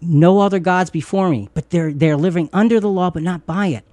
no 0.00 0.40
other 0.40 0.58
gods 0.58 0.90
before 0.90 1.30
me, 1.30 1.48
but 1.54 1.70
they're 1.70 1.92
they're 1.92 2.16
living 2.16 2.48
under 2.52 2.80
the 2.80 2.88
law, 2.88 3.10
but 3.10 3.22
not 3.22 3.46
by 3.46 3.68
it. 3.68 3.84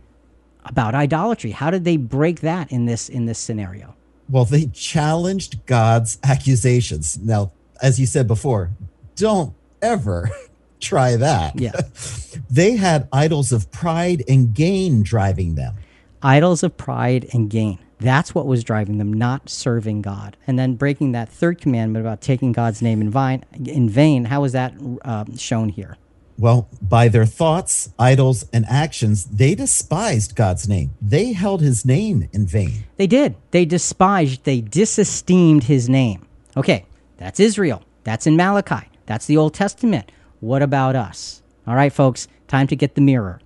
About 0.67 0.95
idolatry, 0.95 1.51
how 1.51 1.71
did 1.71 1.85
they 1.85 1.97
break 1.97 2.41
that 2.41 2.71
in 2.71 2.85
this 2.85 3.09
in 3.09 3.25
this 3.25 3.39
scenario? 3.39 3.95
Well, 4.29 4.45
they 4.45 4.65
challenged 4.67 5.65
God's 5.65 6.19
accusations. 6.23 7.17
Now, 7.17 7.51
as 7.81 7.99
you 7.99 8.05
said 8.05 8.27
before, 8.27 8.71
don't 9.15 9.53
ever 9.81 10.29
try 10.79 11.15
that. 11.15 11.59
Yeah. 11.59 11.71
they 12.49 12.75
had 12.75 13.07
idols 13.13 13.51
of 13.51 13.71
pride 13.71 14.23
and 14.27 14.53
gain 14.53 15.03
driving 15.03 15.55
them. 15.55 15.75
Idols 16.21 16.63
of 16.63 16.75
pride 16.77 17.27
and 17.31 17.49
gain. 17.49 17.79
That's 17.99 18.35
what 18.35 18.45
was 18.45 18.63
driving 18.63 18.97
them, 18.97 19.11
not 19.11 19.49
serving 19.49 20.01
God. 20.01 20.37
And 20.45 20.59
then 20.59 20.75
breaking 20.75 21.13
that 21.13 21.29
third 21.29 21.59
commandment 21.59 22.05
about 22.05 22.21
taking 22.21 22.51
God's 22.51 22.81
name 22.81 23.01
in 23.01 23.09
vain. 23.09 23.43
In 23.65 23.89
vain 23.89 24.25
how 24.25 24.43
is 24.43 24.51
that 24.51 24.73
um, 25.03 25.35
shown 25.37 25.69
here? 25.69 25.97
Well, 26.39 26.69
by 26.81 27.07
their 27.07 27.25
thoughts, 27.25 27.89
idols, 27.97 28.45
and 28.53 28.63
actions, 28.69 29.25
they 29.25 29.55
despised 29.55 30.35
God's 30.35 30.69
name. 30.69 30.91
They 31.01 31.33
held 31.33 31.61
his 31.61 31.83
name 31.83 32.29
in 32.31 32.45
vain. 32.45 32.83
They 32.97 33.07
did. 33.07 33.35
They 33.49 33.65
despised, 33.65 34.43
they 34.43 34.61
disesteemed 34.61 35.63
his 35.63 35.89
name. 35.89 36.27
Okay, 36.55 36.85
that's 37.17 37.39
Israel. 37.39 37.81
That's 38.03 38.27
in 38.27 38.35
Malachi. 38.35 38.87
That's 39.07 39.25
the 39.25 39.37
Old 39.37 39.55
Testament. 39.55 40.11
What 40.39 40.61
about 40.61 40.95
us? 40.95 41.41
All 41.65 41.75
right, 41.75 41.91
folks, 41.91 42.27
time 42.47 42.67
to 42.67 42.75
get 42.75 42.93
the 42.93 43.01
mirror. 43.01 43.41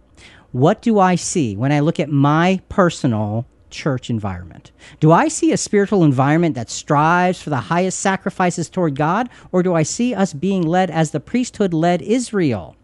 What 0.51 0.81
do 0.81 0.99
I 0.99 1.15
see 1.15 1.55
when 1.55 1.71
I 1.71 1.79
look 1.79 1.99
at 1.99 2.09
my 2.09 2.61
personal 2.67 3.47
church 3.69 4.09
environment? 4.09 4.71
Do 4.99 5.13
I 5.13 5.29
see 5.29 5.53
a 5.53 5.57
spiritual 5.57 6.03
environment 6.03 6.55
that 6.55 6.69
strives 6.69 7.41
for 7.41 7.49
the 7.49 7.55
highest 7.57 7.99
sacrifices 8.01 8.69
toward 8.69 8.95
God, 8.95 9.29
or 9.53 9.63
do 9.63 9.73
I 9.73 9.83
see 9.83 10.13
us 10.13 10.33
being 10.33 10.63
led 10.63 10.91
as 10.91 11.11
the 11.11 11.21
priesthood 11.21 11.73
led 11.73 12.01
Israel? 12.01 12.75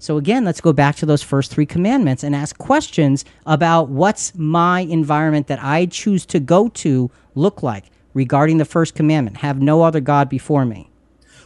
So, 0.00 0.16
again, 0.16 0.44
let's 0.44 0.60
go 0.60 0.72
back 0.72 0.96
to 0.96 1.06
those 1.06 1.22
first 1.22 1.50
three 1.50 1.66
commandments 1.66 2.22
and 2.22 2.34
ask 2.34 2.56
questions 2.56 3.24
about 3.46 3.88
what's 3.88 4.34
my 4.34 4.80
environment 4.80 5.48
that 5.48 5.62
I 5.62 5.86
choose 5.86 6.24
to 6.26 6.38
go 6.38 6.68
to 6.68 7.10
look 7.34 7.62
like 7.62 7.86
regarding 8.14 8.58
the 8.58 8.64
first 8.64 8.94
commandment 8.94 9.38
have 9.38 9.60
no 9.60 9.82
other 9.82 10.00
God 10.00 10.28
before 10.28 10.64
me. 10.64 10.90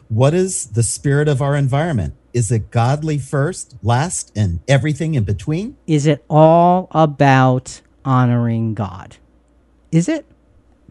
What 0.08 0.34
is 0.34 0.66
the 0.66 0.82
spirit 0.82 1.28
of 1.28 1.40
our 1.40 1.56
environment? 1.56 2.14
Is 2.34 2.52
it 2.52 2.70
godly 2.70 3.18
first, 3.18 3.76
last, 3.82 4.32
and 4.36 4.60
everything 4.68 5.14
in 5.14 5.24
between? 5.24 5.76
Is 5.86 6.06
it 6.06 6.24
all 6.28 6.88
about 6.92 7.80
honoring 8.04 8.74
God? 8.74 9.16
Is 9.90 10.08
it? 10.08 10.26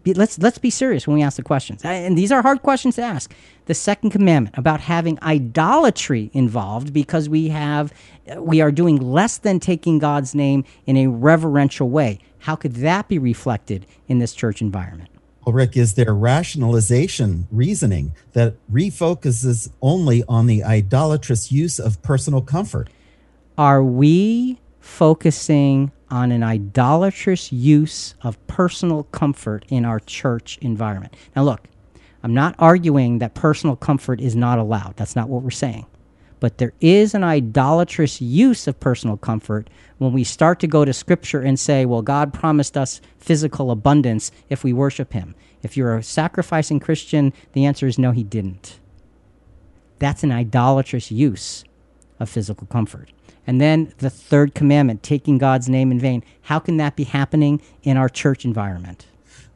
Let's 0.06 0.40
let's 0.40 0.58
be 0.58 0.70
serious 0.70 1.08
when 1.08 1.16
we 1.16 1.24
ask 1.24 1.38
the 1.38 1.44
questions. 1.44 1.84
And 1.84 2.18
these 2.18 2.32
are 2.32 2.42
hard 2.42 2.62
questions 2.62 2.96
to 2.96 3.02
ask. 3.02 3.34
The 3.66 3.74
second 3.74 4.12
commandment 4.12 4.58
about 4.58 4.82
having 4.82 5.20
idolatry 5.22 6.30
involved 6.34 6.94
because 6.94 7.30
we 7.30 7.50
have 7.50 7.94
we 8.38 8.62
are 8.62 8.72
doing 8.72 8.98
less 8.98 9.38
than 9.38 9.60
taking 9.60 10.00
god's 10.00 10.34
name 10.36 10.64
in 10.86 10.98
a 10.98 11.08
reverential 11.08 11.90
way. 11.90 12.20
How 12.40 12.56
could 12.56 12.76
that 12.76 13.08
be 13.08 13.20
reflected 13.20 13.86
in 14.08 14.20
this 14.20 14.34
church 14.34 14.62
environment? 14.62 15.10
Well 15.46 15.54
rick 15.54 15.78
is 15.78 15.94
there 15.96 16.14
rationalization 16.14 17.48
reasoning 17.52 18.14
that 18.34 18.56
refocuses 18.72 19.72
only 19.82 20.24
on 20.28 20.48
the 20.48 20.64
idolatrous 20.64 21.52
use 21.52 21.80
of 21.80 22.02
personal 22.02 22.42
comfort? 22.42 22.90
Are 23.58 23.84
we 23.84 24.60
focusing 24.80 25.92
on 26.12 26.32
an 26.32 26.44
idolatrous 26.44 27.52
use 27.52 28.14
of 28.22 28.46
personal 28.48 29.06
comfort 29.06 29.66
in 29.70 29.86
our 29.86 30.00
church 30.00 30.60
environment. 30.62 31.16
Now, 31.36 31.44
look, 31.44 31.68
I'm 32.24 32.34
not 32.34 32.56
arguing 32.60 33.20
that 33.20 33.34
personal 33.34 33.76
comfort 33.76 34.22
is 34.22 34.36
not 34.36 34.60
allowed. 34.60 34.98
That's 34.98 35.16
not 35.16 35.30
what 35.30 35.42
we're 35.42 35.50
saying. 35.50 35.88
But 36.40 36.58
there 36.58 36.74
is 36.82 37.14
an 37.14 37.24
idolatrous 37.24 38.20
use 38.20 38.68
of 38.68 38.80
personal 38.80 39.16
comfort 39.16 39.70
when 40.00 40.12
we 40.12 40.24
start 40.24 40.60
to 40.60 40.68
go 40.68 40.84
to 40.84 40.94
Scripture 40.94 41.42
and 41.42 41.60
say, 41.60 41.86
well, 41.86 42.02
God 42.02 42.34
promised 42.34 42.76
us 42.76 43.00
physical 43.18 43.72
abundance 43.72 44.32
if 44.50 44.64
we 44.64 44.74
worship 44.74 45.14
Him. 45.14 45.36
If 45.62 45.78
you're 45.78 45.96
a 45.96 46.04
sacrificing 46.04 46.80
Christian, 46.80 47.32
the 47.54 47.66
answer 47.66 47.88
is 47.88 48.00
no, 48.00 48.12
He 48.12 48.24
didn't. 48.24 48.80
That's 50.00 50.24
an 50.24 50.32
idolatrous 50.32 51.12
use 51.12 51.64
of 52.20 52.28
physical 52.28 52.66
comfort. 52.68 53.12
And 53.48 53.60
then 53.60 53.94
the 53.98 54.10
third 54.10 54.54
commandment, 54.54 55.04
taking 55.04 55.38
God's 55.38 55.68
name 55.68 55.92
in 55.92 56.00
vain. 56.00 56.24
How 56.44 56.60
can 56.60 56.78
that 56.78 56.96
be 56.96 57.06
happening 57.06 57.62
in 57.84 57.98
our 57.98 58.10
church 58.10 58.46
environment? 58.46 59.08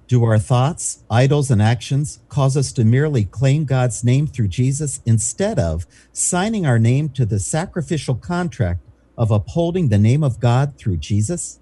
Do 0.08 0.24
our 0.24 0.38
thoughts, 0.38 1.00
idols, 1.10 1.50
and 1.50 1.62
actions 1.62 2.20
cause 2.30 2.56
us 2.56 2.72
to 2.74 2.86
merely 2.86 3.26
claim 3.26 3.66
God's 3.66 4.04
name 4.04 4.28
through 4.28 4.50
Jesus 4.50 5.02
instead 5.06 5.58
of 5.58 5.88
signing 6.14 6.66
our 6.66 6.78
name 6.78 7.10
to 7.10 7.26
the 7.26 7.40
sacrificial 7.40 8.14
contract 8.14 8.82
of 9.18 9.32
upholding 9.32 9.90
the 9.90 9.98
name 9.98 10.24
of 10.24 10.40
God 10.40 10.78
through 10.78 10.98
Jesus? 10.98 11.60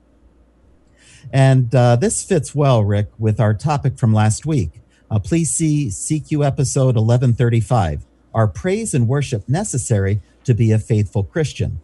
And 1.31 1.73
uh, 1.73 1.95
this 1.95 2.23
fits 2.23 2.53
well, 2.53 2.83
Rick, 2.83 3.11
with 3.17 3.39
our 3.39 3.53
topic 3.53 3.97
from 3.97 4.13
last 4.13 4.45
week. 4.45 4.81
Uh, 5.09 5.19
please 5.19 5.51
see 5.51 5.87
CQ 5.87 6.45
episode 6.45 6.95
1135 6.95 8.05
Are 8.33 8.47
praise 8.47 8.93
and 8.93 9.07
worship 9.07 9.47
necessary 9.47 10.21
to 10.43 10.53
be 10.53 10.71
a 10.71 10.79
faithful 10.79 11.23
Christian? 11.23 11.79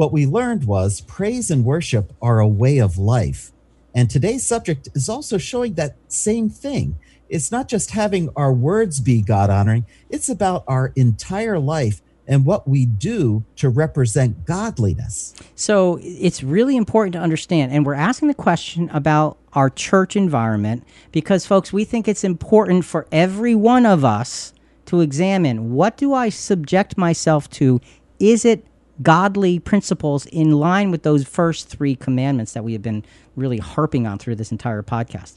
What 0.00 0.12
we 0.12 0.24
learned 0.24 0.64
was 0.64 1.02
praise 1.02 1.50
and 1.50 1.62
worship 1.62 2.14
are 2.22 2.40
a 2.40 2.48
way 2.48 2.78
of 2.78 2.96
life. 2.96 3.52
And 3.94 4.08
today's 4.08 4.46
subject 4.46 4.88
is 4.94 5.10
also 5.10 5.36
showing 5.36 5.74
that 5.74 5.94
same 6.08 6.48
thing. 6.48 6.98
It's 7.28 7.52
not 7.52 7.68
just 7.68 7.90
having 7.90 8.30
our 8.34 8.50
words 8.50 8.98
be 8.98 9.20
God 9.20 9.50
honoring, 9.50 9.84
it's 10.08 10.30
about 10.30 10.64
our 10.66 10.94
entire 10.96 11.58
life 11.58 12.00
and 12.26 12.46
what 12.46 12.66
we 12.66 12.86
do 12.86 13.44
to 13.56 13.68
represent 13.68 14.46
godliness. 14.46 15.34
So 15.54 15.98
it's 16.00 16.42
really 16.42 16.78
important 16.78 17.12
to 17.12 17.20
understand. 17.20 17.70
And 17.70 17.84
we're 17.84 17.92
asking 17.92 18.28
the 18.28 18.34
question 18.34 18.88
about 18.94 19.36
our 19.52 19.68
church 19.68 20.16
environment 20.16 20.82
because, 21.12 21.44
folks, 21.44 21.74
we 21.74 21.84
think 21.84 22.08
it's 22.08 22.24
important 22.24 22.86
for 22.86 23.06
every 23.12 23.54
one 23.54 23.84
of 23.84 24.02
us 24.02 24.54
to 24.86 25.02
examine 25.02 25.74
what 25.74 25.98
do 25.98 26.14
I 26.14 26.30
subject 26.30 26.96
myself 26.96 27.50
to? 27.50 27.82
Is 28.18 28.46
it 28.46 28.64
godly 29.02 29.58
principles 29.58 30.26
in 30.26 30.52
line 30.52 30.90
with 30.90 31.02
those 31.02 31.26
first 31.26 31.68
three 31.68 31.94
commandments 31.94 32.52
that 32.52 32.64
we 32.64 32.72
have 32.72 32.82
been 32.82 33.04
really 33.36 33.58
harping 33.58 34.06
on 34.06 34.18
through 34.18 34.36
this 34.36 34.50
entire 34.50 34.82
podcast. 34.82 35.36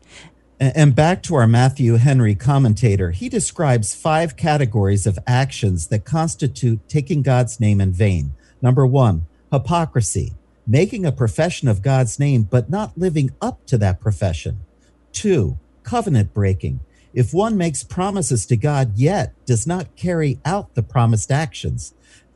And 0.59 0.95
back 0.95 1.23
to 1.23 1.35
our 1.35 1.47
Matthew 1.47 1.95
Henry 1.95 2.35
commentator, 2.35 3.11
he 3.11 3.27
describes 3.27 3.95
five 3.95 4.37
categories 4.37 5.05
of 5.05 5.19
actions 5.27 5.87
that 5.87 6.05
constitute 6.05 6.87
taking 6.87 7.21
God's 7.21 7.59
name 7.59 7.81
in 7.81 7.91
vain. 7.91 8.33
Number 8.61 8.85
one, 8.85 9.25
hypocrisy, 9.51 10.33
making 10.65 11.05
a 11.05 11.11
profession 11.11 11.67
of 11.67 11.81
God's 11.81 12.19
name, 12.19 12.43
but 12.43 12.69
not 12.69 12.97
living 12.97 13.31
up 13.41 13.65
to 13.65 13.77
that 13.79 13.99
profession. 13.99 14.61
Two, 15.11 15.57
covenant 15.83 16.33
breaking. 16.33 16.79
If 17.13 17.33
one 17.33 17.57
makes 17.57 17.83
promises 17.83 18.45
to 18.47 18.55
God 18.55 18.97
yet 18.97 19.33
does 19.45 19.67
not 19.67 19.95
carry 19.95 20.39
out 20.45 20.73
the 20.75 20.83
promised 20.83 21.31
actions. 21.31 21.93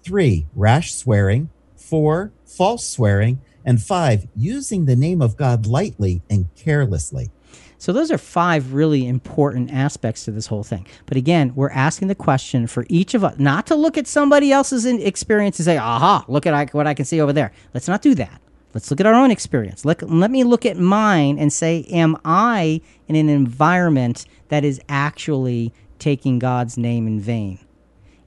Three, 0.08 0.47
rash 0.55 0.93
swearing. 0.93 1.49
Four, 1.76 2.32
false 2.45 2.88
swearing. 2.88 3.41
And 3.66 3.82
five, 3.82 4.26
using 4.38 4.86
the 4.86 4.95
name 4.95 5.22
of 5.22 5.36
God 5.36 5.66
lightly 5.66 6.22
and 6.30 6.47
carelessly. 6.55 7.30
So, 7.78 7.91
those 7.91 8.10
are 8.10 8.18
five 8.18 8.72
really 8.72 9.05
important 9.05 9.74
aspects 9.74 10.24
to 10.24 10.32
this 10.32 10.47
whole 10.47 10.64
thing. 10.64 10.88
But 11.08 11.18
again, 11.18 11.51
we're 11.55 11.72
asking 11.72 12.08
the 12.08 12.16
question 12.16 12.68
for 12.68 12.86
each 12.88 13.16
of 13.16 13.26
us 13.26 13.38
not 13.38 13.68
to 13.68 13.76
look 13.76 13.97
at 13.97 14.08
somebody 14.08 14.49
else's 14.49 14.86
experience 14.86 15.60
and 15.60 15.66
say, 15.66 15.78
aha, 15.78 16.24
look 16.30 16.45
at 16.45 16.74
what 16.74 16.88
I 16.88 16.93
can 16.93 17.03
see 17.03 17.20
over 17.20 17.34
there. 17.34 17.51
Let's 17.74 17.89
not 17.89 18.01
do 18.01 18.16
that. 18.16 18.39
Let's 18.74 18.89
look 18.89 19.01
at 19.01 19.05
our 19.05 19.14
own 19.14 19.30
experience. 19.30 19.84
Let, 19.84 20.10
let 20.10 20.32
me 20.32 20.45
look 20.45 20.66
at 20.66 20.78
mine 20.78 21.38
and 21.38 21.51
say, 21.51 21.86
am 21.91 22.16
I 22.24 22.80
in 23.10 23.18
an 23.18 23.28
environment 23.28 24.26
that 24.47 24.64
is 24.64 24.80
actually 24.88 25.74
taking 25.99 26.39
God's 26.39 26.78
name 26.78 27.08
in 27.08 27.20
vain? 27.20 27.60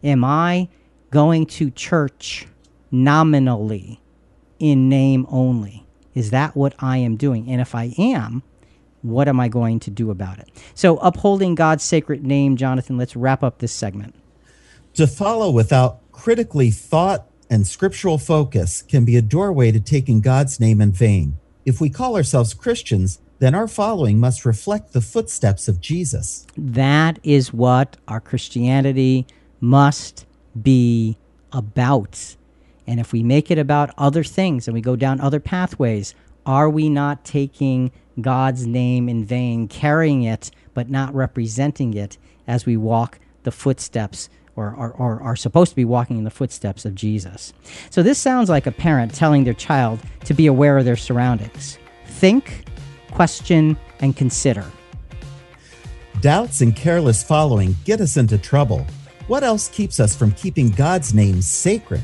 Am 0.05 0.24
I 0.24 0.68
going 1.11 1.46
to 1.46 1.70
church 1.70 2.46
nominally 2.90 4.00
in 4.58 4.88
name 4.88 5.26
only? 5.28 5.86
Is 6.14 6.30
that 6.30 6.56
what 6.56 6.74
I 6.78 6.98
am 6.98 7.16
doing? 7.16 7.48
And 7.50 7.61
if 7.61 7.74
I 7.74 7.94
am, 7.98 8.42
what 9.02 9.28
am 9.28 9.40
I 9.40 9.48
going 9.48 9.80
to 9.80 9.90
do 9.90 10.11
about 10.11 10.38
it? 10.38 10.48
So, 10.74 10.98
upholding 10.98 11.54
God's 11.54 11.84
sacred 11.84 12.24
name, 12.24 12.56
Jonathan, 12.56 12.98
let's 12.98 13.16
wrap 13.16 13.42
up 13.42 13.58
this 13.58 13.72
segment. 13.72 14.14
To 14.94 15.06
follow 15.06 15.50
without 15.50 16.00
critically 16.12 16.70
thought 16.70 17.26
and 17.48 17.66
scriptural 17.66 18.18
focus 18.18 18.82
can 18.82 19.04
be 19.04 19.16
a 19.16 19.22
doorway 19.22 19.72
to 19.72 19.80
taking 19.80 20.20
God's 20.20 20.61
name 20.61 20.80
in 20.80 20.92
vain. 20.92 21.38
If 21.64 21.80
we 21.80 21.90
call 21.90 22.16
ourselves 22.16 22.54
Christians, 22.54 23.20
then 23.38 23.54
our 23.54 23.66
following 23.66 24.20
must 24.20 24.44
reflect 24.44 24.92
the 24.92 25.00
footsteps 25.00 25.66
of 25.66 25.80
Jesus. 25.80 26.46
That 26.56 27.18
is 27.22 27.52
what 27.52 27.96
our 28.06 28.20
Christianity 28.20 29.26
must 29.61 30.26
be 30.61 31.16
about. 31.53 32.36
And 32.86 32.98
if 33.01 33.12
we 33.12 33.22
make 33.22 33.51
it 33.51 33.59
about 33.59 33.90
other 33.96 34.24
things 34.24 34.66
and 34.66 34.74
we 34.74 34.80
go 34.80 34.96
down 34.96 35.20
other 35.20 35.40
pathways, 35.40 36.14
Are 36.46 36.70
we 36.70 36.88
not 36.88 37.24
taking 37.24 37.92
God's 38.20 38.66
name 38.66 39.09
in 39.09 39.24
vain, 39.24 39.68
carrying 39.68 40.22
it 40.22 40.51
but 40.74 40.88
not 40.88 41.14
representing 41.14 41.94
it 41.94 42.16
as 42.46 42.64
we 42.66 42.76
walk 42.76 43.18
the 43.42 43.51
footsteps 43.51 44.28
or, 44.57 44.74
or, 44.74 45.22
are 45.22 45.36
supposed 45.36 45.70
to 45.70 45.76
be 45.76 45.84
walking 45.84 46.18
in 46.18 46.24
the 46.24 46.30
footsteps 46.30 46.84
of 46.84 46.94
Jesus? 46.94 47.53
So 47.88 48.03
this 48.03 48.18
sounds 48.18 48.51
like 48.51 48.66
a 48.66 48.72
parent 48.72 49.14
telling 49.14 49.44
their 49.44 49.55
child 49.55 50.01
to 50.24 50.34
be 50.34 50.46
aware 50.46 50.76
of 50.76 50.84
their 50.84 50.96
surroundings. 50.96 51.78
Think, 52.07 52.64
question, 53.11 53.76
and 54.01 54.14
consider. 54.14 54.64
Doubts 56.20 56.61
and 56.61 56.76
careless 56.76 57.22
following 57.22 57.74
get 57.84 58.01
us 58.01 58.18
into 58.18 58.36
trouble. 58.36 58.86
What 59.31 59.45
else 59.45 59.68
keeps 59.68 60.01
us 60.01 60.16
from 60.16 60.33
keeping 60.33 60.70
God's 60.70 61.14
name 61.14 61.41
sacred? 61.41 62.03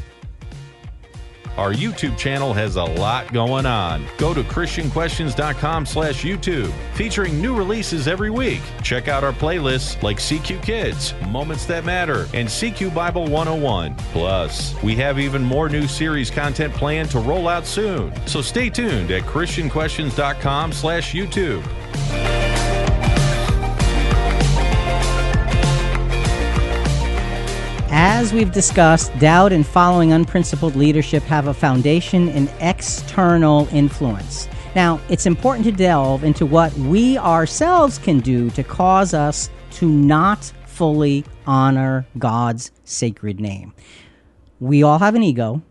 Our 1.57 1.73
YouTube 1.73 2.17
channel 2.17 2.53
has 2.53 2.77
a 2.77 2.85
lot 2.85 3.33
going 3.33 3.67
on. 3.67 4.07
Go 4.17 4.33
to 4.33 4.45
christianquestions.com 4.45 5.87
slash 5.87 6.23
YouTube, 6.23 6.71
featuring 6.95 7.43
new 7.43 7.57
releases 7.57 8.07
every 8.07 8.31
week. 8.31 8.61
Check 8.85 9.09
out 9.09 9.25
our 9.25 9.33
playlists 9.33 10.01
like 10.05 10.19
CQ 10.19 10.63
Kids, 10.63 11.15
Moments 11.29 11.67
That 11.67 11.85
Matter, 11.85 12.29
and 12.33 12.49
CQ 12.49 12.95
Bible 12.95 13.27
101. 13.27 13.97
Plus, 14.13 14.81
we 14.85 14.95
have 14.95 15.19
even 15.19 15.43
more 15.43 15.69
new 15.69 15.89
series 15.89 16.31
content 16.31 16.73
planned 16.75 17.11
to 17.11 17.19
roll 17.19 17.49
out 17.49 17.67
soon. 17.67 18.13
So 18.29 18.41
stay 18.41 18.71
tuned 18.71 19.11
at 19.11 19.25
christianquestions.com 19.25 20.73
slash 20.73 21.13
YouTube. 21.13 21.65
As 27.99 28.31
we've 28.31 28.53
discussed, 28.53 29.19
doubt 29.19 29.55
and 29.55 29.67
following 29.67 30.13
unprincipled 30.13 30.77
leadership 30.77 31.23
have 31.23 31.47
a 31.47 31.55
foundation 31.55 32.29
in 32.29 32.47
external 32.61 33.67
influence. 33.73 34.51
Now, 34.75 35.01
it's 35.09 35.25
important 35.25 35.65
to 35.65 35.73
delve 35.73 36.23
into 36.23 36.45
what 36.45 36.75
we 36.75 37.17
ourselves 37.17 37.97
can 37.97 38.21
do 38.21 38.51
to 38.51 38.63
cause 38.63 39.15
us 39.15 39.49
to 39.77 39.89
not 39.89 40.45
fully 40.67 41.25
honor 41.47 42.07
God's 42.19 42.71
sacred 42.85 43.41
name. 43.41 43.73
We 44.61 44.83
all 44.83 44.99
have 44.99 45.15
an 45.15 45.23
ego, 45.23 45.63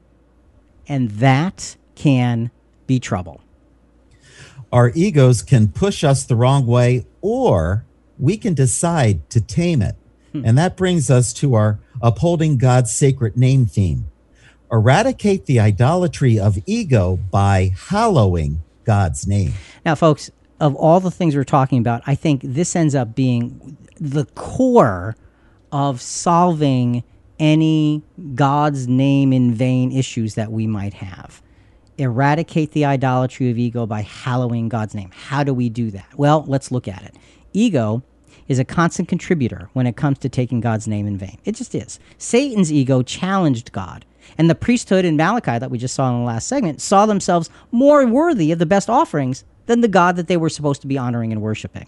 and 0.87 1.11
that 1.11 1.75
can 1.93 2.49
be 2.87 2.99
trouble. 2.99 3.39
Our 4.71 4.91
egos 4.95 5.43
can 5.43 5.67
push 5.67 6.03
us 6.03 6.23
the 6.23 6.35
wrong 6.35 6.65
way, 6.65 7.05
or 7.21 7.85
we 8.17 8.35
can 8.35 8.55
decide 8.55 9.29
to 9.29 9.39
tame 9.39 9.83
it. 9.83 9.95
Hmm. 10.35 10.45
And 10.45 10.57
that 10.57 10.75
brings 10.75 11.09
us 11.09 11.31
to 11.33 11.53
our 11.53 11.79
upholding 12.01 12.57
God's 12.57 12.91
sacred 12.91 13.37
name 13.37 13.65
theme. 13.65 14.07
Eradicate 14.71 15.45
the 15.45 15.59
idolatry 15.59 16.37
of 16.37 16.57
ego 16.65 17.17
by 17.31 17.71
hallowing 17.87 18.61
God's 18.83 19.27
name. 19.27 19.53
Now, 19.85 19.95
folks, 19.95 20.29
of 20.59 20.75
all 20.75 20.99
the 20.99 21.11
things 21.11 21.35
we're 21.35 21.43
talking 21.43 21.79
about, 21.79 22.01
I 22.05 22.15
think 22.15 22.41
this 22.43 22.75
ends 22.75 22.95
up 22.95 23.15
being 23.15 23.77
the 23.99 24.25
core 24.35 25.15
of 25.71 26.01
solving 26.01 27.03
any 27.39 28.01
God's 28.33 28.87
name 28.87 29.31
in 29.31 29.53
vain 29.53 29.91
issues 29.91 30.35
that 30.35 30.51
we 30.51 30.67
might 30.67 30.95
have. 30.95 31.41
Eradicate 31.97 32.71
the 32.71 32.83
idolatry 32.83 33.49
of 33.49 33.57
ego 33.57 33.85
by 33.85 34.01
hallowing 34.01 34.67
God's 34.67 34.95
name. 34.95 35.11
How 35.13 35.43
do 35.43 35.53
we 35.53 35.69
do 35.69 35.91
that? 35.91 36.17
Well, 36.17 36.43
let's 36.47 36.71
look 36.71 36.87
at 36.89 37.03
it. 37.03 37.15
Ego 37.53 38.03
is 38.47 38.59
a 38.59 38.65
constant 38.65 39.07
contributor 39.07 39.69
when 39.73 39.87
it 39.87 39.95
comes 39.95 40.19
to 40.19 40.29
taking 40.29 40.59
God's 40.59 40.87
name 40.87 41.07
in 41.07 41.17
vain. 41.17 41.37
It 41.45 41.55
just 41.55 41.73
is. 41.75 41.99
Satan's 42.17 42.71
ego 42.71 43.01
challenged 43.01 43.71
God. 43.71 44.05
And 44.37 44.49
the 44.49 44.55
priesthood 44.55 45.05
in 45.05 45.17
Malachi 45.17 45.59
that 45.59 45.71
we 45.71 45.77
just 45.77 45.95
saw 45.95 46.09
in 46.09 46.19
the 46.19 46.25
last 46.25 46.47
segment 46.47 46.81
saw 46.81 47.05
themselves 47.05 47.49
more 47.71 48.05
worthy 48.05 48.51
of 48.51 48.59
the 48.59 48.65
best 48.65 48.89
offerings 48.89 49.43
than 49.65 49.81
the 49.81 49.87
God 49.87 50.15
that 50.15 50.27
they 50.27 50.37
were 50.37 50.49
supposed 50.49 50.81
to 50.81 50.87
be 50.87 50.97
honoring 50.97 51.31
and 51.31 51.41
worshiping. 51.41 51.87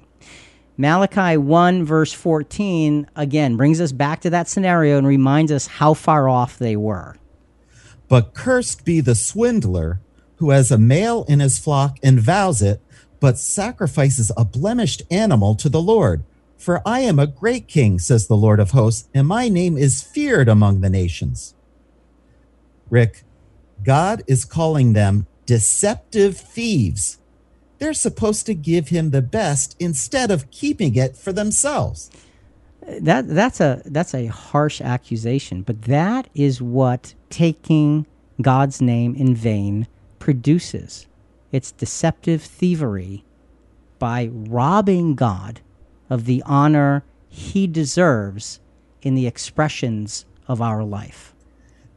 Malachi 0.77 1.37
1, 1.37 1.83
verse 1.85 2.13
14, 2.13 3.09
again, 3.15 3.57
brings 3.57 3.81
us 3.81 3.91
back 3.91 4.21
to 4.21 4.29
that 4.29 4.47
scenario 4.47 4.97
and 4.97 5.07
reminds 5.07 5.51
us 5.51 5.65
how 5.65 5.95
far 5.95 6.29
off 6.29 6.59
they 6.59 6.75
were. 6.75 7.15
But 8.07 8.35
cursed 8.35 8.85
be 8.85 9.01
the 9.01 9.15
swindler 9.15 9.99
who 10.35 10.51
has 10.51 10.71
a 10.71 10.77
male 10.77 11.25
in 11.27 11.39
his 11.39 11.57
flock 11.57 11.97
and 12.03 12.19
vows 12.19 12.61
it, 12.61 12.81
but 13.19 13.39
sacrifices 13.39 14.31
a 14.37 14.45
blemished 14.45 15.01
animal 15.09 15.55
to 15.55 15.67
the 15.67 15.81
Lord. 15.81 16.23
For 16.57 16.81
I 16.85 17.01
am 17.01 17.19
a 17.19 17.27
great 17.27 17.67
king, 17.67 17.99
says 17.99 18.27
the 18.27 18.35
Lord 18.35 18.59
of 18.59 18.71
hosts, 18.71 19.07
and 19.13 19.27
my 19.27 19.47
name 19.47 19.77
is 19.77 20.01
feared 20.01 20.49
among 20.49 20.81
the 20.81 20.89
nations. 20.89 21.53
Rick, 22.89 23.23
God 23.83 24.23
is 24.27 24.43
calling 24.43 24.93
them 24.93 25.27
deceptive 25.45 26.37
thieves. 26.37 27.19
They're 27.77 27.93
supposed 27.93 28.45
to 28.47 28.55
give 28.55 28.89
him 28.89 29.11
the 29.11 29.21
best 29.21 29.75
instead 29.79 30.31
of 30.31 30.49
keeping 30.49 30.95
it 30.95 31.15
for 31.15 31.31
themselves. 31.31 32.09
That 33.01 33.27
that's 33.27 33.59
a 33.59 33.81
that's 33.85 34.13
a 34.13 34.27
harsh 34.27 34.81
accusation, 34.81 35.61
but 35.61 35.83
that 35.83 36.29
is 36.33 36.61
what 36.61 37.13
taking 37.29 38.07
God's 38.41 38.81
name 38.81 39.13
in 39.15 39.35
vain 39.35 39.87
produces. 40.19 41.05
It's 41.51 41.71
deceptive 41.71 42.41
thievery 42.41 43.25
by 43.99 44.29
robbing 44.31 45.15
God 45.15 45.61
of 46.09 46.25
the 46.25 46.43
honor 46.45 47.03
he 47.29 47.67
deserves 47.67 48.59
in 49.01 49.15
the 49.15 49.27
expressions 49.27 50.25
of 50.47 50.61
our 50.61 50.83
life. 50.83 51.33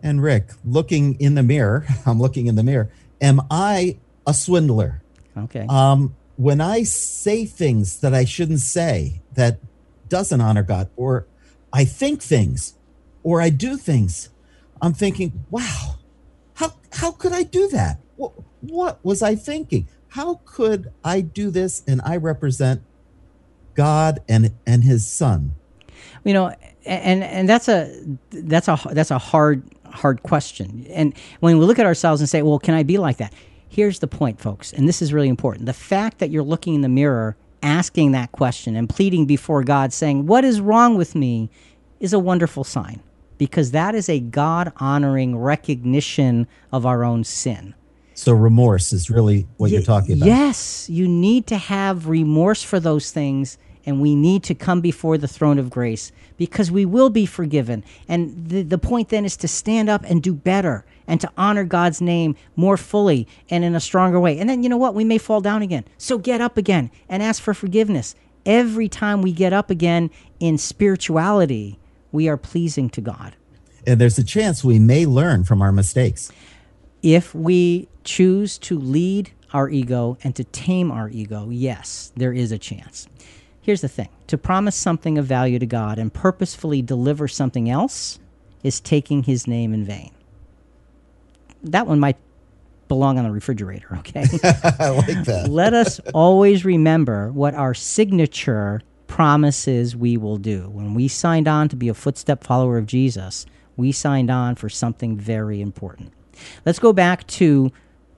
And 0.02 0.22
Rick, 0.22 0.50
looking 0.64 1.20
in 1.20 1.34
the 1.34 1.42
mirror, 1.42 1.86
I'm 2.06 2.20
looking 2.20 2.46
in 2.46 2.54
the 2.54 2.62
mirror. 2.62 2.90
Am 3.20 3.40
I 3.50 3.98
a 4.26 4.34
swindler? 4.34 5.02
Okay. 5.36 5.66
Um, 5.68 6.16
when 6.36 6.60
I 6.60 6.84
say 6.84 7.44
things 7.44 8.00
that 8.00 8.14
I 8.14 8.24
shouldn't 8.24 8.60
say, 8.60 9.20
that 9.34 9.58
doesn't 10.08 10.40
honor 10.40 10.62
God, 10.62 10.88
or 10.96 11.26
I 11.72 11.84
think 11.84 12.22
things, 12.22 12.74
or 13.22 13.40
I 13.40 13.50
do 13.50 13.76
things, 13.76 14.30
I'm 14.80 14.94
thinking, 14.94 15.44
wow, 15.50 15.96
how 16.54 16.72
how 16.92 17.12
could 17.12 17.32
I 17.32 17.42
do 17.42 17.68
that? 17.68 17.98
What, 18.16 18.32
what 18.60 19.04
was 19.04 19.22
I 19.22 19.34
thinking? 19.34 19.88
How 20.08 20.40
could 20.44 20.92
I 21.04 21.20
do 21.20 21.50
this 21.50 21.82
and 21.86 22.00
I 22.04 22.16
represent 22.16 22.82
God 23.80 24.20
and 24.28 24.52
and 24.66 24.84
His 24.84 25.06
Son? 25.06 25.54
you 26.24 26.34
know 26.34 26.52
and 26.84 27.22
and 27.24 27.48
that's 27.48 27.68
a 27.68 27.78
that's 28.30 28.68
a 28.68 28.78
that's 28.92 29.10
a 29.10 29.18
hard 29.18 29.62
hard 29.86 30.22
question. 30.22 30.86
And 30.90 31.14
when 31.40 31.58
we 31.58 31.64
look 31.64 31.78
at 31.78 31.86
ourselves 31.86 32.20
and 32.20 32.28
say 32.28 32.42
well 32.42 32.58
can 32.58 32.74
i 32.74 32.82
be 32.82 32.98
like 32.98 33.16
that? 33.18 33.32
Here's 33.68 33.98
the 34.00 34.06
point 34.06 34.40
folks 34.40 34.72
and 34.72 34.88
this 34.88 35.00
is 35.02 35.12
really 35.12 35.28
important. 35.28 35.66
The 35.66 35.72
fact 35.72 36.18
that 36.18 36.30
you're 36.30 36.42
looking 36.42 36.74
in 36.74 36.80
the 36.80 36.88
mirror 36.88 37.36
asking 37.62 38.12
that 38.12 38.32
question 38.32 38.76
and 38.76 38.88
pleading 38.88 39.26
before 39.26 39.62
god 39.62 39.92
saying 39.92 40.26
what 40.26 40.44
is 40.44 40.60
wrong 40.60 40.96
with 40.96 41.14
me? 41.14 41.50
is 42.00 42.14
a 42.14 42.18
wonderful 42.18 42.64
sign 42.64 43.00
because 43.38 43.70
that 43.70 43.94
is 43.94 44.08
a 44.08 44.18
god 44.20 44.72
honoring 44.76 45.36
recognition 45.36 46.46
of 46.72 46.84
our 46.84 47.04
own 47.04 47.22
sin. 47.24 47.74
So 48.14 48.32
remorse 48.32 48.92
is 48.92 49.08
really 49.08 49.46
what 49.56 49.70
you're 49.70 49.82
talking 49.82 50.16
about. 50.16 50.26
Yes, 50.26 50.88
you 50.90 51.06
need 51.06 51.46
to 51.46 51.56
have 51.56 52.08
remorse 52.08 52.62
for 52.62 52.80
those 52.80 53.10
things, 53.10 53.56
and 53.86 54.00
we 54.00 54.14
need 54.14 54.42
to 54.44 54.54
come 54.54 54.80
before 54.80 55.18
the 55.18 55.28
throne 55.28 55.58
of 55.58 55.70
grace 55.70 56.12
because 56.36 56.70
we 56.70 56.84
will 56.84 57.10
be 57.10 57.26
forgiven. 57.26 57.84
And 58.08 58.48
the, 58.48 58.62
the 58.62 58.78
point 58.78 59.08
then 59.08 59.24
is 59.24 59.36
to 59.38 59.48
stand 59.48 59.88
up 59.88 60.04
and 60.04 60.22
do 60.22 60.34
better 60.34 60.84
and 61.06 61.20
to 61.20 61.30
honor 61.36 61.64
God's 61.64 62.00
name 62.00 62.36
more 62.56 62.76
fully 62.76 63.26
and 63.48 63.64
in 63.64 63.74
a 63.74 63.80
stronger 63.80 64.20
way. 64.20 64.38
And 64.38 64.48
then, 64.48 64.62
you 64.62 64.68
know 64.68 64.76
what? 64.76 64.94
We 64.94 65.04
may 65.04 65.18
fall 65.18 65.40
down 65.40 65.62
again. 65.62 65.84
So 65.98 66.18
get 66.18 66.40
up 66.40 66.56
again 66.56 66.90
and 67.08 67.22
ask 67.22 67.42
for 67.42 67.54
forgiveness. 67.54 68.14
Every 68.46 68.88
time 68.88 69.22
we 69.22 69.32
get 69.32 69.52
up 69.52 69.70
again 69.70 70.10
in 70.38 70.56
spirituality, 70.56 71.78
we 72.12 72.28
are 72.28 72.36
pleasing 72.36 72.88
to 72.90 73.00
God. 73.00 73.36
And 73.86 74.00
there's 74.00 74.18
a 74.18 74.24
chance 74.24 74.62
we 74.62 74.78
may 74.78 75.06
learn 75.06 75.44
from 75.44 75.62
our 75.62 75.72
mistakes. 75.72 76.30
if 77.02 77.34
we 77.34 77.88
choose 78.04 78.58
to 78.58 78.78
lead 78.78 79.30
our 79.52 79.68
ego 79.68 80.16
and 80.22 80.34
to 80.36 80.44
tame 80.44 80.90
our 80.90 81.08
ego, 81.08 81.48
yes, 81.50 82.12
there 82.16 82.32
is 82.32 82.52
a 82.52 82.58
chance. 82.58 83.08
Here's 83.62 83.80
the 83.82 83.88
thing 83.88 84.08
to 84.26 84.38
promise 84.38 84.76
something 84.76 85.18
of 85.18 85.26
value 85.26 85.58
to 85.58 85.66
God 85.66 85.98
and 85.98 86.12
purposefully 86.12 86.82
deliver 86.82 87.28
something 87.28 87.68
else 87.68 88.18
is 88.62 88.80
taking 88.80 89.24
his 89.24 89.46
name 89.46 89.72
in 89.74 89.84
vain. 89.84 90.12
That 91.62 91.86
one 91.86 92.00
might 92.00 92.16
belong 92.88 93.18
on 93.18 93.24
the 93.24 93.30
refrigerator, 93.30 93.96
okay? 93.98 94.20
I 94.42 94.88
like 94.90 95.24
that. 95.24 95.46
Let 95.48 95.74
us 95.74 96.00
always 96.12 96.64
remember 96.64 97.30
what 97.30 97.54
our 97.54 97.74
signature 97.74 98.80
promises 99.06 99.94
we 99.94 100.16
will 100.16 100.38
do. 100.38 100.68
When 100.70 100.94
we 100.94 101.06
signed 101.08 101.48
on 101.48 101.68
to 101.68 101.76
be 101.76 101.88
a 101.88 101.94
footstep 101.94 102.42
follower 102.44 102.78
of 102.78 102.86
Jesus, 102.86 103.46
we 103.76 103.92
signed 103.92 104.30
on 104.30 104.54
for 104.54 104.68
something 104.68 105.16
very 105.16 105.60
important. 105.60 106.12
Let's 106.64 106.78
go 106.78 106.92
back 106.92 107.26
to 107.28 107.70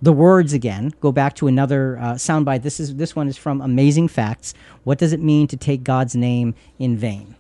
the 0.02 0.12
words 0.12 0.52
again. 0.52 0.92
Go 1.00 1.12
back 1.12 1.34
to 1.36 1.46
another 1.46 1.96
uh, 1.98 2.14
soundbite. 2.14 2.62
This 2.62 2.80
is 2.80 2.96
this 2.96 3.14
one 3.16 3.28
is 3.28 3.36
from 3.38 3.60
Amazing 3.60 4.08
Facts. 4.08 4.52
What 4.82 4.98
does 4.98 5.12
it 5.12 5.20
mean 5.20 5.46
to 5.46 5.56
take 5.56 5.84
God's 5.84 6.16
name 6.16 6.54
in 6.78 6.96
vain? 6.96 7.36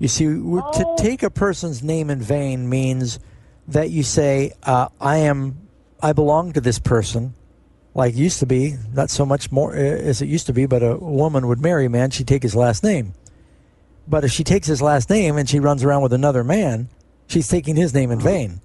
You 0.00 0.08
see, 0.08 0.26
we're- 0.26 0.64
to 0.74 0.94
take 0.98 1.22
a 1.22 1.30
person's 1.30 1.82
name 1.82 2.10
in 2.10 2.20
vain 2.20 2.68
means 2.68 3.20
that 3.68 3.90
you 3.90 4.02
say, 4.02 4.52
uh, 4.64 4.88
"I 5.00 5.18
am, 5.18 5.68
I 6.02 6.12
belong 6.12 6.52
to 6.52 6.60
this 6.60 6.80
person, 6.80 7.34
like 7.94 8.16
used 8.16 8.40
to 8.40 8.46
be, 8.46 8.74
not 8.92 9.08
so 9.08 9.24
much 9.24 9.52
more 9.52 9.72
uh, 9.74 9.78
as 9.78 10.20
it 10.20 10.26
used 10.26 10.46
to 10.48 10.52
be, 10.52 10.66
but 10.66 10.82
a 10.82 10.96
woman 10.96 11.46
would 11.46 11.60
marry 11.60 11.86
a 11.86 11.90
man, 11.90 12.10
she'd 12.10 12.26
take 12.26 12.42
his 12.42 12.56
last 12.56 12.82
name. 12.82 13.14
But 14.06 14.24
if 14.24 14.32
she 14.32 14.44
takes 14.44 14.66
his 14.66 14.82
last 14.82 15.08
name 15.08 15.38
and 15.38 15.48
she 15.48 15.60
runs 15.60 15.82
around 15.84 16.02
with 16.02 16.12
another 16.12 16.44
man, 16.44 16.88
she's 17.28 17.48
taking 17.48 17.76
his 17.76 17.94
name 17.94 18.10
in 18.10 18.18
vain. 18.18 18.60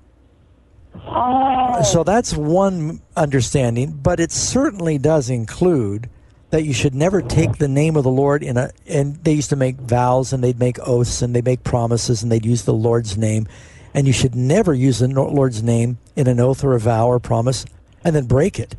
Oh. 0.95 1.81
So 1.83 2.03
that's 2.03 2.35
one 2.35 3.01
understanding, 3.15 3.91
but 3.91 4.19
it 4.19 4.31
certainly 4.31 4.97
does 4.97 5.29
include 5.29 6.09
that 6.49 6.65
you 6.65 6.73
should 6.73 6.95
never 6.95 7.21
take 7.21 7.57
the 7.57 7.67
name 7.67 7.95
of 7.95 8.03
the 8.03 8.09
Lord 8.09 8.43
in 8.43 8.57
a 8.57 8.71
and 8.87 9.15
they 9.23 9.33
used 9.33 9.51
to 9.51 9.55
make 9.55 9.77
vows 9.77 10.33
and 10.33 10.43
they'd 10.43 10.59
make 10.59 10.79
oaths 10.79 11.21
and 11.21 11.35
they'd 11.35 11.45
make 11.45 11.63
promises 11.63 12.23
and 12.23 12.31
they'd 12.31 12.45
use 12.45 12.63
the 12.63 12.73
Lord's 12.73 13.17
name 13.17 13.47
and 13.93 14.07
you 14.07 14.13
should 14.13 14.35
never 14.35 14.73
use 14.73 14.99
the 14.99 15.07
Lord's 15.07 15.61
name 15.61 15.99
in 16.15 16.27
an 16.27 16.39
oath 16.39 16.63
or 16.63 16.73
a 16.73 16.79
vow 16.79 17.07
or 17.07 17.19
promise 17.19 17.65
and 18.03 18.15
then 18.15 18.25
break 18.25 18.59
it. 18.59 18.75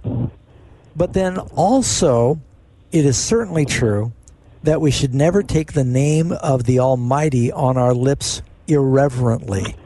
But 0.97 1.13
then 1.13 1.39
also 1.39 2.41
it 2.91 3.05
is 3.05 3.17
certainly 3.17 3.67
true 3.67 4.13
that 4.63 4.81
we 4.81 4.91
should 4.91 5.15
never 5.15 5.43
take 5.43 5.73
the 5.73 5.85
name 5.85 6.33
of 6.33 6.65
the 6.65 6.81
Almighty 6.81 7.53
on 7.53 7.77
our 7.77 7.95
lips 7.95 8.43
irreverently. 8.67 9.77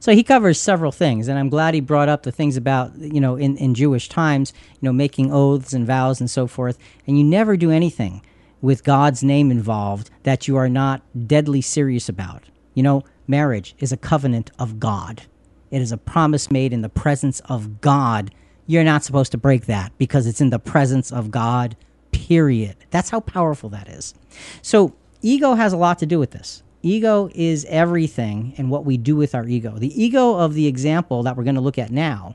So 0.00 0.12
he 0.12 0.22
covers 0.22 0.60
several 0.60 0.92
things, 0.92 1.28
and 1.28 1.38
I'm 1.38 1.48
glad 1.48 1.74
he 1.74 1.80
brought 1.80 2.08
up 2.08 2.24
the 2.24 2.32
things 2.32 2.56
about 2.56 2.96
you 2.98 3.20
know 3.20 3.36
in, 3.36 3.56
in 3.56 3.74
Jewish 3.74 4.08
times, 4.08 4.52
you 4.80 4.86
know, 4.86 4.92
making 4.92 5.32
oaths 5.32 5.72
and 5.72 5.86
vows 5.86 6.20
and 6.20 6.30
so 6.30 6.46
forth. 6.46 6.78
And 7.06 7.18
you 7.18 7.24
never 7.24 7.56
do 7.56 7.70
anything 7.70 8.22
with 8.60 8.84
God's 8.84 9.22
name 9.24 9.50
involved 9.50 10.10
that 10.22 10.46
you 10.46 10.56
are 10.56 10.68
not 10.68 11.02
deadly 11.26 11.60
serious 11.60 12.08
about. 12.08 12.44
You 12.74 12.82
know, 12.82 13.02
marriage 13.26 13.74
is 13.78 13.92
a 13.92 13.96
covenant 13.96 14.50
of 14.58 14.78
God. 14.78 15.22
It 15.70 15.82
is 15.82 15.92
a 15.92 15.96
promise 15.96 16.50
made 16.50 16.72
in 16.72 16.82
the 16.82 16.88
presence 16.88 17.40
of 17.40 17.80
God. 17.80 18.32
You're 18.66 18.84
not 18.84 19.04
supposed 19.04 19.32
to 19.32 19.38
break 19.38 19.66
that 19.66 19.92
because 19.98 20.26
it's 20.26 20.40
in 20.40 20.50
the 20.50 20.58
presence 20.58 21.10
of 21.10 21.30
God. 21.30 21.76
Period. 22.12 22.76
That's 22.90 23.10
how 23.10 23.20
powerful 23.20 23.68
that 23.70 23.88
is. 23.88 24.14
So 24.60 24.94
ego 25.22 25.54
has 25.54 25.72
a 25.72 25.78
lot 25.78 25.98
to 25.98 26.06
do 26.06 26.18
with 26.18 26.30
this 26.30 26.62
ego 26.82 27.30
is 27.34 27.64
everything 27.68 28.54
and 28.56 28.70
what 28.70 28.84
we 28.84 28.96
do 28.96 29.16
with 29.16 29.34
our 29.34 29.46
ego. 29.46 29.78
The 29.78 30.02
ego 30.02 30.36
of 30.36 30.54
the 30.54 30.66
example 30.66 31.22
that 31.22 31.36
we're 31.36 31.44
going 31.44 31.54
to 31.54 31.60
look 31.60 31.78
at 31.78 31.90
now, 31.90 32.34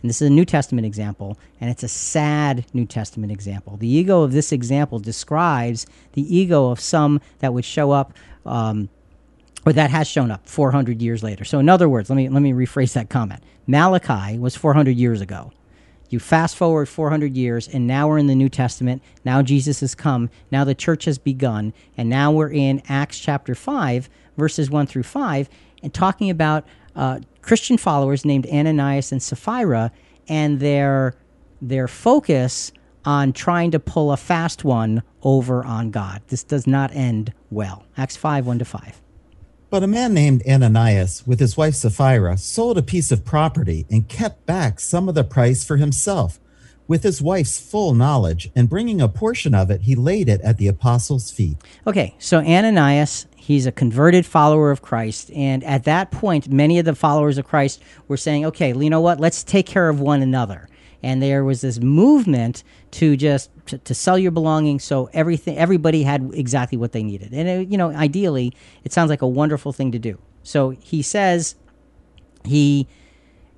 and 0.00 0.08
this 0.08 0.20
is 0.20 0.28
a 0.28 0.32
New 0.32 0.44
Testament 0.44 0.86
example, 0.86 1.38
and 1.60 1.70
it's 1.70 1.82
a 1.82 1.88
sad 1.88 2.66
New 2.74 2.86
Testament 2.86 3.32
example. 3.32 3.76
The 3.76 3.88
ego 3.88 4.22
of 4.22 4.32
this 4.32 4.52
example 4.52 4.98
describes 4.98 5.86
the 6.14 6.36
ego 6.36 6.70
of 6.70 6.80
some 6.80 7.20
that 7.38 7.54
would 7.54 7.64
show 7.64 7.92
up. 7.92 8.12
Um, 8.44 8.88
or 9.64 9.72
that 9.72 9.90
has 9.90 10.08
shown 10.08 10.32
up 10.32 10.48
400 10.48 11.00
years 11.00 11.22
later. 11.22 11.44
So, 11.44 11.60
in 11.60 11.68
other 11.68 11.88
words, 11.88 12.10
let 12.10 12.16
me 12.16 12.28
let 12.28 12.42
me 12.42 12.52
rephrase 12.52 12.94
that 12.94 13.08
comment. 13.08 13.44
Malachi 13.68 14.36
was 14.36 14.56
400 14.56 14.96
years 14.96 15.20
ago. 15.20 15.52
You 16.12 16.18
fast 16.18 16.56
forward 16.56 16.90
400 16.90 17.34
years, 17.36 17.66
and 17.66 17.86
now 17.86 18.06
we're 18.06 18.18
in 18.18 18.26
the 18.26 18.34
New 18.34 18.50
Testament. 18.50 19.02
Now 19.24 19.40
Jesus 19.40 19.80
has 19.80 19.94
come. 19.94 20.28
Now 20.50 20.62
the 20.62 20.74
church 20.74 21.06
has 21.06 21.16
begun. 21.16 21.72
And 21.96 22.10
now 22.10 22.30
we're 22.30 22.52
in 22.52 22.82
Acts 22.86 23.18
chapter 23.18 23.54
5, 23.54 24.10
verses 24.36 24.70
1 24.70 24.86
through 24.86 25.04
5, 25.04 25.48
and 25.82 25.94
talking 25.94 26.28
about 26.28 26.66
uh, 26.94 27.20
Christian 27.40 27.78
followers 27.78 28.26
named 28.26 28.46
Ananias 28.46 29.10
and 29.10 29.22
Sapphira 29.22 29.90
and 30.28 30.60
their, 30.60 31.14
their 31.62 31.88
focus 31.88 32.72
on 33.06 33.32
trying 33.32 33.70
to 33.70 33.80
pull 33.80 34.12
a 34.12 34.16
fast 34.18 34.64
one 34.64 35.02
over 35.22 35.64
on 35.64 35.90
God. 35.90 36.20
This 36.28 36.44
does 36.44 36.66
not 36.66 36.94
end 36.94 37.32
well. 37.50 37.86
Acts 37.96 38.18
5, 38.18 38.46
1 38.46 38.58
to 38.58 38.64
5. 38.66 39.01
But 39.72 39.82
a 39.82 39.86
man 39.86 40.12
named 40.12 40.42
Ananias, 40.46 41.26
with 41.26 41.40
his 41.40 41.56
wife 41.56 41.74
Sapphira, 41.74 42.36
sold 42.36 42.76
a 42.76 42.82
piece 42.82 43.10
of 43.10 43.24
property 43.24 43.86
and 43.90 44.06
kept 44.06 44.44
back 44.44 44.78
some 44.78 45.08
of 45.08 45.14
the 45.14 45.24
price 45.24 45.64
for 45.64 45.78
himself. 45.78 46.38
With 46.86 47.04
his 47.04 47.22
wife's 47.22 47.58
full 47.58 47.94
knowledge, 47.94 48.50
and 48.54 48.68
bringing 48.68 49.00
a 49.00 49.08
portion 49.08 49.54
of 49.54 49.70
it, 49.70 49.80
he 49.80 49.94
laid 49.94 50.28
it 50.28 50.42
at 50.42 50.58
the 50.58 50.68
apostles' 50.68 51.30
feet. 51.30 51.56
Okay, 51.86 52.14
so 52.18 52.40
Ananias, 52.40 53.24
he's 53.34 53.64
a 53.64 53.72
converted 53.72 54.26
follower 54.26 54.70
of 54.70 54.82
Christ. 54.82 55.30
And 55.30 55.64
at 55.64 55.84
that 55.84 56.10
point, 56.10 56.50
many 56.50 56.78
of 56.78 56.84
the 56.84 56.94
followers 56.94 57.38
of 57.38 57.46
Christ 57.46 57.82
were 58.08 58.18
saying, 58.18 58.44
okay, 58.44 58.74
you 58.74 58.90
know 58.90 59.00
what? 59.00 59.20
Let's 59.20 59.42
take 59.42 59.64
care 59.64 59.88
of 59.88 60.00
one 60.00 60.20
another 60.20 60.68
and 61.02 61.22
there 61.22 61.44
was 61.44 61.60
this 61.60 61.80
movement 61.80 62.62
to 62.92 63.16
just 63.16 63.50
to, 63.66 63.78
to, 63.78 63.94
sell 63.94 64.18
your 64.18 64.30
belongings 64.30 64.84
so 64.84 65.10
everything 65.12 65.58
everybody 65.58 66.02
had 66.02 66.30
exactly 66.34 66.78
what 66.78 66.92
they 66.92 67.02
needed. 67.02 67.32
And 67.32 67.48
it, 67.48 67.68
you 67.68 67.78
know 67.78 67.90
ideally 67.90 68.52
it 68.84 68.92
sounds 68.92 69.10
like 69.10 69.22
a 69.22 69.28
wonderful 69.28 69.72
thing 69.72 69.92
to 69.92 69.98
do. 69.98 70.18
So 70.42 70.70
he 70.70 71.02
says 71.02 71.56
he 72.44 72.86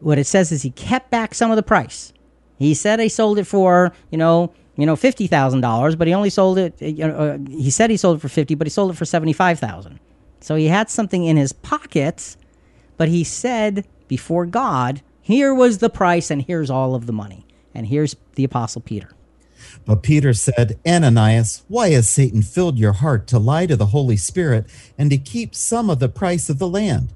what 0.01 0.19
it 0.19 0.27
says 0.27 0.53
is 0.53 0.63
he 0.63 0.71
kept 0.71 1.11
back 1.11 1.35
some 1.35 1.51
of 1.51 1.57
the 1.57 1.63
price. 1.63 2.13
He 2.59 2.75
said 2.75 3.01
he 3.01 3.09
sold 3.09 3.39
it 3.39 3.45
for 3.45 3.93
you 4.11 4.19
know 4.19 4.53
you 4.77 4.87
know 4.87 4.97
fifty 4.97 5.27
thousand 5.27 5.61
dollars 5.61 5.97
but 5.97 6.07
he 6.07 6.15
only 6.15 6.31
sold 6.31 6.59
it 6.59 6.81
you 6.81 7.07
know, 7.07 7.15
uh, 7.15 7.39
he 7.51 7.71
said 7.71 7.91
he 7.91 7.97
sold 7.97 8.19
it 8.19 8.21
for 8.21 8.29
50 8.29 8.55
but 8.55 8.67
he 8.67 8.71
sold 8.71 8.91
it 8.91 8.97
for 8.97 9.05
75000 9.05 10.01
so 10.41 10.57
he 10.57 10.67
had 10.67 10.91
something 10.91 11.25
in 11.25 11.37
his 11.37 11.53
pockets 11.53 12.37
but 12.97 13.09
he 13.09 13.23
said 13.23 13.87
before 14.09 14.47
god 14.47 15.01
here 15.25 15.55
was 15.55 15.79
the 15.79 15.89
price, 15.89 16.31
and 16.31 16.43
here's 16.43 16.69
all 16.69 16.95
of 16.95 17.07
the 17.07 17.13
money. 17.13 17.47
And 17.75 17.87
here's 17.87 18.15
the 18.35 18.45
Apostle 18.45 18.83
Peter. 18.83 19.09
But 19.87 20.03
Peter 20.03 20.35
said, 20.35 20.79
Ananias, 20.87 21.63
why 21.67 21.93
has 21.93 22.11
Satan 22.11 22.43
filled 22.43 22.79
your 22.79 22.93
heart 22.93 23.27
to 23.29 23.39
lie 23.39 23.65
to 23.65 23.75
the 23.75 23.87
Holy 23.87 24.19
Spirit 24.19 24.67
and 24.99 25.09
to 25.09 25.17
keep 25.17 25.55
some 25.55 25.89
of 25.89 25.99
the 25.99 26.11
price 26.11 26.51
of 26.51 26.59
the 26.59 26.69
land? 26.69 27.15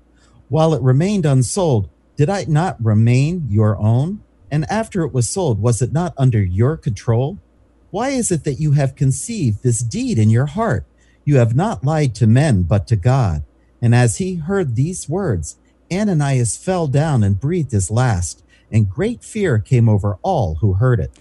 While 0.48 0.72
it 0.72 0.80
remained 0.80 1.26
unsold, 1.26 1.90
did 2.16 2.30
I 2.30 2.46
not 2.48 2.82
remain 2.82 3.46
your 3.50 3.76
own? 3.76 4.22
And 4.50 4.64
after 4.70 5.02
it 5.02 5.12
was 5.12 5.28
sold, 5.28 5.61
was 5.61 5.82
it 5.82 5.92
not 5.92 6.14
under 6.16 6.42
your 6.42 6.78
control? 6.78 7.36
Why 7.90 8.09
is 8.09 8.30
it 8.30 8.44
that 8.44 8.59
you 8.59 8.72
have 8.72 8.96
conceived 8.96 9.62
this 9.62 9.80
deed 9.80 10.18
in 10.18 10.30
your 10.30 10.46
heart? 10.46 10.86
You 11.26 11.36
have 11.36 11.54
not 11.54 11.84
lied 11.84 12.14
to 12.14 12.26
men, 12.26 12.62
but 12.62 12.86
to 12.86 12.96
God. 12.96 13.42
And 13.82 13.94
as 13.94 14.16
he 14.16 14.36
heard 14.36 14.76
these 14.76 15.11
words, 15.11 15.56
Ananias 15.93 16.57
fell 16.57 16.86
down 16.86 17.22
and 17.22 17.41
breathed 17.41 17.72
his 17.72 17.91
last, 17.91 18.43
and 18.70 18.89
great 18.89 19.22
fear 19.22 19.59
came 19.59 19.89
over 19.89 20.18
all 20.22 20.57
who 20.57 20.74
heard 20.74 21.01
it. 21.01 21.12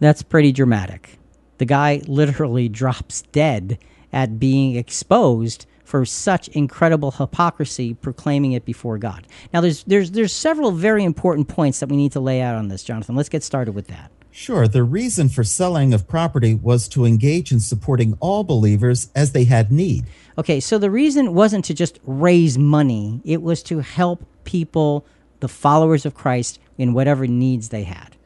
That's 0.00 0.22
pretty 0.22 0.52
dramatic. 0.52 1.18
The 1.58 1.64
guy 1.64 2.02
literally 2.06 2.68
drops 2.80 3.22
dead 3.32 3.78
at 4.12 4.38
being 4.38 4.76
exposed 4.76 5.66
for 5.84 6.04
such 6.04 6.48
incredible 6.48 7.12
hypocrisy 7.12 7.94
proclaiming 7.94 8.52
it 8.52 8.64
before 8.64 8.98
God. 8.98 9.26
Now 9.52 9.60
there's 9.60 9.84
there's 9.84 10.12
there's 10.12 10.32
several 10.32 10.72
very 10.72 11.04
important 11.04 11.48
points 11.48 11.80
that 11.80 11.88
we 11.88 11.96
need 11.96 12.12
to 12.12 12.20
lay 12.20 12.40
out 12.40 12.56
on 12.56 12.68
this, 12.68 12.82
Jonathan. 12.82 13.14
Let's 13.14 13.28
get 13.28 13.42
started 13.42 13.72
with 13.72 13.88
that. 13.88 14.10
Sure. 14.36 14.66
The 14.66 14.82
reason 14.82 15.28
for 15.28 15.44
selling 15.44 15.94
of 15.94 16.08
property 16.08 16.54
was 16.54 16.88
to 16.88 17.04
engage 17.04 17.52
in 17.52 17.60
supporting 17.60 18.18
all 18.18 18.42
believers 18.42 19.08
as 19.14 19.30
they 19.30 19.44
had 19.44 19.70
need. 19.70 20.06
Okay, 20.36 20.58
so 20.58 20.76
the 20.76 20.90
reason 20.90 21.34
wasn't 21.34 21.64
to 21.66 21.72
just 21.72 22.00
raise 22.04 22.58
money, 22.58 23.20
it 23.24 23.42
was 23.42 23.62
to 23.62 23.78
help 23.78 24.26
people, 24.42 25.06
the 25.38 25.46
followers 25.46 26.04
of 26.04 26.16
Christ, 26.16 26.58
in 26.76 26.94
whatever 26.94 27.28
needs 27.28 27.68
they 27.68 27.84
had. 27.84 28.16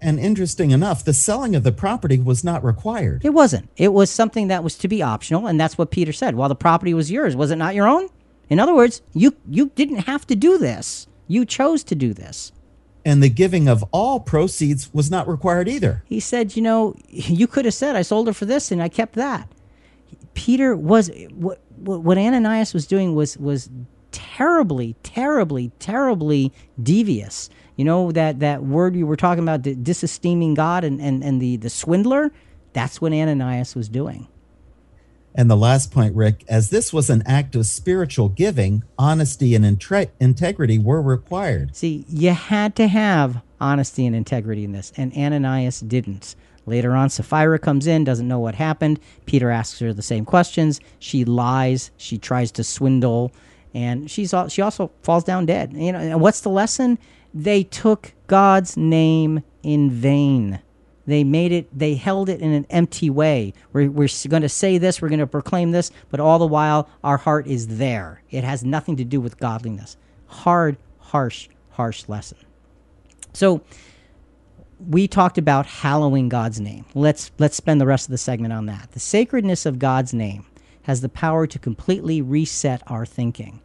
And 0.00 0.18
interesting 0.18 0.72
enough, 0.72 1.04
the 1.04 1.14
selling 1.14 1.54
of 1.54 1.62
the 1.62 1.70
property 1.70 2.18
was 2.18 2.42
not 2.42 2.64
required. 2.64 3.24
It 3.24 3.30
wasn't. 3.30 3.68
It 3.76 3.92
was 3.92 4.10
something 4.10 4.48
that 4.48 4.64
was 4.64 4.76
to 4.78 4.88
be 4.88 5.00
optional, 5.00 5.46
and 5.46 5.60
that's 5.60 5.78
what 5.78 5.92
Peter 5.92 6.12
said. 6.12 6.34
While 6.34 6.48
the 6.48 6.56
property 6.56 6.92
was 6.92 7.12
yours, 7.12 7.36
was 7.36 7.52
it 7.52 7.56
not 7.56 7.76
your 7.76 7.86
own? 7.86 8.08
In 8.50 8.58
other 8.58 8.74
words, 8.74 9.00
you 9.14 9.36
you 9.48 9.70
didn't 9.76 10.08
have 10.08 10.26
to 10.26 10.34
do 10.34 10.58
this. 10.58 11.06
You 11.28 11.44
chose 11.44 11.84
to 11.84 11.94
do 11.94 12.12
this 12.12 12.50
and 13.04 13.22
the 13.22 13.28
giving 13.28 13.68
of 13.68 13.84
all 13.92 14.20
proceeds 14.20 14.92
was 14.92 15.10
not 15.10 15.28
required 15.28 15.68
either. 15.68 16.02
He 16.06 16.20
said, 16.20 16.56
You 16.56 16.62
know, 16.62 16.94
you 17.08 17.46
could 17.46 17.64
have 17.64 17.74
said, 17.74 17.96
I 17.96 18.02
sold 18.02 18.26
her 18.26 18.32
for 18.32 18.44
this 18.44 18.70
and 18.70 18.82
I 18.82 18.88
kept 18.88 19.14
that. 19.14 19.48
Peter 20.34 20.76
was, 20.76 21.10
what, 21.34 21.60
what 21.76 22.16
Ananias 22.16 22.72
was 22.72 22.86
doing 22.86 23.14
was, 23.14 23.36
was 23.36 23.68
terribly, 24.12 24.96
terribly, 25.02 25.72
terribly 25.78 26.52
devious. 26.82 27.50
You 27.76 27.84
know, 27.84 28.12
that, 28.12 28.40
that 28.40 28.62
word 28.62 28.94
you 28.94 29.06
were 29.06 29.16
talking 29.16 29.42
about, 29.42 29.62
disesteeming 29.62 30.54
God 30.54 30.84
and, 30.84 31.00
and, 31.00 31.24
and 31.24 31.40
the, 31.40 31.56
the 31.56 31.70
swindler? 31.70 32.32
That's 32.72 33.00
what 33.00 33.12
Ananias 33.12 33.74
was 33.74 33.88
doing. 33.88 34.28
And 35.34 35.50
the 35.50 35.56
last 35.56 35.90
point, 35.90 36.14
Rick, 36.14 36.44
as 36.48 36.70
this 36.70 36.92
was 36.92 37.08
an 37.08 37.22
act 37.24 37.54
of 37.54 37.66
spiritual 37.66 38.28
giving, 38.28 38.82
honesty 38.98 39.54
and 39.54 39.64
intre- 39.64 40.10
integrity 40.20 40.78
were 40.78 41.00
required. 41.00 41.74
See, 41.74 42.04
you 42.08 42.32
had 42.32 42.76
to 42.76 42.86
have 42.86 43.42
honesty 43.60 44.06
and 44.06 44.14
integrity 44.14 44.64
in 44.64 44.72
this, 44.72 44.92
and 44.96 45.12
Ananias 45.16 45.80
didn't. 45.80 46.34
Later 46.66 46.94
on, 46.94 47.10
Sapphira 47.10 47.58
comes 47.58 47.86
in, 47.86 48.04
doesn't 48.04 48.28
know 48.28 48.38
what 48.38 48.54
happened. 48.54 49.00
Peter 49.26 49.50
asks 49.50 49.78
her 49.80 49.92
the 49.92 50.02
same 50.02 50.24
questions. 50.24 50.80
She 50.98 51.24
lies. 51.24 51.90
She 51.96 52.18
tries 52.18 52.52
to 52.52 52.64
swindle, 52.64 53.32
and 53.74 54.10
she's 54.10 54.32
all, 54.32 54.48
she 54.48 54.62
also 54.62 54.90
falls 55.02 55.24
down 55.24 55.46
dead. 55.46 55.72
You 55.72 55.92
know, 55.92 55.98
and 55.98 56.20
what's 56.20 56.42
the 56.42 56.50
lesson? 56.50 56.98
They 57.34 57.64
took 57.64 58.12
God's 58.26 58.76
name 58.76 59.42
in 59.62 59.90
vain. 59.90 60.60
They 61.06 61.24
made 61.24 61.52
it, 61.52 61.76
they 61.76 61.94
held 61.94 62.28
it 62.28 62.40
in 62.40 62.52
an 62.52 62.66
empty 62.70 63.10
way. 63.10 63.54
We're, 63.72 63.90
we're 63.90 64.08
going 64.28 64.42
to 64.42 64.48
say 64.48 64.78
this, 64.78 65.02
we're 65.02 65.08
going 65.08 65.18
to 65.18 65.26
proclaim 65.26 65.72
this, 65.72 65.90
but 66.10 66.20
all 66.20 66.38
the 66.38 66.46
while 66.46 66.88
our 67.02 67.16
heart 67.16 67.46
is 67.46 67.78
there. 67.78 68.22
It 68.30 68.44
has 68.44 68.64
nothing 68.64 68.96
to 68.96 69.04
do 69.04 69.20
with 69.20 69.38
godliness. 69.38 69.96
Hard, 70.26 70.76
harsh, 70.98 71.48
harsh 71.70 72.08
lesson. 72.08 72.38
So, 73.32 73.62
we 74.88 75.06
talked 75.06 75.38
about 75.38 75.66
hallowing 75.66 76.28
God's 76.28 76.60
name. 76.60 76.84
Let's 76.94 77.30
let's 77.38 77.56
spend 77.56 77.80
the 77.80 77.86
rest 77.86 78.08
of 78.08 78.10
the 78.10 78.18
segment 78.18 78.52
on 78.52 78.66
that. 78.66 78.90
The 78.92 79.00
sacredness 79.00 79.64
of 79.64 79.78
God's 79.78 80.12
name 80.12 80.44
has 80.82 81.00
the 81.00 81.08
power 81.08 81.46
to 81.46 81.58
completely 81.58 82.20
reset 82.20 82.82
our 82.88 83.06
thinking 83.06 83.60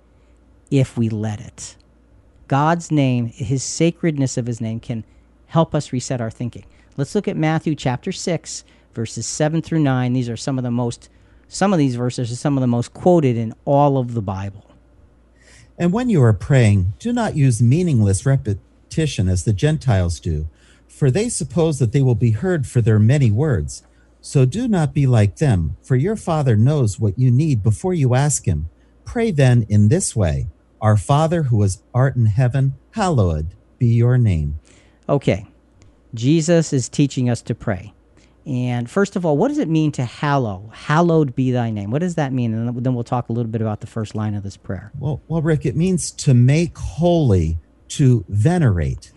if 0.69 0.97
we 0.97 1.09
let 1.09 1.39
it. 1.39 1.75
God's 2.47 2.91
name, 2.91 3.27
his 3.27 3.63
sacredness 3.63 4.37
of 4.37 4.45
his 4.45 4.61
name 4.61 4.79
can 4.79 5.03
help 5.47 5.73
us 5.73 5.91
reset 5.91 6.21
our 6.21 6.31
thinking. 6.31 6.65
Let's 6.97 7.13
look 7.13 7.27
at 7.27 7.37
Matthew 7.37 7.75
chapter 7.75 8.11
6 8.11 8.63
verses 8.93 9.27
7 9.27 9.61
through 9.61 9.79
9. 9.79 10.13
These 10.13 10.29
are 10.29 10.35
some 10.35 10.57
of 10.57 10.63
the 10.63 10.71
most 10.71 11.09
some 11.47 11.71
of 11.71 11.79
these 11.79 11.95
verses 11.95 12.31
are 12.31 12.35
some 12.35 12.57
of 12.57 12.61
the 12.61 12.67
most 12.67 12.93
quoted 12.93 13.37
in 13.37 13.53
all 13.63 13.97
of 13.97 14.13
the 14.13 14.21
Bible. 14.21 14.69
And 15.77 15.93
when 15.93 16.09
you 16.09 16.21
are 16.21 16.33
praying, 16.33 16.93
do 16.99 17.13
not 17.13 17.37
use 17.37 17.61
meaningless 17.61 18.25
repetition 18.25 19.29
as 19.29 19.45
the 19.45 19.53
Gentiles 19.53 20.19
do, 20.19 20.49
for 20.87 21.09
they 21.09 21.29
suppose 21.29 21.79
that 21.79 21.93
they 21.93 22.01
will 22.01 22.15
be 22.15 22.31
heard 22.31 22.67
for 22.67 22.81
their 22.81 22.99
many 22.99 23.31
words. 23.31 23.83
So 24.19 24.43
do 24.43 24.67
not 24.67 24.93
be 24.93 25.07
like 25.07 25.37
them, 25.37 25.77
for 25.81 25.95
your 25.95 26.17
Father 26.17 26.57
knows 26.57 26.99
what 26.99 27.17
you 27.17 27.31
need 27.31 27.63
before 27.63 27.93
you 27.93 28.13
ask 28.13 28.45
Him. 28.45 28.67
Pray 29.05 29.31
then 29.31 29.65
in 29.69 29.87
this 29.87 30.15
way 30.15 30.47
Our 30.81 30.97
Father 30.97 31.43
who 31.43 31.63
is 31.63 31.81
art 31.93 32.17
in 32.17 32.25
heaven, 32.25 32.73
hallowed 32.91 33.53
be 33.77 33.87
your 33.87 34.17
name. 34.17 34.59
Okay, 35.07 35.45
Jesus 36.13 36.73
is 36.73 36.89
teaching 36.89 37.29
us 37.29 37.41
to 37.43 37.55
pray. 37.55 37.93
And 38.45 38.89
first 38.89 39.17
of 39.17 39.25
all, 39.25 39.35
what 39.35 39.49
does 39.49 39.57
it 39.57 39.67
mean 39.67 39.91
to 39.93 40.05
hallow? 40.05 40.71
Hallowed 40.73 41.35
be 41.35 41.51
thy 41.51 41.69
name. 41.69 41.91
What 41.91 41.99
does 41.99 42.15
that 42.15 42.31
mean? 42.31 42.53
And 42.53 42.77
then 42.77 42.93
we'll 42.93 43.03
talk 43.03 43.27
a 43.27 43.33
little 43.33 43.51
bit 43.51 43.61
about 43.61 43.81
the 43.81 43.87
first 43.87 44.15
line 44.15 44.35
of 44.35 44.43
this 44.43 44.55
prayer. 44.55 44.91
Well, 44.97 45.21
well, 45.27 45.41
Rick, 45.41 45.65
it 45.65 45.75
means 45.75 46.11
to 46.11 46.33
make 46.33 46.77
holy, 46.77 47.57
to 47.89 48.23
venerate. 48.29 49.11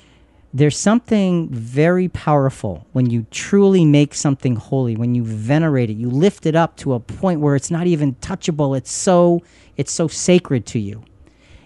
There's 0.53 0.77
something 0.77 1.49
very 1.51 2.09
powerful 2.09 2.89
when 2.91 3.09
you 3.09 3.25
truly 3.31 3.85
make 3.85 4.15
something 4.15 4.57
holy, 4.57 4.97
when 4.97 5.15
you 5.15 5.23
venerate 5.25 5.91
it, 5.91 5.97
you 5.97 6.11
lift 6.11 6.45
it 6.45 6.57
up 6.57 6.77
to 6.79 6.95
a 6.95 6.99
point 6.99 7.41
where 7.41 7.55
it's 7.55 7.71
not 7.71 7.87
even 7.87 8.17
touchable. 8.17 8.77
It's 8.77 8.91
so 8.91 9.43
it's 9.77 9.93
so 9.93 10.09
sacred 10.09 10.67
to 10.67 10.81
you. 10.81 11.05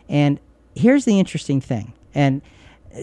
And 0.07 0.39
here's 0.75 1.07
the 1.07 1.19
interesting 1.19 1.63
thing. 1.63 1.95
And 2.15 2.43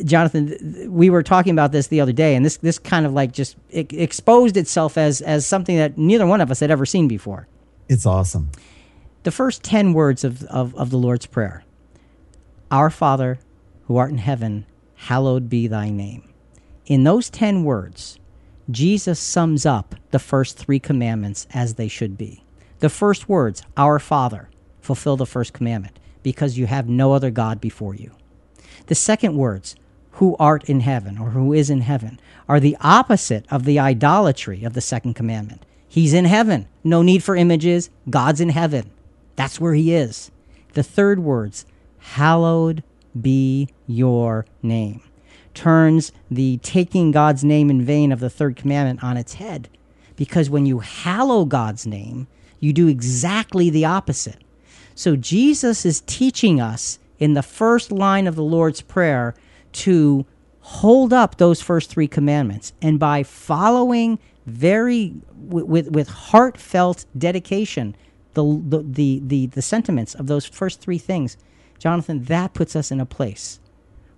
Jonathan, 0.05 0.87
we 0.89 1.09
were 1.09 1.23
talking 1.23 1.51
about 1.51 1.71
this 1.71 1.87
the 1.87 1.99
other 1.99 2.13
day, 2.13 2.35
and 2.35 2.45
this 2.45 2.57
this 2.57 2.79
kind 2.79 3.05
of 3.05 3.13
like 3.13 3.33
just 3.33 3.57
it 3.69 3.91
exposed 3.91 4.55
itself 4.55 4.97
as 4.97 5.21
as 5.21 5.45
something 5.45 5.75
that 5.77 5.97
neither 5.97 6.25
one 6.25 6.41
of 6.41 6.49
us 6.49 6.59
had 6.61 6.71
ever 6.71 6.85
seen 6.85 7.07
before. 7.07 7.47
It's 7.89 8.05
awesome. 8.05 8.51
The 9.23 9.31
first 9.31 9.63
ten 9.63 9.93
words 9.93 10.23
of, 10.23 10.43
of, 10.43 10.73
of 10.75 10.89
the 10.89 10.97
Lord's 10.97 11.25
Prayer 11.25 11.63
Our 12.71 12.89
Father, 12.89 13.39
who 13.83 13.97
art 13.97 14.11
in 14.11 14.17
heaven, 14.17 14.65
hallowed 14.95 15.49
be 15.49 15.67
thy 15.67 15.89
name. 15.89 16.31
In 16.85 17.03
those 17.03 17.29
ten 17.29 17.63
words, 17.63 18.17
Jesus 18.69 19.19
sums 19.19 19.65
up 19.65 19.95
the 20.11 20.19
first 20.19 20.57
three 20.57 20.79
commandments 20.79 21.47
as 21.53 21.73
they 21.73 21.87
should 21.89 22.17
be. 22.17 22.43
The 22.79 22.89
first 22.89 23.27
words, 23.27 23.61
Our 23.75 23.99
Father, 23.99 24.49
fulfill 24.79 25.17
the 25.17 25.25
first 25.25 25.53
commandment, 25.53 25.99
because 26.23 26.57
you 26.57 26.65
have 26.67 26.87
no 26.87 27.13
other 27.13 27.29
God 27.29 27.59
before 27.59 27.93
you. 27.93 28.15
The 28.87 28.95
second 28.95 29.35
words, 29.35 29.75
who 30.11 30.35
art 30.39 30.63
in 30.65 30.81
heaven 30.81 31.17
or 31.17 31.31
who 31.31 31.53
is 31.53 31.69
in 31.69 31.81
heaven, 31.81 32.19
are 32.47 32.59
the 32.59 32.77
opposite 32.81 33.45
of 33.49 33.65
the 33.65 33.79
idolatry 33.79 34.63
of 34.63 34.73
the 34.73 34.81
second 34.81 35.13
commandment. 35.13 35.65
He's 35.87 36.13
in 36.13 36.25
heaven. 36.25 36.67
No 36.83 37.01
need 37.01 37.23
for 37.23 37.35
images. 37.35 37.89
God's 38.09 38.41
in 38.41 38.49
heaven. 38.49 38.91
That's 39.35 39.59
where 39.59 39.73
he 39.73 39.93
is. 39.93 40.31
The 40.73 40.83
third 40.83 41.19
words, 41.19 41.65
hallowed 41.99 42.83
be 43.19 43.69
your 43.87 44.45
name, 44.63 45.01
turns 45.53 46.11
the 46.29 46.57
taking 46.57 47.11
God's 47.11 47.43
name 47.43 47.69
in 47.69 47.81
vain 47.81 48.11
of 48.11 48.21
the 48.21 48.29
third 48.29 48.55
commandment 48.55 49.03
on 49.03 49.17
its 49.17 49.33
head. 49.33 49.67
Because 50.15 50.49
when 50.49 50.65
you 50.65 50.79
hallow 50.79 51.45
God's 51.45 51.85
name, 51.85 52.27
you 52.59 52.71
do 52.71 52.87
exactly 52.87 53.69
the 53.69 53.85
opposite. 53.85 54.37
So 54.95 55.15
Jesus 55.15 55.85
is 55.85 56.01
teaching 56.01 56.61
us 56.61 56.99
in 57.19 57.33
the 57.33 57.43
first 57.43 57.91
line 57.91 58.27
of 58.27 58.35
the 58.35 58.43
Lord's 58.43 58.81
Prayer 58.81 59.35
to 59.73 60.25
hold 60.61 61.11
up 61.11 61.37
those 61.37 61.61
first 61.61 61.89
three 61.89 62.07
commandments. 62.07 62.73
And 62.81 62.99
by 62.99 63.23
following 63.23 64.19
very 64.45 65.13
with 65.35 65.89
with 65.89 66.07
heartfelt 66.07 67.05
dedication 67.17 67.95
the, 68.33 68.43
the 68.43 68.83
the 68.83 69.21
the 69.23 69.45
the 69.47 69.61
sentiments 69.61 70.15
of 70.15 70.27
those 70.27 70.45
first 70.45 70.79
three 70.79 70.97
things, 70.97 71.37
Jonathan, 71.79 72.23
that 72.25 72.53
puts 72.53 72.75
us 72.75 72.91
in 72.91 72.99
a 72.99 73.05
place 73.05 73.59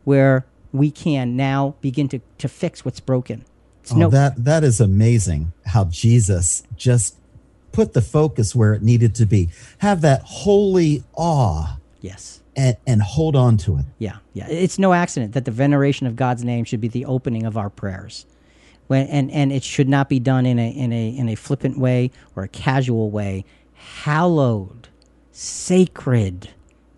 where 0.04 0.46
we 0.72 0.92
can 0.92 1.36
now 1.36 1.76
begin 1.82 2.08
to, 2.10 2.20
to 2.40 2.48
fix 2.48 2.84
what's 2.84 3.00
broken. 3.00 3.46
oh, 3.92 3.96
no- 3.96 4.10
that 4.10 4.44
that 4.44 4.64
is 4.64 4.80
amazing 4.80 5.54
how 5.68 5.86
Jesus 5.86 6.64
just 6.76 7.16
put 7.72 7.94
the 7.94 8.02
focus 8.02 8.56
where 8.56 8.74
it 8.74 8.84
needed 8.84 9.16
to 9.16 9.26
be. 9.26 9.50
Have 9.80 10.02
that 10.02 10.22
holy 10.24 11.04
awe. 11.16 11.78
Yes 12.02 12.43
and, 12.56 12.78
and 12.86 13.02
hold 13.02 13.36
on 13.36 13.58
to 13.58 13.78
it. 13.78 13.86
Yeah, 13.98 14.18
yeah. 14.34 14.48
It's 14.50 14.80
no 14.80 14.94
accident 14.94 15.34
that 15.34 15.46
the 15.46 15.52
veneration 15.52 16.08
of 16.08 16.16
God's 16.16 16.44
name 16.44 16.66
should 16.66 16.82
be 16.82 16.88
the 16.88 17.06
opening 17.06 17.46
of 17.46 17.58
our 17.58 17.70
prayers. 17.70 18.26
When, 18.88 19.08
and, 19.08 19.32
and 19.32 19.52
it 19.52 19.64
should 19.64 19.88
not 19.88 20.10
be 20.10 20.20
done 20.20 20.46
in 20.46 20.60
a, 20.60 20.70
in, 20.70 20.92
a, 20.92 21.10
in 21.10 21.30
a 21.30 21.36
flippant 21.36 21.80
way 21.80 22.12
or 22.36 22.44
a 22.44 22.48
casual 22.50 23.10
way. 23.12 23.46
Hallowed, 23.74 24.90
sacred 25.32 26.50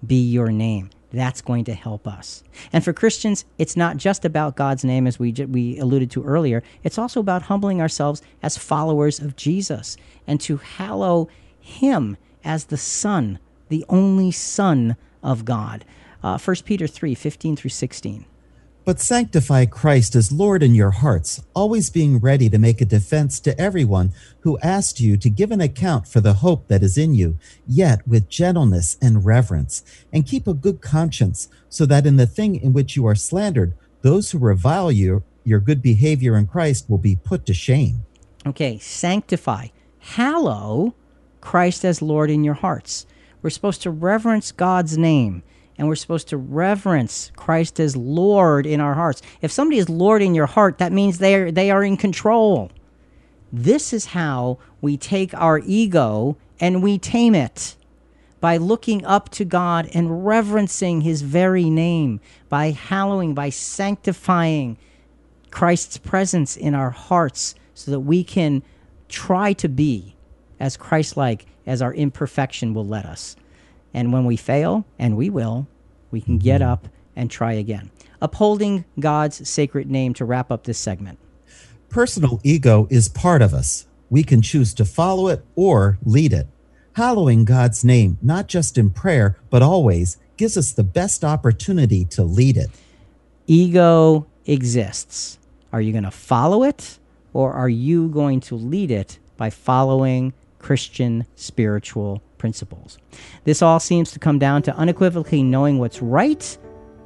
be 0.05 0.21
your 0.21 0.51
name. 0.51 0.89
That's 1.11 1.41
going 1.41 1.63
to 1.65 1.73
help 1.73 2.07
us. 2.07 2.43
And 2.73 2.83
for 2.83 2.91
Christians, 2.91 3.45
it's 3.57 3.77
not 3.77 3.95
just 3.95 4.25
about 4.25 4.57
God's 4.57 4.83
name, 4.83 5.07
as 5.07 5.17
we, 5.17 5.31
we 5.31 5.79
alluded 5.79 6.11
to 6.11 6.23
earlier. 6.23 6.61
It's 6.83 6.97
also 6.97 7.21
about 7.21 7.43
humbling 7.43 7.79
ourselves 7.79 8.21
as 8.43 8.57
followers 8.57 9.19
of 9.19 9.37
Jesus 9.37 9.95
and 10.27 10.41
to 10.41 10.57
hallow 10.57 11.29
Him 11.61 12.17
as 12.43 12.65
the 12.65 12.77
Son, 12.77 13.39
the 13.69 13.85
only 13.87 14.31
Son 14.31 14.97
of 15.26 15.43
God. 15.43 15.84
Uh, 16.23 16.38
1 16.38 16.55
Peter 16.63 16.88
3 16.88 17.13
15 17.13 17.55
through 17.57 17.69
16. 17.69 18.26
But 18.86 18.99
sanctify 18.99 19.65
Christ 19.65 20.15
as 20.15 20.32
Lord 20.32 20.61
in 20.61 20.76
your 20.76 20.91
hearts, 20.91 21.41
always 21.55 21.89
being 21.89 22.19
ready 22.19 22.51
to 22.51 22.59
make 22.59 22.82
a 22.82 22.86
defense 22.86 23.39
to 23.39 23.59
everyone 23.59 24.13
who 24.41 24.59
asks 24.59 25.01
you 25.01 25.17
to 25.17 25.30
give 25.30 25.49
an 25.49 25.59
account 25.59 26.07
for 26.07 26.21
the 26.21 26.34
hope 26.34 26.67
that 26.67 26.84
is 26.84 26.95
in 26.95 27.15
you, 27.15 27.39
yet 27.67 28.07
with 28.07 28.30
gentleness 28.30 28.95
and 29.01 29.26
reverence, 29.26 29.84
and 30.13 30.28
keep 30.28 30.45
a 30.45 30.53
good 30.53 30.82
conscience, 30.82 31.49
so 31.67 31.88
that 31.88 32.05
in 32.05 32.17
the 32.17 32.28
thing 32.28 32.55
in 32.55 32.73
which 32.73 32.95
you 32.95 33.07
are 33.07 33.15
slandered, 33.15 33.73
those 34.03 34.30
who 34.30 34.38
revile 34.38 34.91
you, 34.91 35.23
your 35.43 35.59
good 35.59 35.82
behavior 35.82 36.38
in 36.38 36.45
Christ 36.45 36.88
will 36.88 36.99
be 36.99 37.15
put 37.15 37.47
to 37.47 37.55
shame. 37.55 38.05
Okay, 38.45 38.78
sanctify, 38.78 39.69
hallow 39.97 40.93
Christ 41.41 41.84
as 41.84 42.03
Lord 42.03 42.30
in 42.30 42.43
your 42.43 42.53
hearts. 42.53 43.07
We're 43.45 43.51
supposed 43.51 43.83
to 43.83 43.91
reverence 43.91 44.51
God's 44.51 44.97
name 44.97 45.43
and 45.77 45.87
we're 45.87 45.95
supposed 45.97 46.29
to 46.29 46.37
reverence 46.37 47.31
Christ 47.35 47.79
as 47.79 47.95
Lord 47.95 48.65
in 48.65 48.81
our 48.81 48.95
hearts. 48.95 49.21
If 49.39 49.51
somebody 49.51 49.77
is 49.77 49.87
Lord 49.87 50.23
in 50.23 50.33
your 50.33 50.47
heart, 50.47 50.79
that 50.79 50.91
means 50.91 51.19
they 51.19 51.35
are, 51.35 51.51
they 51.51 51.69
are 51.69 51.83
in 51.83 51.95
control. 51.95 52.71
This 53.53 53.93
is 53.93 54.07
how 54.07 54.57
we 54.81 54.97
take 54.97 55.31
our 55.35 55.59
ego 55.59 56.37
and 56.59 56.81
we 56.81 56.97
tame 56.97 57.35
it 57.35 57.75
by 58.41 58.57
looking 58.57 59.05
up 59.05 59.29
to 59.33 59.45
God 59.45 59.91
and 59.93 60.25
reverencing 60.25 61.01
His 61.01 61.21
very 61.21 61.69
name, 61.69 62.21
by 62.49 62.71
hallowing, 62.71 63.35
by 63.35 63.51
sanctifying 63.51 64.75
Christ's 65.51 65.99
presence 65.99 66.57
in 66.57 66.73
our 66.73 66.89
hearts 66.89 67.53
so 67.75 67.91
that 67.91 67.99
we 67.99 68.23
can 68.23 68.63
try 69.07 69.53
to 69.53 69.69
be 69.69 70.14
as 70.59 70.77
Christ 70.77 71.17
like 71.17 71.45
as 71.65 71.81
our 71.81 71.93
imperfection 71.93 72.73
will 72.73 72.85
let 72.85 73.05
us. 73.05 73.35
And 73.93 74.11
when 74.11 74.25
we 74.25 74.35
fail, 74.35 74.85
and 74.99 75.15
we 75.15 75.29
will, 75.29 75.67
we 76.11 76.21
can 76.21 76.37
get 76.37 76.61
mm-hmm. 76.61 76.71
up 76.71 76.87
and 77.15 77.31
try 77.31 77.53
again. 77.53 77.91
Upholding 78.21 78.85
God's 78.99 79.47
sacred 79.47 79.89
name 79.89 80.13
to 80.15 80.25
wrap 80.25 80.51
up 80.51 80.63
this 80.63 80.77
segment. 80.77 81.19
Personal 81.89 82.41
ego 82.43 82.87
is 82.89 83.07
part 83.07 83.41
of 83.41 83.53
us. 83.53 83.87
We 84.09 84.23
can 84.23 84.41
choose 84.41 84.73
to 84.75 84.85
follow 84.85 85.27
it 85.27 85.45
or 85.55 85.97
lead 86.05 86.33
it. 86.33 86.47
Hallowing 86.93 87.45
God's 87.45 87.83
name, 87.83 88.17
not 88.21 88.47
just 88.47 88.77
in 88.77 88.89
prayer, 88.89 89.37
but 89.49 89.61
always, 89.61 90.17
gives 90.37 90.57
us 90.57 90.71
the 90.71 90.83
best 90.83 91.23
opportunity 91.23 92.05
to 92.05 92.23
lead 92.23 92.57
it. 92.57 92.69
Ego 93.47 94.27
exists. 94.45 95.37
Are 95.71 95.81
you 95.81 95.91
going 95.91 96.03
to 96.03 96.11
follow 96.11 96.63
it 96.63 96.99
or 97.33 97.53
are 97.53 97.69
you 97.69 98.07
going 98.09 98.39
to 98.41 98.55
lead 98.55 98.91
it 98.91 99.19
by 99.37 99.49
following 99.49 100.33
Christian 100.66 101.28
spiritual 101.36 102.24
principles. 102.39 102.97
This 103.43 103.61
all 103.61 103.80
seems 103.80 104.11
to 104.13 104.18
come 104.18 104.39
down 104.39 104.63
to 104.63 104.76
unequivocally 104.76 105.43
knowing 105.43 105.78
what's 105.78 106.01
right, 106.01 106.57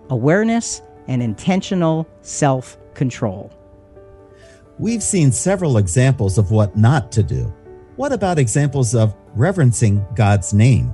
awareness, 0.09 0.81
and 1.09 1.21
intentional 1.21 2.07
self 2.21 2.77
control. 2.93 3.51
We've 4.77 5.03
seen 5.03 5.33
several 5.33 5.75
examples 5.75 6.37
of 6.37 6.51
what 6.51 6.77
not 6.77 7.11
to 7.11 7.21
do. 7.21 7.53
What 7.97 8.13
about 8.13 8.39
examples 8.39 8.95
of 8.95 9.13
reverencing 9.35 10.05
God's 10.15 10.53
name? 10.53 10.93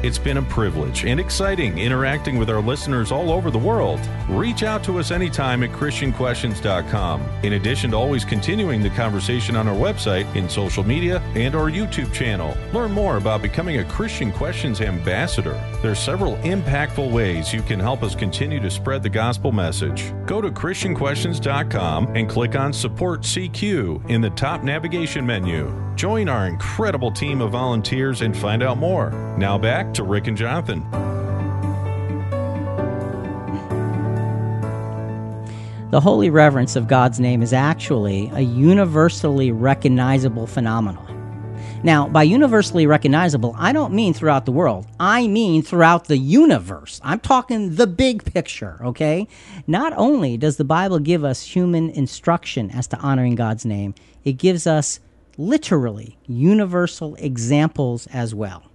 It's 0.00 0.18
been 0.18 0.36
a 0.36 0.42
privilege 0.42 1.04
and 1.04 1.18
exciting 1.18 1.76
interacting 1.76 2.38
with 2.38 2.48
our 2.50 2.62
listeners 2.62 3.10
all 3.10 3.32
over 3.32 3.50
the 3.50 3.58
world. 3.58 3.98
Reach 4.28 4.62
out 4.62 4.84
to 4.84 5.00
us 5.00 5.10
anytime 5.10 5.64
at 5.64 5.70
ChristianQuestions.com. 5.70 7.20
In 7.42 7.54
addition 7.54 7.90
to 7.90 7.96
always 7.96 8.24
continuing 8.24 8.80
the 8.80 8.90
conversation 8.90 9.56
on 9.56 9.66
our 9.66 9.74
website, 9.74 10.32
in 10.36 10.48
social 10.48 10.84
media, 10.84 11.20
and 11.34 11.56
our 11.56 11.68
YouTube 11.68 12.12
channel, 12.12 12.56
learn 12.72 12.92
more 12.92 13.16
about 13.16 13.42
becoming 13.42 13.78
a 13.78 13.84
Christian 13.84 14.30
Questions 14.30 14.80
ambassador. 14.80 15.60
There 15.82 15.90
are 15.90 15.96
several 15.96 16.36
impactful 16.38 17.10
ways 17.10 17.52
you 17.52 17.62
can 17.62 17.80
help 17.80 18.04
us 18.04 18.14
continue 18.14 18.60
to 18.60 18.70
spread 18.70 19.02
the 19.02 19.08
gospel 19.08 19.50
message. 19.50 20.12
Go 20.26 20.40
to 20.40 20.50
ChristianQuestions.com 20.50 22.16
and 22.16 22.28
click 22.28 22.54
on 22.54 22.72
Support 22.72 23.22
CQ 23.22 24.08
in 24.08 24.20
the 24.20 24.30
top 24.30 24.62
navigation 24.62 25.26
menu. 25.26 25.72
Join 25.96 26.28
our 26.28 26.46
incredible 26.46 27.10
team 27.10 27.40
of 27.40 27.50
volunteers 27.50 28.22
and 28.22 28.36
find 28.36 28.62
out 28.62 28.78
more. 28.78 29.10
Now 29.36 29.58
back 29.58 29.87
to 29.94 30.02
Rick 30.02 30.26
and 30.26 30.36
Jonathan. 30.36 30.86
The 35.90 36.00
holy 36.00 36.28
reverence 36.28 36.76
of 36.76 36.86
God's 36.86 37.18
name 37.18 37.40
is 37.42 37.54
actually 37.54 38.30
a 38.34 38.40
universally 38.40 39.50
recognizable 39.50 40.46
phenomenon. 40.46 41.08
Now, 41.82 42.08
by 42.08 42.24
universally 42.24 42.86
recognizable, 42.86 43.54
I 43.56 43.72
don't 43.72 43.94
mean 43.94 44.12
throughout 44.12 44.44
the 44.44 44.52
world. 44.52 44.86
I 44.98 45.28
mean 45.28 45.62
throughout 45.62 46.06
the 46.06 46.18
universe. 46.18 47.00
I'm 47.04 47.20
talking 47.20 47.76
the 47.76 47.86
big 47.86 48.24
picture, 48.24 48.80
okay? 48.84 49.28
Not 49.66 49.94
only 49.96 50.36
does 50.36 50.56
the 50.56 50.64
Bible 50.64 50.98
give 50.98 51.24
us 51.24 51.42
human 51.42 51.88
instruction 51.90 52.70
as 52.72 52.86
to 52.88 52.98
honoring 52.98 53.36
God's 53.36 53.64
name, 53.64 53.94
it 54.24 54.32
gives 54.32 54.66
us 54.66 55.00
literally 55.38 56.18
universal 56.26 57.14
examples 57.14 58.08
as 58.08 58.34
well. 58.34 58.67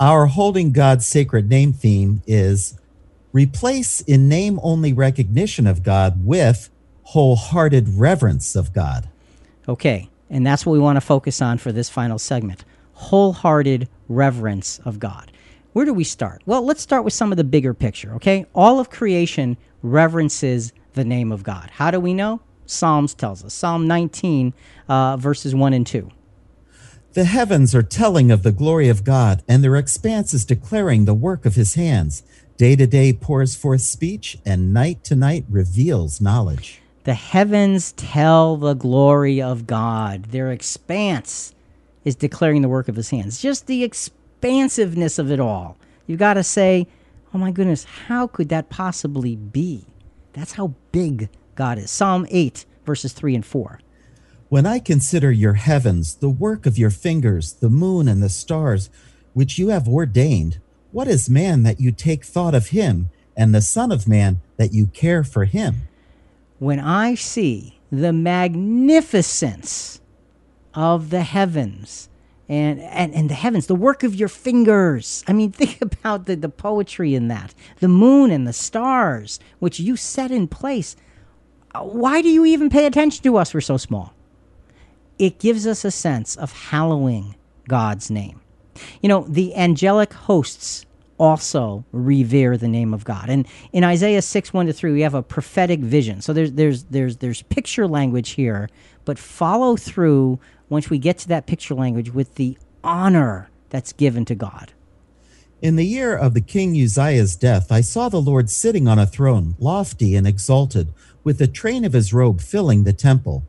Upholding 0.00 0.70
God's 0.70 1.06
Sacred 1.06 1.50
Name 1.50 1.72
theme 1.72 2.22
is 2.24 2.78
replace 3.32 4.00
in 4.02 4.28
name 4.28 4.60
only 4.62 4.92
recognition 4.92 5.66
of 5.66 5.82
God 5.82 6.24
with 6.24 6.70
wholehearted 7.02 7.88
reverence 7.88 8.54
of 8.54 8.72
God. 8.72 9.08
Okay, 9.68 10.08
and 10.30 10.46
that's 10.46 10.64
what 10.64 10.72
we 10.72 10.78
want 10.78 10.96
to 10.96 11.00
focus 11.00 11.42
on 11.42 11.58
for 11.58 11.72
this 11.72 11.90
final 11.90 12.18
segment 12.18 12.64
wholehearted 12.92 13.88
reverence 14.08 14.78
of 14.84 15.00
God. 15.00 15.32
Where 15.72 15.84
do 15.84 15.92
we 15.92 16.04
start? 16.04 16.42
Well, 16.46 16.64
let's 16.64 16.82
start 16.82 17.04
with 17.04 17.12
some 17.12 17.32
of 17.32 17.36
the 17.36 17.44
bigger 17.44 17.74
picture, 17.74 18.14
okay? 18.14 18.46
All 18.54 18.78
of 18.80 18.90
creation 18.90 19.56
reverences 19.82 20.72
the 20.94 21.04
name 21.04 21.32
of 21.32 21.42
God. 21.42 21.70
How 21.70 21.90
do 21.90 21.98
we 21.98 22.14
know? 22.14 22.40
Psalms 22.66 23.14
tells 23.14 23.44
us. 23.44 23.54
Psalm 23.54 23.86
19, 23.86 24.52
uh, 24.88 25.16
verses 25.16 25.54
1 25.54 25.72
and 25.72 25.86
2. 25.86 26.10
The 27.14 27.24
heavens 27.24 27.74
are 27.74 27.82
telling 27.82 28.30
of 28.30 28.42
the 28.42 28.52
glory 28.52 28.90
of 28.90 29.02
God, 29.02 29.42
and 29.48 29.64
their 29.64 29.76
expanse 29.76 30.34
is 30.34 30.44
declaring 30.44 31.04
the 31.06 31.14
work 31.14 31.46
of 31.46 31.54
his 31.54 31.74
hands. 31.74 32.22
Day 32.58 32.76
to 32.76 32.86
day 32.86 33.14
pours 33.14 33.56
forth 33.56 33.80
speech, 33.80 34.36
and 34.44 34.74
night 34.74 35.04
to 35.04 35.16
night 35.16 35.46
reveals 35.48 36.20
knowledge. 36.20 36.82
The 37.04 37.14
heavens 37.14 37.92
tell 37.92 38.58
the 38.58 38.74
glory 38.74 39.40
of 39.40 39.66
God. 39.66 40.26
Their 40.26 40.52
expanse 40.52 41.54
is 42.04 42.14
declaring 42.14 42.60
the 42.60 42.68
work 42.68 42.88
of 42.88 42.96
his 42.96 43.08
hands. 43.08 43.40
Just 43.40 43.66
the 43.66 43.84
expansiveness 43.84 45.18
of 45.18 45.32
it 45.32 45.40
all. 45.40 45.78
You've 46.06 46.18
got 46.18 46.34
to 46.34 46.42
say, 46.42 46.86
oh 47.32 47.38
my 47.38 47.50
goodness, 47.50 47.84
how 47.84 48.26
could 48.26 48.50
that 48.50 48.68
possibly 48.68 49.34
be? 49.34 49.86
That's 50.34 50.52
how 50.52 50.74
big 50.92 51.30
God 51.54 51.78
is. 51.78 51.90
Psalm 51.90 52.26
8, 52.28 52.66
verses 52.84 53.14
3 53.14 53.34
and 53.36 53.46
4. 53.46 53.80
When 54.48 54.64
I 54.64 54.78
consider 54.78 55.30
your 55.30 55.54
heavens, 55.54 56.14
the 56.14 56.30
work 56.30 56.64
of 56.64 56.78
your 56.78 56.88
fingers, 56.88 57.52
the 57.52 57.68
moon 57.68 58.08
and 58.08 58.22
the 58.22 58.30
stars, 58.30 58.88
which 59.34 59.58
you 59.58 59.68
have 59.68 59.86
ordained, 59.86 60.58
what 60.90 61.06
is 61.06 61.28
man 61.28 61.64
that 61.64 61.80
you 61.80 61.92
take 61.92 62.24
thought 62.24 62.54
of 62.54 62.68
him, 62.68 63.10
and 63.36 63.54
the 63.54 63.60
Son 63.60 63.92
of 63.92 64.08
Man 64.08 64.40
that 64.56 64.72
you 64.72 64.86
care 64.86 65.22
for 65.22 65.44
him? 65.44 65.82
When 66.58 66.80
I 66.80 67.14
see 67.14 67.78
the 67.92 68.14
magnificence 68.14 70.00
of 70.72 71.10
the 71.10 71.24
heavens, 71.24 72.08
and, 72.48 72.80
and, 72.80 73.14
and 73.14 73.28
the 73.28 73.34
heavens, 73.34 73.66
the 73.66 73.74
work 73.74 74.02
of 74.02 74.14
your 74.14 74.30
fingers. 74.30 75.22
I 75.28 75.34
mean, 75.34 75.52
think 75.52 75.82
about 75.82 76.24
the, 76.24 76.36
the 76.36 76.48
poetry 76.48 77.14
in 77.14 77.28
that. 77.28 77.52
The 77.80 77.88
moon 77.88 78.30
and 78.30 78.48
the 78.48 78.54
stars, 78.54 79.40
which 79.58 79.78
you 79.78 79.96
set 79.96 80.30
in 80.30 80.48
place. 80.48 80.96
Why 81.78 82.22
do 82.22 82.30
you 82.30 82.46
even 82.46 82.70
pay 82.70 82.86
attention 82.86 83.22
to 83.24 83.36
us? 83.36 83.52
We're 83.52 83.60
so 83.60 83.76
small 83.76 84.14
it 85.18 85.38
gives 85.38 85.66
us 85.66 85.84
a 85.84 85.90
sense 85.90 86.36
of 86.36 86.52
hallowing 86.52 87.34
God's 87.68 88.10
name. 88.10 88.40
You 89.02 89.08
know, 89.08 89.26
the 89.28 89.54
angelic 89.56 90.12
hosts 90.12 90.86
also 91.18 91.84
revere 91.92 92.56
the 92.56 92.68
name 92.68 92.94
of 92.94 93.04
God. 93.04 93.28
And 93.28 93.46
in 93.72 93.84
Isaiah 93.84 94.22
6, 94.22 94.52
1 94.52 94.66
to 94.66 94.72
3, 94.72 94.92
we 94.92 95.00
have 95.02 95.14
a 95.14 95.22
prophetic 95.22 95.80
vision. 95.80 96.20
So 96.20 96.32
there's 96.32 96.52
there's 96.52 96.84
there's 96.84 97.16
there's 97.16 97.42
picture 97.42 97.86
language 97.86 98.30
here, 98.30 98.68
but 99.04 99.18
follow 99.18 99.76
through 99.76 100.38
once 100.68 100.90
we 100.90 100.98
get 100.98 101.18
to 101.18 101.28
that 101.28 101.46
picture 101.46 101.74
language 101.74 102.12
with 102.12 102.36
the 102.36 102.56
honor 102.84 103.50
that's 103.70 103.92
given 103.92 104.24
to 104.26 104.34
God. 104.34 104.72
In 105.60 105.74
the 105.74 105.86
year 105.86 106.16
of 106.16 106.34
the 106.34 106.40
king 106.40 106.80
Uzziah's 106.80 107.34
death, 107.34 107.72
I 107.72 107.80
saw 107.80 108.08
the 108.08 108.20
Lord 108.20 108.48
sitting 108.48 108.86
on 108.86 108.98
a 108.98 109.06
throne, 109.06 109.56
lofty 109.58 110.14
and 110.14 110.24
exalted, 110.24 110.92
with 111.24 111.38
the 111.38 111.48
train 111.48 111.84
of 111.84 111.94
his 111.94 112.14
robe 112.14 112.40
filling 112.40 112.84
the 112.84 112.92
temple. 112.92 113.42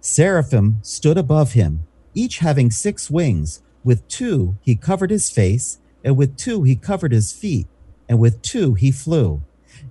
Seraphim 0.00 0.78
stood 0.82 1.18
above 1.18 1.52
him, 1.52 1.86
each 2.14 2.38
having 2.38 2.70
six 2.70 3.10
wings. 3.10 3.62
With 3.84 4.06
two 4.08 4.56
he 4.62 4.76
covered 4.76 5.10
his 5.10 5.30
face, 5.30 5.78
and 6.04 6.16
with 6.16 6.36
two 6.36 6.62
he 6.62 6.76
covered 6.76 7.12
his 7.12 7.32
feet, 7.32 7.66
and 8.08 8.18
with 8.18 8.42
two 8.42 8.74
he 8.74 8.90
flew. 8.90 9.42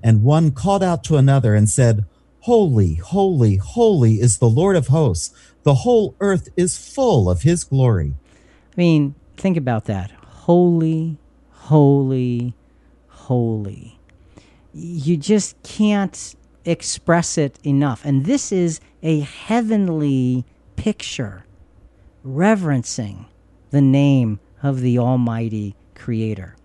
And 0.04 0.24
one 0.24 0.52
called 0.52 0.84
out 0.84 1.04
to 1.06 1.18
another 1.18 1.56
and 1.56 1.70
said, 1.70 2.06
Holy, 2.42 2.96
holy, 2.96 3.58
holy 3.58 4.16
is 4.16 4.38
the 4.38 4.50
Lord 4.50 4.76
of 4.76 4.88
hosts. 4.88 5.34
The 5.64 5.76
whole 5.76 6.16
earth 6.20 6.50
is 6.56 6.78
full 6.78 7.30
of 7.30 7.42
his 7.42 7.64
glory. 7.64 8.16
I 8.34 8.76
mean, 8.78 9.16
think 9.38 9.58
about 9.58 9.86
that. 9.86 10.12
Holy, 10.12 11.18
holy, 11.50 12.56
holy. 13.08 14.00
You 14.74 15.18
just 15.18 15.62
can't 15.64 16.36
express 16.66 17.38
it 17.38 17.58
enough. 17.64 18.06
And 18.06 18.26
this 18.26 18.52
is 18.52 18.80
a 19.02 19.22
heavenly 19.22 20.46
picture, 20.76 21.46
reverencing 22.24 23.26
the 23.72 23.82
name 23.82 24.40
of 24.62 24.82
the 24.82 24.98
Almighty 24.98 25.76
Creator. 25.96 26.56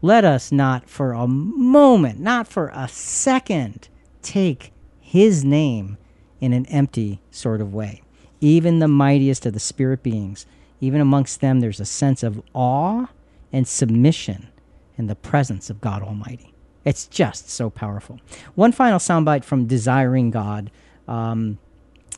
Let 0.00 0.24
us 0.24 0.50
not 0.50 0.88
for 0.88 1.12
a 1.12 1.26
moment, 1.26 2.18
not 2.18 2.48
for 2.48 2.70
a 2.74 2.88
second, 2.88 3.88
take 4.20 4.72
His 5.00 5.44
name 5.44 5.96
in 6.40 6.52
an 6.52 6.66
empty 6.66 7.20
sort 7.30 7.60
of 7.60 7.72
way. 7.72 8.02
Even 8.40 8.80
the 8.80 8.88
mightiest 8.88 9.46
of 9.46 9.52
the 9.52 9.60
spirit 9.60 10.02
beings, 10.02 10.44
even 10.80 11.00
amongst 11.00 11.40
them, 11.40 11.60
there's 11.60 11.78
a 11.78 11.84
sense 11.84 12.24
of 12.24 12.42
awe 12.52 13.06
and 13.52 13.68
submission 13.68 14.48
in 14.98 15.06
the 15.06 15.14
presence 15.14 15.70
of 15.70 15.80
God 15.80 16.02
Almighty. 16.02 16.51
It's 16.84 17.06
just 17.06 17.48
so 17.48 17.70
powerful. 17.70 18.20
One 18.54 18.72
final 18.72 18.98
soundbite 18.98 19.44
from 19.44 19.66
Desiring 19.66 20.30
God. 20.30 20.70
Um, 21.06 21.58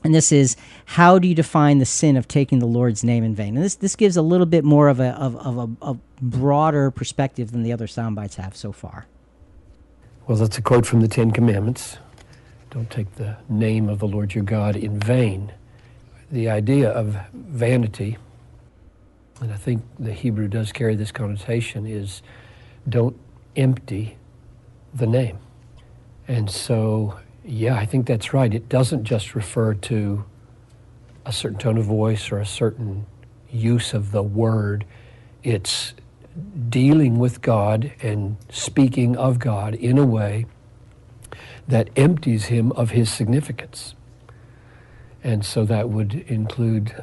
and 0.02 0.14
this 0.14 0.32
is 0.32 0.56
how 0.84 1.18
do 1.18 1.26
you 1.26 1.34
define 1.34 1.78
the 1.78 1.86
sin 1.86 2.16
of 2.16 2.28
taking 2.28 2.58
the 2.58 2.66
Lord's 2.66 3.02
name 3.02 3.24
in 3.24 3.34
vain? 3.34 3.56
And 3.56 3.64
this 3.64 3.74
this 3.74 3.96
gives 3.96 4.16
a 4.16 4.22
little 4.22 4.46
bit 4.46 4.62
more 4.62 4.88
of 4.88 5.00
a 5.00 5.10
of, 5.18 5.36
of 5.36 5.58
a, 5.58 5.90
a 5.90 5.96
broader 6.20 6.90
perspective 6.90 7.52
than 7.52 7.62
the 7.62 7.72
other 7.72 7.86
sound 7.86 8.14
bites 8.14 8.36
have 8.36 8.54
so 8.54 8.70
far. 8.70 9.06
Well, 10.26 10.36
that's 10.38 10.58
a 10.58 10.62
quote 10.62 10.86
from 10.86 11.00
the 11.00 11.08
Ten 11.08 11.30
Commandments. 11.30 11.98
Don't 12.70 12.90
take 12.90 13.14
the 13.14 13.36
name 13.48 13.88
of 13.88 13.98
the 13.98 14.06
Lord 14.06 14.34
your 14.34 14.44
God 14.44 14.76
in 14.76 14.98
vain. 14.98 15.52
The 16.30 16.48
idea 16.48 16.90
of 16.90 17.16
vanity, 17.32 18.18
and 19.40 19.52
I 19.52 19.56
think 19.56 19.82
the 19.98 20.12
Hebrew 20.12 20.48
does 20.48 20.72
carry 20.72 20.96
this 20.96 21.12
connotation, 21.12 21.86
is 21.86 22.20
don't 22.88 23.18
empty 23.54 24.16
the 24.95 25.07
name. 25.07 25.38
And 26.26 26.51
so 26.51 27.18
yeah, 27.45 27.76
I 27.76 27.84
think 27.84 28.07
that's 28.07 28.32
right. 28.32 28.53
It 28.53 28.68
doesn't 28.68 29.05
just 29.05 29.34
refer 29.34 29.74
to 29.74 30.24
a 31.26 31.32
certain 31.32 31.59
tone 31.59 31.76
of 31.76 31.84
voice 31.84 32.32
or 32.32 32.38
a 32.38 32.47
certain 32.47 33.07
use 33.51 33.92
of 33.92 34.12
the 34.12 34.22
word. 34.22 34.86
It's 35.42 35.95
dealing 36.68 37.18
with 37.18 37.42
God 37.42 37.92
and 38.03 38.36
speaking 38.49 39.16
of 39.16 39.38
God 39.38 39.74
in 39.74 39.99
a 39.99 40.07
way 40.07 40.47
that 41.68 41.90
empties 41.97 42.47
him 42.47 42.72
of 42.72 42.90
his 42.90 43.11
significance. 43.11 43.95
And 45.22 45.45
so 45.45 45.64
that 45.64 45.88
would 45.90 46.14
include 46.26 47.03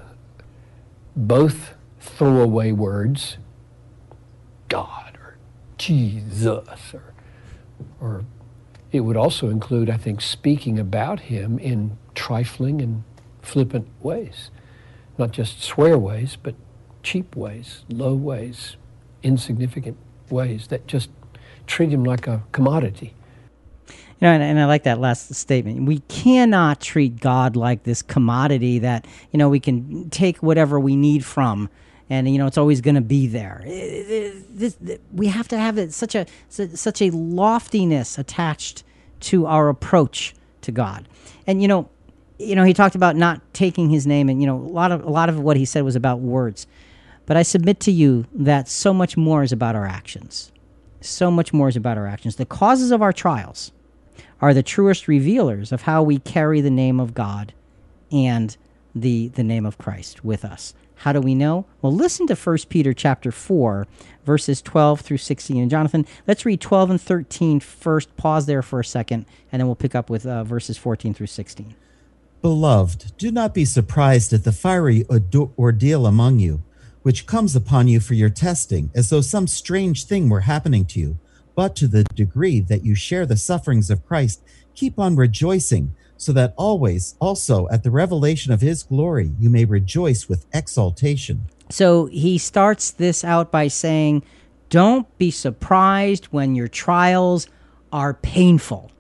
both 1.16 1.76
throwaway 2.00 2.72
words, 2.72 3.38
God 4.70 5.18
or 5.22 5.38
Jesus 5.78 6.94
or, 6.94 7.11
or 8.00 8.26
it 8.92 9.02
would 9.02 9.18
also 9.18 9.50
include, 9.50 9.90
I 9.90 9.98
think, 9.98 10.22
speaking 10.22 10.78
about 10.78 11.22
him 11.22 11.58
in 11.60 11.98
trifling 12.14 12.82
and 12.82 13.04
flippant 13.42 13.88
ways. 14.02 14.52
Not 15.18 15.32
just 15.32 15.62
swear 15.62 15.98
ways, 15.98 16.38
but 16.42 16.56
cheap 17.04 17.36
ways, 17.36 17.84
low 17.90 18.14
ways, 18.14 18.76
insignificant 19.24 19.98
ways 20.30 20.68
that 20.68 20.88
just 20.88 21.10
treat 21.68 21.90
him 21.90 22.04
like 22.04 22.28
a 22.28 22.44
commodity. 22.52 23.14
You 23.88 24.28
know, 24.28 24.34
and, 24.34 24.44
and, 24.44 24.60
I 24.60 24.66
like 24.66 24.84
that 24.84 25.00
last 25.00 25.34
statement. 25.34 25.88
We 25.88 26.00
cannot 26.02 26.80
treat 26.80 27.20
God 27.20 27.56
like 27.56 27.84
this 27.84 28.04
commodity 28.04 28.78
that 28.80 29.08
you 29.32 29.40
know 29.40 29.50
we 29.50 29.60
can 29.60 30.10
take 30.12 30.38
whatever 30.38 30.80
we 30.80 30.96
need 30.96 31.26
from, 31.26 31.70
and 32.12 32.30
you 32.30 32.38
know 32.38 32.46
it's 32.46 32.58
always 32.58 32.82
going 32.82 32.96
to 32.96 33.02
be 33.02 33.26
there. 33.26 33.64
It, 33.66 33.70
it, 33.70 34.58
this, 34.60 34.78
we 35.14 35.28
have 35.28 35.48
to 35.48 35.58
have 35.58 35.78
it, 35.78 35.94
such 35.94 36.14
a 36.14 36.26
such 36.50 37.02
a 37.02 37.10
loftiness 37.10 38.18
attached 38.18 38.84
to 39.22 39.46
our 39.46 39.70
approach 39.70 40.36
to 40.62 40.74
God, 40.74 41.08
and 41.48 41.62
you 41.62 41.70
know, 41.70 41.90
you 42.38 42.54
know, 42.54 42.66
he 42.66 42.74
talked 42.74 42.96
about 42.96 43.16
not 43.16 43.42
taking 43.54 43.90
His 43.90 44.06
name, 44.06 44.28
and 44.28 44.42
you 44.42 44.46
know, 44.46 44.58
a 44.58 44.74
lot 44.74 44.92
of 44.92 45.06
a 45.06 45.10
lot 45.10 45.30
of 45.30 45.40
what 45.40 45.56
he 45.56 45.64
said 45.64 45.84
was 45.86 45.96
about 45.96 46.20
words. 46.20 46.68
But 47.26 47.38
I 47.38 47.44
submit 47.44 47.80
to 47.82 47.92
you 47.94 48.26
that 48.34 48.68
so 48.68 48.94
much 48.94 49.16
more 49.16 49.42
is 49.42 49.54
about 49.54 49.76
our 49.76 49.86
actions. 49.86 50.52
So 51.00 51.32
much 51.32 51.54
more 51.54 51.70
is 51.70 51.78
about 51.78 51.98
our 51.98 52.08
actions. 52.08 52.36
The 52.36 52.46
causes 52.46 52.92
of 52.92 53.02
our 53.02 53.14
trials 53.14 53.72
are 54.42 54.54
the 54.54 54.64
truest 54.64 55.08
revealers 55.08 55.72
of 55.72 55.84
how 55.84 56.04
we 56.04 56.20
carry 56.20 56.60
the 56.60 56.70
name 56.70 57.00
of 57.00 57.14
God 57.14 57.54
and 58.12 58.58
the, 58.94 59.30
the 59.30 59.44
name 59.44 59.66
of 59.66 59.78
Christ 59.78 60.26
with 60.26 60.44
us. 60.44 60.74
How 61.02 61.14
do 61.14 61.22
we 61.22 61.36
know? 61.36 61.66
Well, 61.82 61.94
listen 61.94 62.28
to 62.28 62.36
1 62.36 62.58
Peter 62.70 62.94
chapter 62.94 63.32
4, 63.32 63.88
verses 64.26 64.62
12 64.62 65.02
through 65.02 65.18
16. 65.18 65.62
And 65.62 65.72
Jonathan, 65.72 66.06
let's 66.28 66.46
read 66.46 66.62
12 66.62 66.92
and 66.92 67.02
13 67.02 67.60
first. 67.60 68.16
Pause 68.18 68.46
there 68.46 68.62
for 68.62 68.80
a 68.80 68.86
second, 68.86 69.26
and 69.52 69.60
then 69.60 69.68
we'll 69.68 69.76
pick 69.76 69.96
up 69.96 70.10
with 70.10 70.26
uh, 70.26 70.44
verses 70.44 70.78
14 70.78 71.14
through 71.14 71.28
16. 71.28 71.76
Beloved, 72.42 73.18
do 73.18 73.32
not 73.32 73.54
be 73.54 73.66
surprised 73.66 74.34
at 74.34 74.44
the 74.44 74.52
fiery 74.52 75.06
ordeal 75.10 76.06
among 76.08 76.40
you 76.40 76.64
which 77.04 77.26
comes 77.26 77.56
upon 77.56 77.88
you 77.88 78.00
for 78.00 78.14
your 78.14 78.30
testing, 78.30 78.92
as 78.94 79.10
though 79.10 79.22
some 79.22 79.48
strange 79.48 80.06
thing 80.06 80.30
were 80.30 80.42
happening 80.42 80.86
to 80.86 81.00
you. 81.00 81.18
But 81.56 81.76
to 81.78 81.88
the 81.88 82.04
degree 82.04 82.60
that 82.62 82.86
you 82.86 82.96
share 82.96 83.26
the 83.26 83.38
sufferings 83.38 83.90
of 83.90 84.06
Christ, 84.06 84.42
keep 84.74 85.00
on 85.00 85.16
rejoicing, 85.16 85.96
so 86.22 86.32
that 86.34 86.54
always, 86.56 87.16
also 87.20 87.68
at 87.70 87.82
the 87.82 87.90
revelation 87.90 88.54
of 88.54 88.62
his 88.62 88.84
glory, 88.84 89.32
you 89.40 89.50
may 89.50 89.66
rejoice 89.66 90.30
with 90.30 90.46
exultation. 90.54 91.46
So 91.72 92.06
he 92.06 92.38
starts 92.38 92.92
this 92.92 93.24
out 93.24 93.52
by 93.52 93.70
saying, 93.70 94.22
Don't 94.70 95.08
be 95.18 95.32
surprised 95.32 96.26
when 96.26 96.54
your 96.54 96.68
trials 96.68 97.48
are 97.92 98.14
painful. 98.14 98.92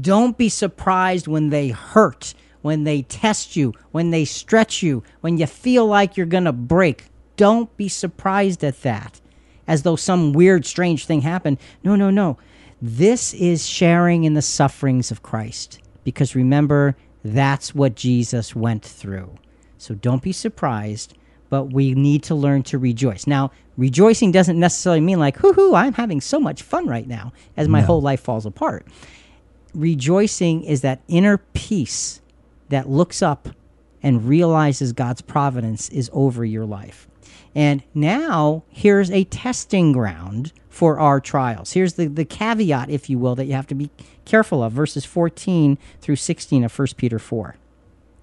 Don't 0.00 0.38
be 0.38 0.48
surprised 0.48 1.26
when 1.26 1.50
they 1.50 1.70
hurt, 1.70 2.34
when 2.62 2.84
they 2.84 3.02
test 3.02 3.56
you, 3.56 3.74
when 3.90 4.10
they 4.10 4.24
stretch 4.24 4.80
you, 4.80 5.02
when 5.22 5.38
you 5.38 5.46
feel 5.46 5.86
like 5.86 6.16
you're 6.16 6.24
going 6.24 6.44
to 6.44 6.52
break. 6.52 7.06
Don't 7.36 7.76
be 7.76 7.88
surprised 7.88 8.62
at 8.62 8.82
that 8.82 9.20
as 9.66 9.82
though 9.82 9.96
some 9.96 10.32
weird, 10.32 10.66
strange 10.66 11.04
thing 11.04 11.22
happened. 11.22 11.58
No, 11.82 11.96
no, 11.96 12.10
no. 12.10 12.38
This 12.80 13.34
is 13.34 13.66
sharing 13.66 14.22
in 14.22 14.34
the 14.34 14.42
sufferings 14.42 15.10
of 15.10 15.20
Christ. 15.20 15.80
Because 16.04 16.34
remember, 16.34 16.96
that's 17.24 17.74
what 17.74 17.96
Jesus 17.96 18.54
went 18.54 18.84
through. 18.84 19.34
So 19.78 19.94
don't 19.94 20.22
be 20.22 20.32
surprised, 20.32 21.14
but 21.50 21.72
we 21.72 21.94
need 21.94 22.22
to 22.24 22.34
learn 22.34 22.62
to 22.64 22.78
rejoice. 22.78 23.26
Now, 23.26 23.50
rejoicing 23.76 24.32
doesn't 24.32 24.58
necessarily 24.58 25.00
mean 25.00 25.18
like, 25.18 25.38
hoo 25.38 25.52
hoo, 25.52 25.74
I'm 25.74 25.94
having 25.94 26.20
so 26.20 26.38
much 26.38 26.62
fun 26.62 26.86
right 26.86 27.06
now 27.06 27.32
as 27.56 27.68
my 27.68 27.80
no. 27.80 27.86
whole 27.86 28.00
life 28.00 28.20
falls 28.20 28.46
apart. 28.46 28.86
Rejoicing 29.74 30.62
is 30.64 30.82
that 30.82 31.00
inner 31.08 31.38
peace 31.38 32.20
that 32.68 32.88
looks 32.88 33.22
up 33.22 33.48
and 34.02 34.28
realizes 34.28 34.92
God's 34.92 35.22
providence 35.22 35.88
is 35.88 36.10
over 36.12 36.44
your 36.44 36.66
life. 36.66 37.08
And 37.54 37.82
now 37.94 38.64
here's 38.68 39.10
a 39.10 39.24
testing 39.24 39.92
ground 39.92 40.52
for 40.68 40.98
our 40.98 41.20
trials. 41.20 41.72
Here's 41.72 41.94
the, 41.94 42.06
the 42.06 42.24
caveat, 42.24 42.90
if 42.90 43.08
you 43.08 43.18
will, 43.18 43.34
that 43.36 43.46
you 43.46 43.54
have 43.54 43.66
to 43.68 43.74
be 43.74 43.90
careful 44.24 44.62
of 44.62 44.72
verses 44.72 45.04
14 45.04 45.78
through 46.00 46.16
16 46.16 46.64
of 46.64 46.78
1 46.78 46.88
Peter 46.96 47.18
4. 47.18 47.56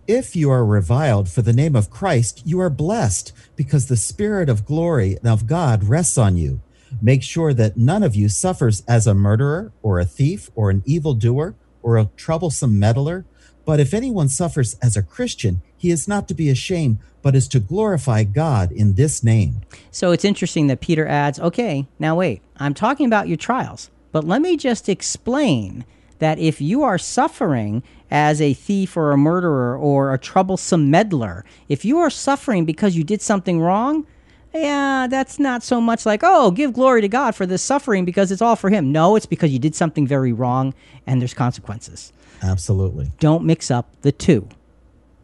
If 0.08 0.36
you 0.36 0.50
are 0.50 0.66
reviled 0.66 1.30
for 1.30 1.42
the 1.42 1.54
name 1.54 1.76
of 1.76 1.90
Christ, 1.90 2.42
you 2.46 2.60
are 2.60 2.70
blessed 2.70 3.32
because 3.56 3.88
the 3.88 3.96
Spirit 3.96 4.50
of 4.50 4.66
glory 4.66 5.18
of 5.24 5.48
God 5.48 5.84
rests 5.84 6.18
on 6.18 6.36
you. 6.36 6.62
Make 7.02 7.24
sure 7.24 7.54
that 7.54 7.78
none 7.78 8.04
of 8.04 8.16
you 8.16 8.28
suffers 8.28 8.84
as 8.88 9.08
a 9.08 9.14
murderer 9.14 9.72
or 9.82 10.00
a 10.00 10.06
thief 10.06 10.50
or 10.56 10.70
an 10.70 10.84
evildoer 10.86 11.56
or 11.82 11.98
a 11.98 12.10
troublesome 12.18 12.78
meddler. 12.80 13.26
But 13.64 13.80
if 13.80 13.94
anyone 13.94 14.28
suffers 14.28 14.76
as 14.82 14.98
a 14.98 15.04
Christian, 15.04 15.62
he 15.78 15.92
is 15.92 16.08
not 16.08 16.28
to 16.28 16.34
be 16.34 16.50
ashamed, 16.50 16.98
but 17.22 17.36
is 17.36 17.48
to 17.50 17.60
glorify 17.60 18.24
God 18.24 18.72
in 18.72 18.96
this 18.96 19.24
name. 19.24 19.62
So 19.92 20.12
it's 20.12 20.26
interesting 20.26 20.68
that 20.68 20.82
Peter 20.82 21.08
adds, 21.08 21.40
okay, 21.40 21.88
now 22.00 22.16
wait, 22.16 22.42
I'm 22.58 22.74
talking 22.74 23.06
about 23.06 23.28
your 23.28 23.38
trials, 23.38 23.90
but 24.12 24.24
let 24.24 24.42
me 24.42 24.58
just 24.58 24.90
explain 24.90 25.86
that 26.20 26.38
if 26.38 26.62
you 26.62 26.84
are 26.84 26.98
suffering 26.98 27.82
as 28.10 28.42
a 28.42 28.54
thief 28.54 28.96
or 28.96 29.12
a 29.12 29.18
murderer 29.18 29.78
or 29.78 30.14
a 30.14 30.18
troublesome 30.18 30.92
meddler, 30.92 31.44
if 31.68 31.84
you 31.84 31.98
are 31.98 32.10
suffering 32.10 32.66
because 32.66 32.96
you 32.96 33.04
did 33.04 33.22
something 33.22 33.60
wrong, 33.60 34.06
yeah, 34.54 35.08
that's 35.10 35.40
not 35.40 35.64
so 35.64 35.80
much 35.80 36.06
like, 36.06 36.22
oh, 36.24 36.52
give 36.52 36.74
glory 36.74 37.02
to 37.02 37.08
God 37.08 37.36
for 37.36 37.46
this 37.46 37.62
suffering 37.62 38.06
because 38.06 38.32
it's 38.32 38.42
all 38.42 38.56
for 38.56 38.70
Him. 38.70 38.92
No, 38.92 39.16
it's 39.16 39.26
because 39.26 39.52
you 39.52 39.60
did 39.60 39.76
something 39.76 40.06
very 40.06 40.34
wrong 40.34 40.74
and 41.08 41.22
there's 41.22 41.34
consequences. 41.34 42.12
Absolutely. 42.44 43.12
Don't 43.20 43.46
mix 43.46 43.72
up 43.72 43.90
the 44.02 44.12
two 44.12 44.48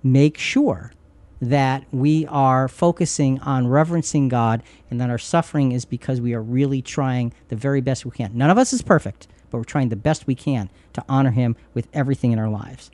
make 0.03 0.38
sure 0.38 0.91
that 1.41 1.83
we 1.91 2.25
are 2.27 2.67
focusing 2.67 3.39
on 3.39 3.67
reverencing 3.67 4.27
God 4.27 4.63
and 4.89 4.99
that 4.99 5.09
our 5.09 5.17
suffering 5.17 5.71
is 5.71 5.85
because 5.85 6.19
we 6.19 6.33
are 6.33 6.41
really 6.41 6.81
trying 6.81 7.33
the 7.49 7.55
very 7.55 7.81
best 7.81 8.05
we 8.05 8.11
can. 8.11 8.35
None 8.35 8.49
of 8.49 8.57
us 8.57 8.73
is 8.73 8.81
perfect, 8.81 9.27
but 9.49 9.57
we're 9.57 9.63
trying 9.63 9.89
the 9.89 9.95
best 9.95 10.27
we 10.27 10.35
can 10.35 10.69
to 10.93 11.03
honor 11.07 11.31
Him 11.31 11.55
with 11.73 11.88
everything 11.93 12.31
in 12.31 12.39
our 12.39 12.49
lives. 12.49 12.89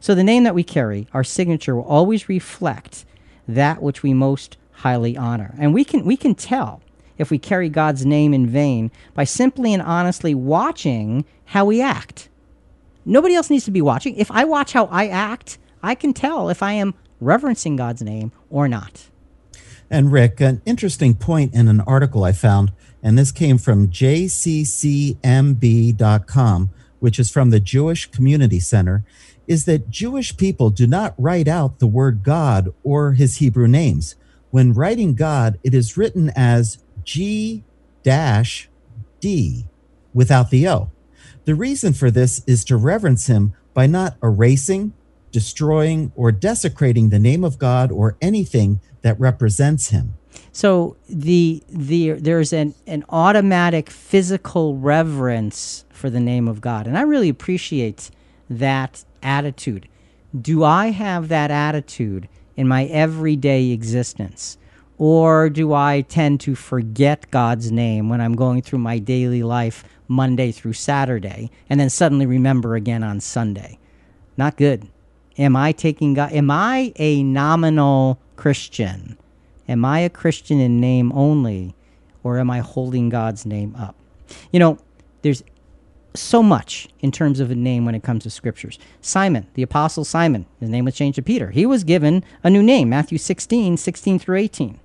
So 0.00 0.14
the 0.14 0.24
name 0.24 0.44
that 0.44 0.54
we 0.54 0.64
carry, 0.64 1.06
our 1.12 1.24
signature, 1.24 1.76
will 1.76 1.84
always 1.84 2.28
reflect 2.28 3.04
that 3.46 3.82
which 3.82 4.02
we 4.02 4.12
most 4.14 4.56
highly 4.72 5.16
honor. 5.16 5.54
And 5.58 5.74
we 5.74 5.84
can, 5.84 6.04
we 6.04 6.16
can 6.16 6.34
tell 6.34 6.82
if 7.16 7.30
we 7.30 7.38
carry 7.38 7.68
God's 7.68 8.06
name 8.06 8.32
in 8.32 8.46
vain 8.46 8.90
by 9.14 9.24
simply 9.24 9.72
and 9.74 9.82
honestly 9.82 10.34
watching 10.34 11.24
how 11.46 11.64
we 11.64 11.80
act. 11.80 12.28
Nobody 13.04 13.34
else 13.34 13.50
needs 13.50 13.64
to 13.64 13.70
be 13.70 13.82
watching. 13.82 14.14
If 14.16 14.30
I 14.30 14.44
watch 14.44 14.72
how 14.72 14.86
I 14.86 15.08
act, 15.08 15.58
I 15.82 15.94
can 15.94 16.12
tell 16.12 16.48
if 16.48 16.62
I 16.62 16.72
am 16.72 16.94
reverencing 17.20 17.76
God's 17.76 18.02
name 18.02 18.32
or 18.50 18.68
not. 18.68 19.08
And 19.90 20.12
Rick, 20.12 20.40
an 20.40 20.60
interesting 20.66 21.14
point 21.14 21.54
in 21.54 21.68
an 21.68 21.80
article 21.82 22.24
I 22.24 22.32
found, 22.32 22.72
and 23.02 23.16
this 23.16 23.32
came 23.32 23.58
from 23.58 23.88
jccmb.com, 23.88 25.20
which 27.00 27.18
is 27.18 27.30
from 27.30 27.50
the 27.50 27.60
Jewish 27.60 28.10
Community 28.10 28.60
Center, 28.60 29.04
is 29.46 29.64
that 29.64 29.88
Jewish 29.88 30.36
people 30.36 30.68
do 30.70 30.86
not 30.86 31.14
write 31.16 31.48
out 31.48 31.78
the 31.78 31.86
word 31.86 32.22
God 32.22 32.68
or 32.82 33.12
his 33.12 33.36
Hebrew 33.36 33.66
names. 33.66 34.14
When 34.50 34.74
writing 34.74 35.14
God, 35.14 35.58
it 35.64 35.72
is 35.74 35.96
written 35.96 36.30
as 36.36 36.78
G 37.04 37.64
dash 38.02 38.68
D 39.20 39.66
without 40.12 40.50
the 40.50 40.68
O. 40.68 40.90
The 41.46 41.54
reason 41.54 41.94
for 41.94 42.10
this 42.10 42.42
is 42.46 42.64
to 42.66 42.76
reverence 42.76 43.26
him 43.26 43.54
by 43.72 43.86
not 43.86 44.16
erasing 44.22 44.92
destroying, 45.32 46.12
or 46.14 46.32
desecrating 46.32 47.10
the 47.10 47.18
name 47.18 47.44
of 47.44 47.58
God 47.58 47.90
or 47.92 48.16
anything 48.20 48.80
that 49.02 49.18
represents 49.18 49.90
him. 49.90 50.14
So 50.52 50.96
the 51.08 51.62
the 51.68 52.12
there's 52.12 52.52
an, 52.52 52.74
an 52.86 53.04
automatic 53.10 53.90
physical 53.90 54.76
reverence 54.76 55.84
for 55.90 56.10
the 56.10 56.20
name 56.20 56.48
of 56.48 56.60
God. 56.60 56.86
And 56.86 56.96
I 56.96 57.02
really 57.02 57.28
appreciate 57.28 58.10
that 58.50 59.04
attitude. 59.22 59.88
Do 60.38 60.64
I 60.64 60.90
have 60.90 61.28
that 61.28 61.50
attitude 61.50 62.28
in 62.56 62.68
my 62.68 62.84
everyday 62.86 63.70
existence? 63.70 64.58
Or 64.98 65.48
do 65.48 65.72
I 65.72 66.00
tend 66.00 66.40
to 66.40 66.56
forget 66.56 67.30
God's 67.30 67.70
name 67.70 68.08
when 68.08 68.20
I'm 68.20 68.34
going 68.34 68.62
through 68.62 68.80
my 68.80 68.98
daily 68.98 69.44
life 69.44 69.84
Monday 70.08 70.50
through 70.50 70.72
Saturday 70.72 71.50
and 71.70 71.78
then 71.78 71.88
suddenly 71.88 72.26
remember 72.26 72.74
again 72.74 73.04
on 73.04 73.20
Sunday? 73.20 73.78
Not 74.36 74.56
good. 74.56 74.88
Am 75.38 75.54
I 75.54 75.72
taking 75.72 76.14
God? 76.14 76.32
Am 76.32 76.50
I 76.50 76.92
a 76.96 77.22
nominal 77.22 78.18
Christian? 78.36 79.16
Am 79.68 79.84
I 79.84 80.00
a 80.00 80.10
Christian 80.10 80.58
in 80.58 80.80
name 80.80 81.12
only? 81.12 81.74
Or 82.24 82.38
am 82.38 82.50
I 82.50 82.58
holding 82.58 83.08
God's 83.08 83.46
name 83.46 83.76
up? 83.76 83.94
You 84.52 84.58
know, 84.58 84.78
there's 85.22 85.42
so 86.14 86.42
much 86.42 86.88
in 87.00 87.12
terms 87.12 87.38
of 87.38 87.50
a 87.50 87.54
name 87.54 87.84
when 87.84 87.94
it 87.94 88.02
comes 88.02 88.24
to 88.24 88.30
scriptures. 88.30 88.78
Simon, 89.00 89.46
the 89.54 89.62
apostle 89.62 90.04
Simon, 90.04 90.46
his 90.58 90.68
name 90.68 90.84
was 90.84 90.94
changed 90.94 91.16
to 91.16 91.22
Peter. 91.22 91.50
He 91.50 91.66
was 91.66 91.84
given 91.84 92.24
a 92.42 92.50
new 92.50 92.62
name, 92.62 92.88
Matthew 92.88 93.18
16, 93.18 93.76
16 93.76 94.18
through 94.18 94.38
18. 94.38 94.80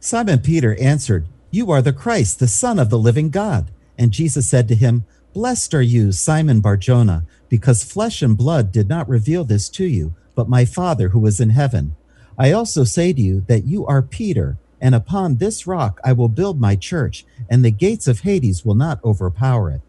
Simon 0.00 0.40
Peter 0.40 0.76
answered, 0.80 1.26
You 1.50 1.70
are 1.70 1.82
the 1.82 1.92
Christ, 1.92 2.38
the 2.38 2.48
Son 2.48 2.78
of 2.78 2.90
the 2.90 2.98
living 2.98 3.30
God. 3.30 3.70
And 3.96 4.12
Jesus 4.12 4.46
said 4.46 4.68
to 4.68 4.74
him, 4.74 5.04
Blessed 5.32 5.74
are 5.74 5.82
you, 5.82 6.12
Simon 6.12 6.60
Barjona, 6.60 7.24
because 7.48 7.84
flesh 7.84 8.22
and 8.22 8.36
blood 8.36 8.72
did 8.72 8.88
not 8.88 9.08
reveal 9.08 9.44
this 9.44 9.68
to 9.70 9.84
you, 9.84 10.14
but 10.34 10.48
my 10.48 10.64
Father 10.64 11.10
who 11.10 11.24
is 11.26 11.40
in 11.40 11.50
heaven. 11.50 11.96
I 12.38 12.52
also 12.52 12.84
say 12.84 13.12
to 13.12 13.20
you 13.20 13.42
that 13.48 13.64
you 13.66 13.86
are 13.86 14.02
Peter, 14.02 14.58
and 14.80 14.94
upon 14.94 15.36
this 15.36 15.66
rock 15.66 16.00
I 16.04 16.12
will 16.12 16.28
build 16.28 16.60
my 16.60 16.76
church, 16.76 17.24
and 17.48 17.64
the 17.64 17.70
gates 17.70 18.06
of 18.06 18.20
Hades 18.20 18.64
will 18.64 18.74
not 18.74 19.02
overpower 19.04 19.70
it. 19.70 19.80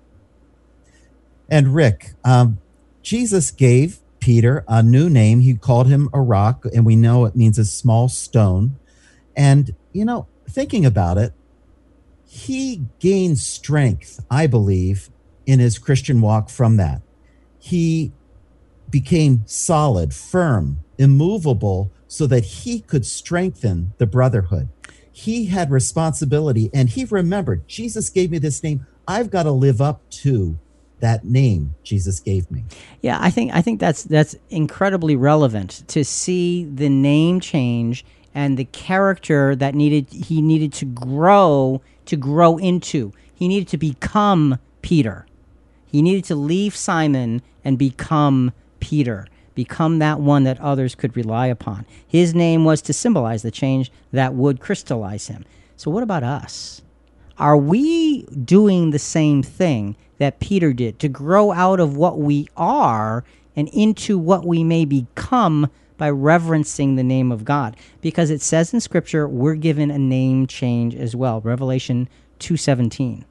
And 1.50 1.74
Rick, 1.74 2.14
um, 2.24 2.60
Jesus 3.02 3.52
gave 3.52 4.00
Peter 4.20 4.64
a 4.68 4.84
new 4.84 5.10
name. 5.10 5.42
He 5.42 5.54
called 5.56 5.88
him 5.88 6.10
a 6.14 6.22
rock, 6.22 6.66
and 6.74 6.86
we 6.86 6.96
know 6.96 7.26
it 7.26 7.36
means 7.36 7.58
a 7.58 7.66
small 7.66 8.10
stone. 8.10 8.78
And, 9.36 9.76
you 9.94 10.04
know, 10.04 10.28
thinking 10.50 10.86
about 10.86 11.18
it, 11.18 11.34
he 12.26 12.84
gained 13.00 13.38
strength, 13.40 14.24
I 14.30 14.48
believe, 14.48 15.10
in 15.46 15.60
his 15.60 15.78
Christian 15.78 16.20
walk 16.20 16.50
from 16.50 16.78
that. 16.78 17.02
He 17.68 18.14
became 18.90 19.44
solid, 19.46 20.14
firm, 20.14 20.80
immovable, 20.98 21.92
so 22.08 22.26
that 22.28 22.46
he 22.46 22.80
could 22.80 23.06
strengthen 23.06 23.92
the 23.98 24.08
brotherhood. 24.08 24.70
He 25.12 25.48
had 25.48 25.70
responsibility 25.70 26.70
and 26.74 26.88
he 26.88 27.04
remembered 27.04 27.68
Jesus 27.68 28.10
gave 28.10 28.32
me 28.32 28.38
this 28.38 28.64
name. 28.64 28.88
I've 29.06 29.30
got 29.30 29.44
to 29.44 29.52
live 29.52 29.82
up 29.82 30.10
to 30.22 30.58
that 31.02 31.26
name 31.26 31.76
Jesus 31.84 32.22
gave 32.22 32.50
me. 32.50 32.64
Yeah, 33.02 33.18
I 33.20 33.30
think 33.30 33.54
I 33.54 33.62
think 33.62 33.82
that's 33.82 34.04
that's 34.04 34.36
incredibly 34.50 35.18
relevant 35.18 35.84
to 35.90 36.06
see 36.06 36.64
the 36.64 36.88
name 36.88 37.42
change 37.42 38.06
and 38.34 38.58
the 38.58 38.66
character 38.66 39.58
that 39.58 39.76
needed 39.76 40.10
he 40.10 40.42
needed 40.42 40.72
to 40.74 40.86
grow 40.86 41.82
to 42.06 42.16
grow 42.16 42.58
into. 42.58 43.12
He 43.34 43.50
needed 43.50 43.68
to 43.70 43.78
become 43.78 44.58
Peter. 44.82 45.26
He 45.88 46.02
needed 46.02 46.26
to 46.26 46.36
leave 46.36 46.76
Simon 46.76 47.42
and 47.64 47.78
become 47.78 48.52
Peter, 48.80 49.28
become 49.56 50.00
that 50.00 50.20
one 50.20 50.44
that 50.44 50.60
others 50.60 50.96
could 50.96 51.16
rely 51.18 51.48
upon. 51.48 51.86
His 52.08 52.36
name 52.36 52.66
was 52.66 52.82
to 52.84 52.94
symbolize 52.94 53.42
the 53.42 53.52
change 53.52 53.92
that 54.12 54.34
would 54.34 54.60
crystallize 54.60 55.28
him. 55.28 55.46
So 55.76 55.90
what 55.90 56.04
about 56.04 56.24
us? 56.24 56.82
Are 57.38 57.58
we 57.58 58.24
doing 58.24 58.92
the 58.92 59.00
same 59.00 59.44
thing 59.44 59.96
that 60.18 60.40
Peter 60.40 60.74
did 60.74 61.00
to 61.00 61.08
grow 61.08 61.52
out 61.52 61.80
of 61.80 61.96
what 61.96 62.20
we 62.20 62.48
are 62.58 63.24
and 63.56 63.70
into 63.70 64.18
what 64.18 64.46
we 64.46 64.64
may 64.64 64.86
become 64.86 65.70
by 65.98 66.10
reverencing 66.10 66.96
the 66.96 67.04
name 67.04 67.32
of 67.32 67.44
God 67.44 67.76
because 68.02 68.30
it 68.30 68.42
says 68.42 68.74
in 68.74 68.80
scripture 68.80 69.28
we're 69.28 69.56
given 69.56 69.90
a 69.90 69.98
name 69.98 70.46
change 70.46 70.96
as 70.96 71.16
well 71.16 71.42
revelation 71.42 72.08
2:17 72.40 73.24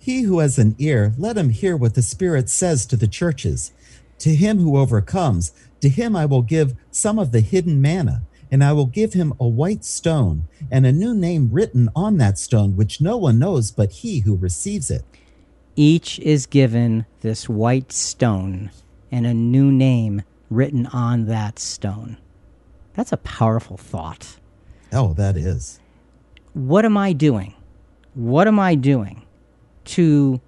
He 0.00 0.22
who 0.22 0.40
has 0.40 0.58
an 0.58 0.74
ear 0.78 1.14
let 1.16 1.36
him 1.36 1.50
hear 1.50 1.76
what 1.76 1.94
the 1.94 2.02
spirit 2.02 2.48
says 2.48 2.86
to 2.86 2.96
the 2.96 3.06
churches 3.06 3.72
to 4.18 4.34
him 4.34 4.58
who 4.58 4.76
overcomes 4.76 5.52
to 5.80 5.88
him 5.88 6.16
I 6.16 6.26
will 6.26 6.42
give 6.42 6.74
some 6.90 7.18
of 7.18 7.30
the 7.30 7.40
hidden 7.40 7.80
manna 7.80 8.22
and 8.50 8.64
I 8.64 8.72
will 8.72 8.86
give 8.86 9.12
him 9.12 9.32
a 9.38 9.46
white 9.46 9.84
stone 9.84 10.48
and 10.72 10.84
a 10.84 10.92
new 10.92 11.14
name 11.14 11.50
written 11.52 11.88
on 11.94 12.16
that 12.16 12.38
stone 12.38 12.76
which 12.76 13.00
no 13.00 13.16
one 13.16 13.38
knows 13.38 13.70
but 13.70 13.92
he 13.92 14.20
who 14.20 14.34
receives 14.34 14.90
it 14.90 15.04
each 15.76 16.18
is 16.18 16.46
given 16.46 17.06
this 17.20 17.48
white 17.48 17.92
stone 17.92 18.70
and 19.12 19.26
a 19.26 19.34
new 19.34 19.70
name 19.70 20.22
written 20.50 20.86
on 20.86 21.26
that 21.26 21.58
stone. 21.58 22.16
That's 22.94 23.12
a 23.12 23.18
powerful 23.18 23.76
thought. 23.76 24.36
Oh, 24.92 25.14
that 25.14 25.36
is. 25.36 25.80
What 26.52 26.84
am 26.84 26.96
I 26.96 27.12
doing? 27.12 27.54
What 28.14 28.48
am 28.48 28.58
I 28.58 28.74
doing 28.74 29.22
to 29.86 30.40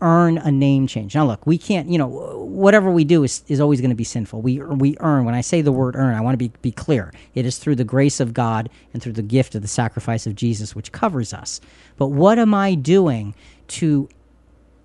earn 0.00 0.38
a 0.38 0.50
name 0.50 0.86
change? 0.86 1.14
Now, 1.14 1.26
look, 1.26 1.46
we 1.46 1.58
can't, 1.58 1.88
you 1.88 1.98
know, 1.98 2.08
whatever 2.08 2.90
we 2.90 3.04
do 3.04 3.22
is, 3.22 3.44
is 3.48 3.60
always 3.60 3.80
going 3.80 3.90
to 3.90 3.96
be 3.96 4.04
sinful. 4.04 4.40
We, 4.40 4.60
we 4.60 4.96
earn, 5.00 5.24
when 5.24 5.34
I 5.34 5.40
say 5.40 5.60
the 5.60 5.72
word 5.72 5.96
earn, 5.96 6.14
I 6.14 6.20
want 6.20 6.34
to 6.34 6.38
be, 6.38 6.52
be 6.62 6.72
clear. 6.72 7.12
It 7.34 7.46
is 7.46 7.58
through 7.58 7.76
the 7.76 7.84
grace 7.84 8.20
of 8.20 8.32
God 8.32 8.70
and 8.92 9.02
through 9.02 9.12
the 9.12 9.22
gift 9.22 9.54
of 9.54 9.62
the 9.62 9.68
sacrifice 9.68 10.26
of 10.26 10.34
Jesus, 10.34 10.74
which 10.74 10.92
covers 10.92 11.32
us. 11.32 11.60
But 11.96 12.08
what 12.08 12.38
am 12.38 12.54
I 12.54 12.74
doing 12.74 13.34
to 13.68 14.08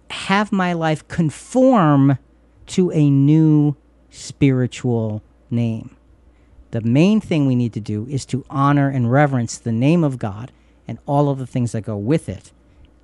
have 0.09 0.51
my 0.51 0.73
life 0.73 1.07
conform 1.07 2.17
to 2.67 2.91
a 2.91 3.09
new 3.09 3.75
spiritual 4.09 5.21
name. 5.49 5.95
The 6.71 6.81
main 6.81 7.21
thing 7.21 7.45
we 7.45 7.55
need 7.55 7.73
to 7.73 7.79
do 7.79 8.07
is 8.09 8.25
to 8.27 8.45
honor 8.49 8.89
and 8.89 9.11
reverence 9.11 9.57
the 9.57 9.71
name 9.71 10.03
of 10.03 10.17
God 10.17 10.51
and 10.87 10.99
all 11.05 11.29
of 11.29 11.37
the 11.37 11.47
things 11.47 11.71
that 11.71 11.81
go 11.81 11.97
with 11.97 12.27
it. 12.27 12.51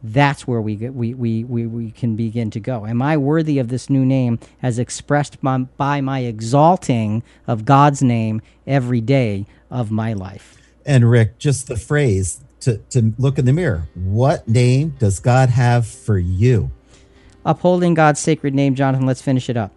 That's 0.03 0.47
where 0.47 0.61
we, 0.61 0.75
get, 0.75 0.93
we, 0.93 1.13
we, 1.13 1.43
we, 1.43 1.67
we 1.67 1.91
can 1.91 2.15
begin 2.15 2.49
to 2.51 2.59
go. 2.59 2.85
Am 2.85 3.01
I 3.01 3.17
worthy 3.17 3.59
of 3.59 3.67
this 3.67 3.89
new 3.89 4.03
name 4.03 4.39
as 4.61 4.79
expressed 4.79 5.41
by, 5.41 5.59
by 5.59 6.01
my 6.01 6.19
exalting 6.19 7.23
of 7.47 7.65
God's 7.65 8.01
name 8.01 8.41
every 8.65 9.01
day 9.01 9.45
of 9.69 9.91
my 9.91 10.13
life? 10.13 10.57
And 10.85 11.09
Rick, 11.09 11.37
just 11.37 11.67
the 11.67 11.77
phrase 11.77 12.41
to, 12.61 12.77
to 12.89 13.13
look 13.17 13.37
in 13.37 13.45
the 13.45 13.53
mirror. 13.53 13.87
What 13.93 14.47
name 14.47 14.95
does 14.97 15.19
God 15.19 15.49
have 15.49 15.85
for 15.85 16.17
you? 16.17 16.71
Upholding 17.45 17.93
God's 17.93 18.19
sacred 18.19 18.53
name, 18.53 18.75
Jonathan, 18.75 19.05
let's 19.05 19.21
finish 19.21 19.49
it 19.49 19.57
up. 19.57 19.71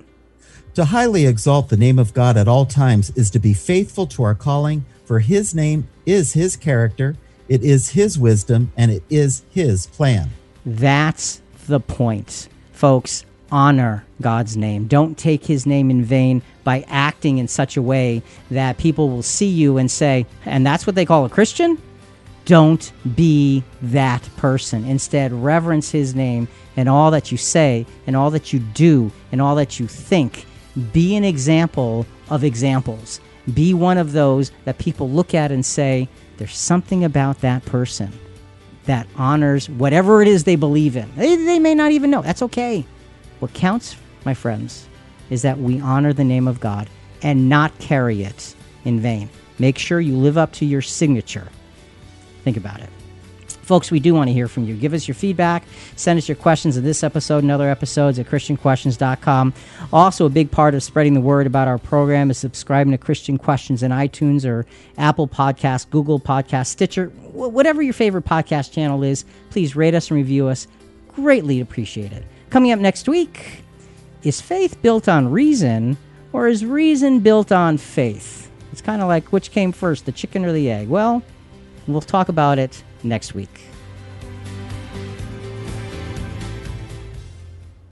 To 0.74 0.86
highly 0.86 1.26
exalt 1.26 1.68
the 1.68 1.76
name 1.76 1.98
of 1.98 2.14
God 2.14 2.36
at 2.36 2.48
all 2.48 2.66
times 2.66 3.10
is 3.10 3.30
to 3.30 3.38
be 3.38 3.54
faithful 3.54 4.06
to 4.08 4.22
our 4.22 4.34
calling, 4.34 4.84
for 5.04 5.20
his 5.20 5.54
name 5.54 5.88
is 6.04 6.32
his 6.32 6.56
character, 6.56 7.16
it 7.48 7.62
is 7.62 7.90
his 7.90 8.18
wisdom, 8.18 8.72
and 8.76 8.90
it 8.90 9.02
is 9.10 9.42
his 9.50 9.86
plan. 9.86 10.30
That's 10.64 11.42
the 11.66 11.80
point. 11.80 12.48
Folks, 12.72 13.24
honor 13.50 14.04
God's 14.20 14.56
name. 14.56 14.86
Don't 14.86 15.16
take 15.16 15.44
his 15.44 15.66
name 15.66 15.90
in 15.90 16.04
vain 16.04 16.42
by 16.64 16.84
acting 16.88 17.38
in 17.38 17.46
such 17.48 17.76
a 17.76 17.82
way 17.82 18.22
that 18.50 18.78
people 18.78 19.10
will 19.10 19.22
see 19.22 19.48
you 19.48 19.76
and 19.78 19.90
say, 19.90 20.26
and 20.44 20.66
that's 20.66 20.86
what 20.86 20.96
they 20.96 21.04
call 21.04 21.24
a 21.24 21.30
Christian? 21.30 21.80
Don't 22.46 22.92
be 23.14 23.62
that 23.80 24.28
person. 24.36 24.84
Instead, 24.84 25.32
reverence 25.32 25.90
his 25.90 26.14
name 26.14 26.48
and 26.76 26.88
all 26.88 27.10
that 27.10 27.30
you 27.30 27.38
say 27.38 27.86
and 28.06 28.16
all 28.16 28.30
that 28.30 28.52
you 28.52 28.58
do 28.58 29.10
and 29.32 29.40
all 29.40 29.54
that 29.54 29.78
you 29.78 29.86
think. 29.86 30.46
Be 30.92 31.16
an 31.16 31.24
example 31.24 32.06
of 32.28 32.44
examples. 32.44 33.20
Be 33.52 33.72
one 33.72 33.98
of 33.98 34.12
those 34.12 34.50
that 34.64 34.78
people 34.78 35.08
look 35.08 35.34
at 35.34 35.52
and 35.52 35.64
say, 35.64 36.08
there's 36.36 36.56
something 36.56 37.04
about 37.04 37.40
that 37.40 37.64
person 37.64 38.12
that 38.86 39.06
honors 39.16 39.68
whatever 39.68 40.20
it 40.20 40.28
is 40.28 40.44
they 40.44 40.56
believe 40.56 40.96
in. 40.96 41.10
They, 41.16 41.36
they 41.36 41.58
may 41.58 41.74
not 41.74 41.92
even 41.92 42.10
know. 42.10 42.22
That's 42.22 42.42
okay. 42.42 42.84
What 43.38 43.52
counts, 43.54 43.96
my 44.24 44.34
friends, 44.34 44.88
is 45.30 45.42
that 45.42 45.58
we 45.58 45.80
honor 45.80 46.12
the 46.12 46.24
name 46.24 46.46
of 46.46 46.60
God 46.60 46.88
and 47.22 47.48
not 47.48 47.78
carry 47.78 48.22
it 48.22 48.54
in 48.84 49.00
vain. 49.00 49.30
Make 49.58 49.78
sure 49.78 50.00
you 50.00 50.16
live 50.16 50.36
up 50.36 50.52
to 50.54 50.66
your 50.66 50.82
signature. 50.82 51.48
Think 52.42 52.56
about 52.56 52.80
it. 52.80 52.90
Folks, 53.64 53.90
we 53.90 53.98
do 53.98 54.12
want 54.12 54.28
to 54.28 54.32
hear 54.32 54.46
from 54.46 54.64
you. 54.64 54.76
Give 54.76 54.92
us 54.92 55.08
your 55.08 55.14
feedback. 55.14 55.64
Send 55.96 56.18
us 56.18 56.28
your 56.28 56.36
questions 56.36 56.76
of 56.76 56.84
this 56.84 57.02
episode 57.02 57.42
and 57.42 57.50
other 57.50 57.70
episodes 57.70 58.18
at 58.18 58.26
ChristianQuestions.com. 58.26 59.54
Also, 59.90 60.26
a 60.26 60.30
big 60.30 60.50
part 60.50 60.74
of 60.74 60.82
spreading 60.82 61.14
the 61.14 61.20
word 61.20 61.46
about 61.46 61.66
our 61.66 61.78
program 61.78 62.30
is 62.30 62.36
subscribing 62.36 62.90
to 62.92 62.98
Christian 62.98 63.38
Questions 63.38 63.82
in 63.82 63.90
iTunes 63.90 64.44
or 64.44 64.66
Apple 64.98 65.26
Podcast, 65.26 65.88
Google 65.88 66.20
Podcast, 66.20 66.66
Stitcher, 66.66 67.06
whatever 67.32 67.80
your 67.80 67.94
favorite 67.94 68.26
podcast 68.26 68.70
channel 68.70 69.02
is. 69.02 69.24
Please 69.48 69.74
rate 69.74 69.94
us 69.94 70.10
and 70.10 70.16
review 70.16 70.48
us. 70.48 70.68
Greatly 71.08 71.60
appreciate 71.60 72.12
it. 72.12 72.24
Coming 72.50 72.70
up 72.70 72.80
next 72.80 73.08
week, 73.08 73.62
is 74.22 74.42
faith 74.42 74.80
built 74.82 75.08
on 75.08 75.30
reason 75.30 75.96
or 76.34 76.48
is 76.48 76.66
reason 76.66 77.20
built 77.20 77.50
on 77.50 77.78
faith? 77.78 78.50
It's 78.72 78.82
kind 78.82 79.00
of 79.00 79.08
like 79.08 79.32
which 79.32 79.52
came 79.52 79.72
first, 79.72 80.04
the 80.04 80.12
chicken 80.12 80.44
or 80.44 80.52
the 80.52 80.70
egg? 80.70 80.88
Well, 80.88 81.22
we'll 81.86 82.00
talk 82.02 82.28
about 82.28 82.58
it 82.58 82.82
next 83.04 83.34
week. 83.34 83.73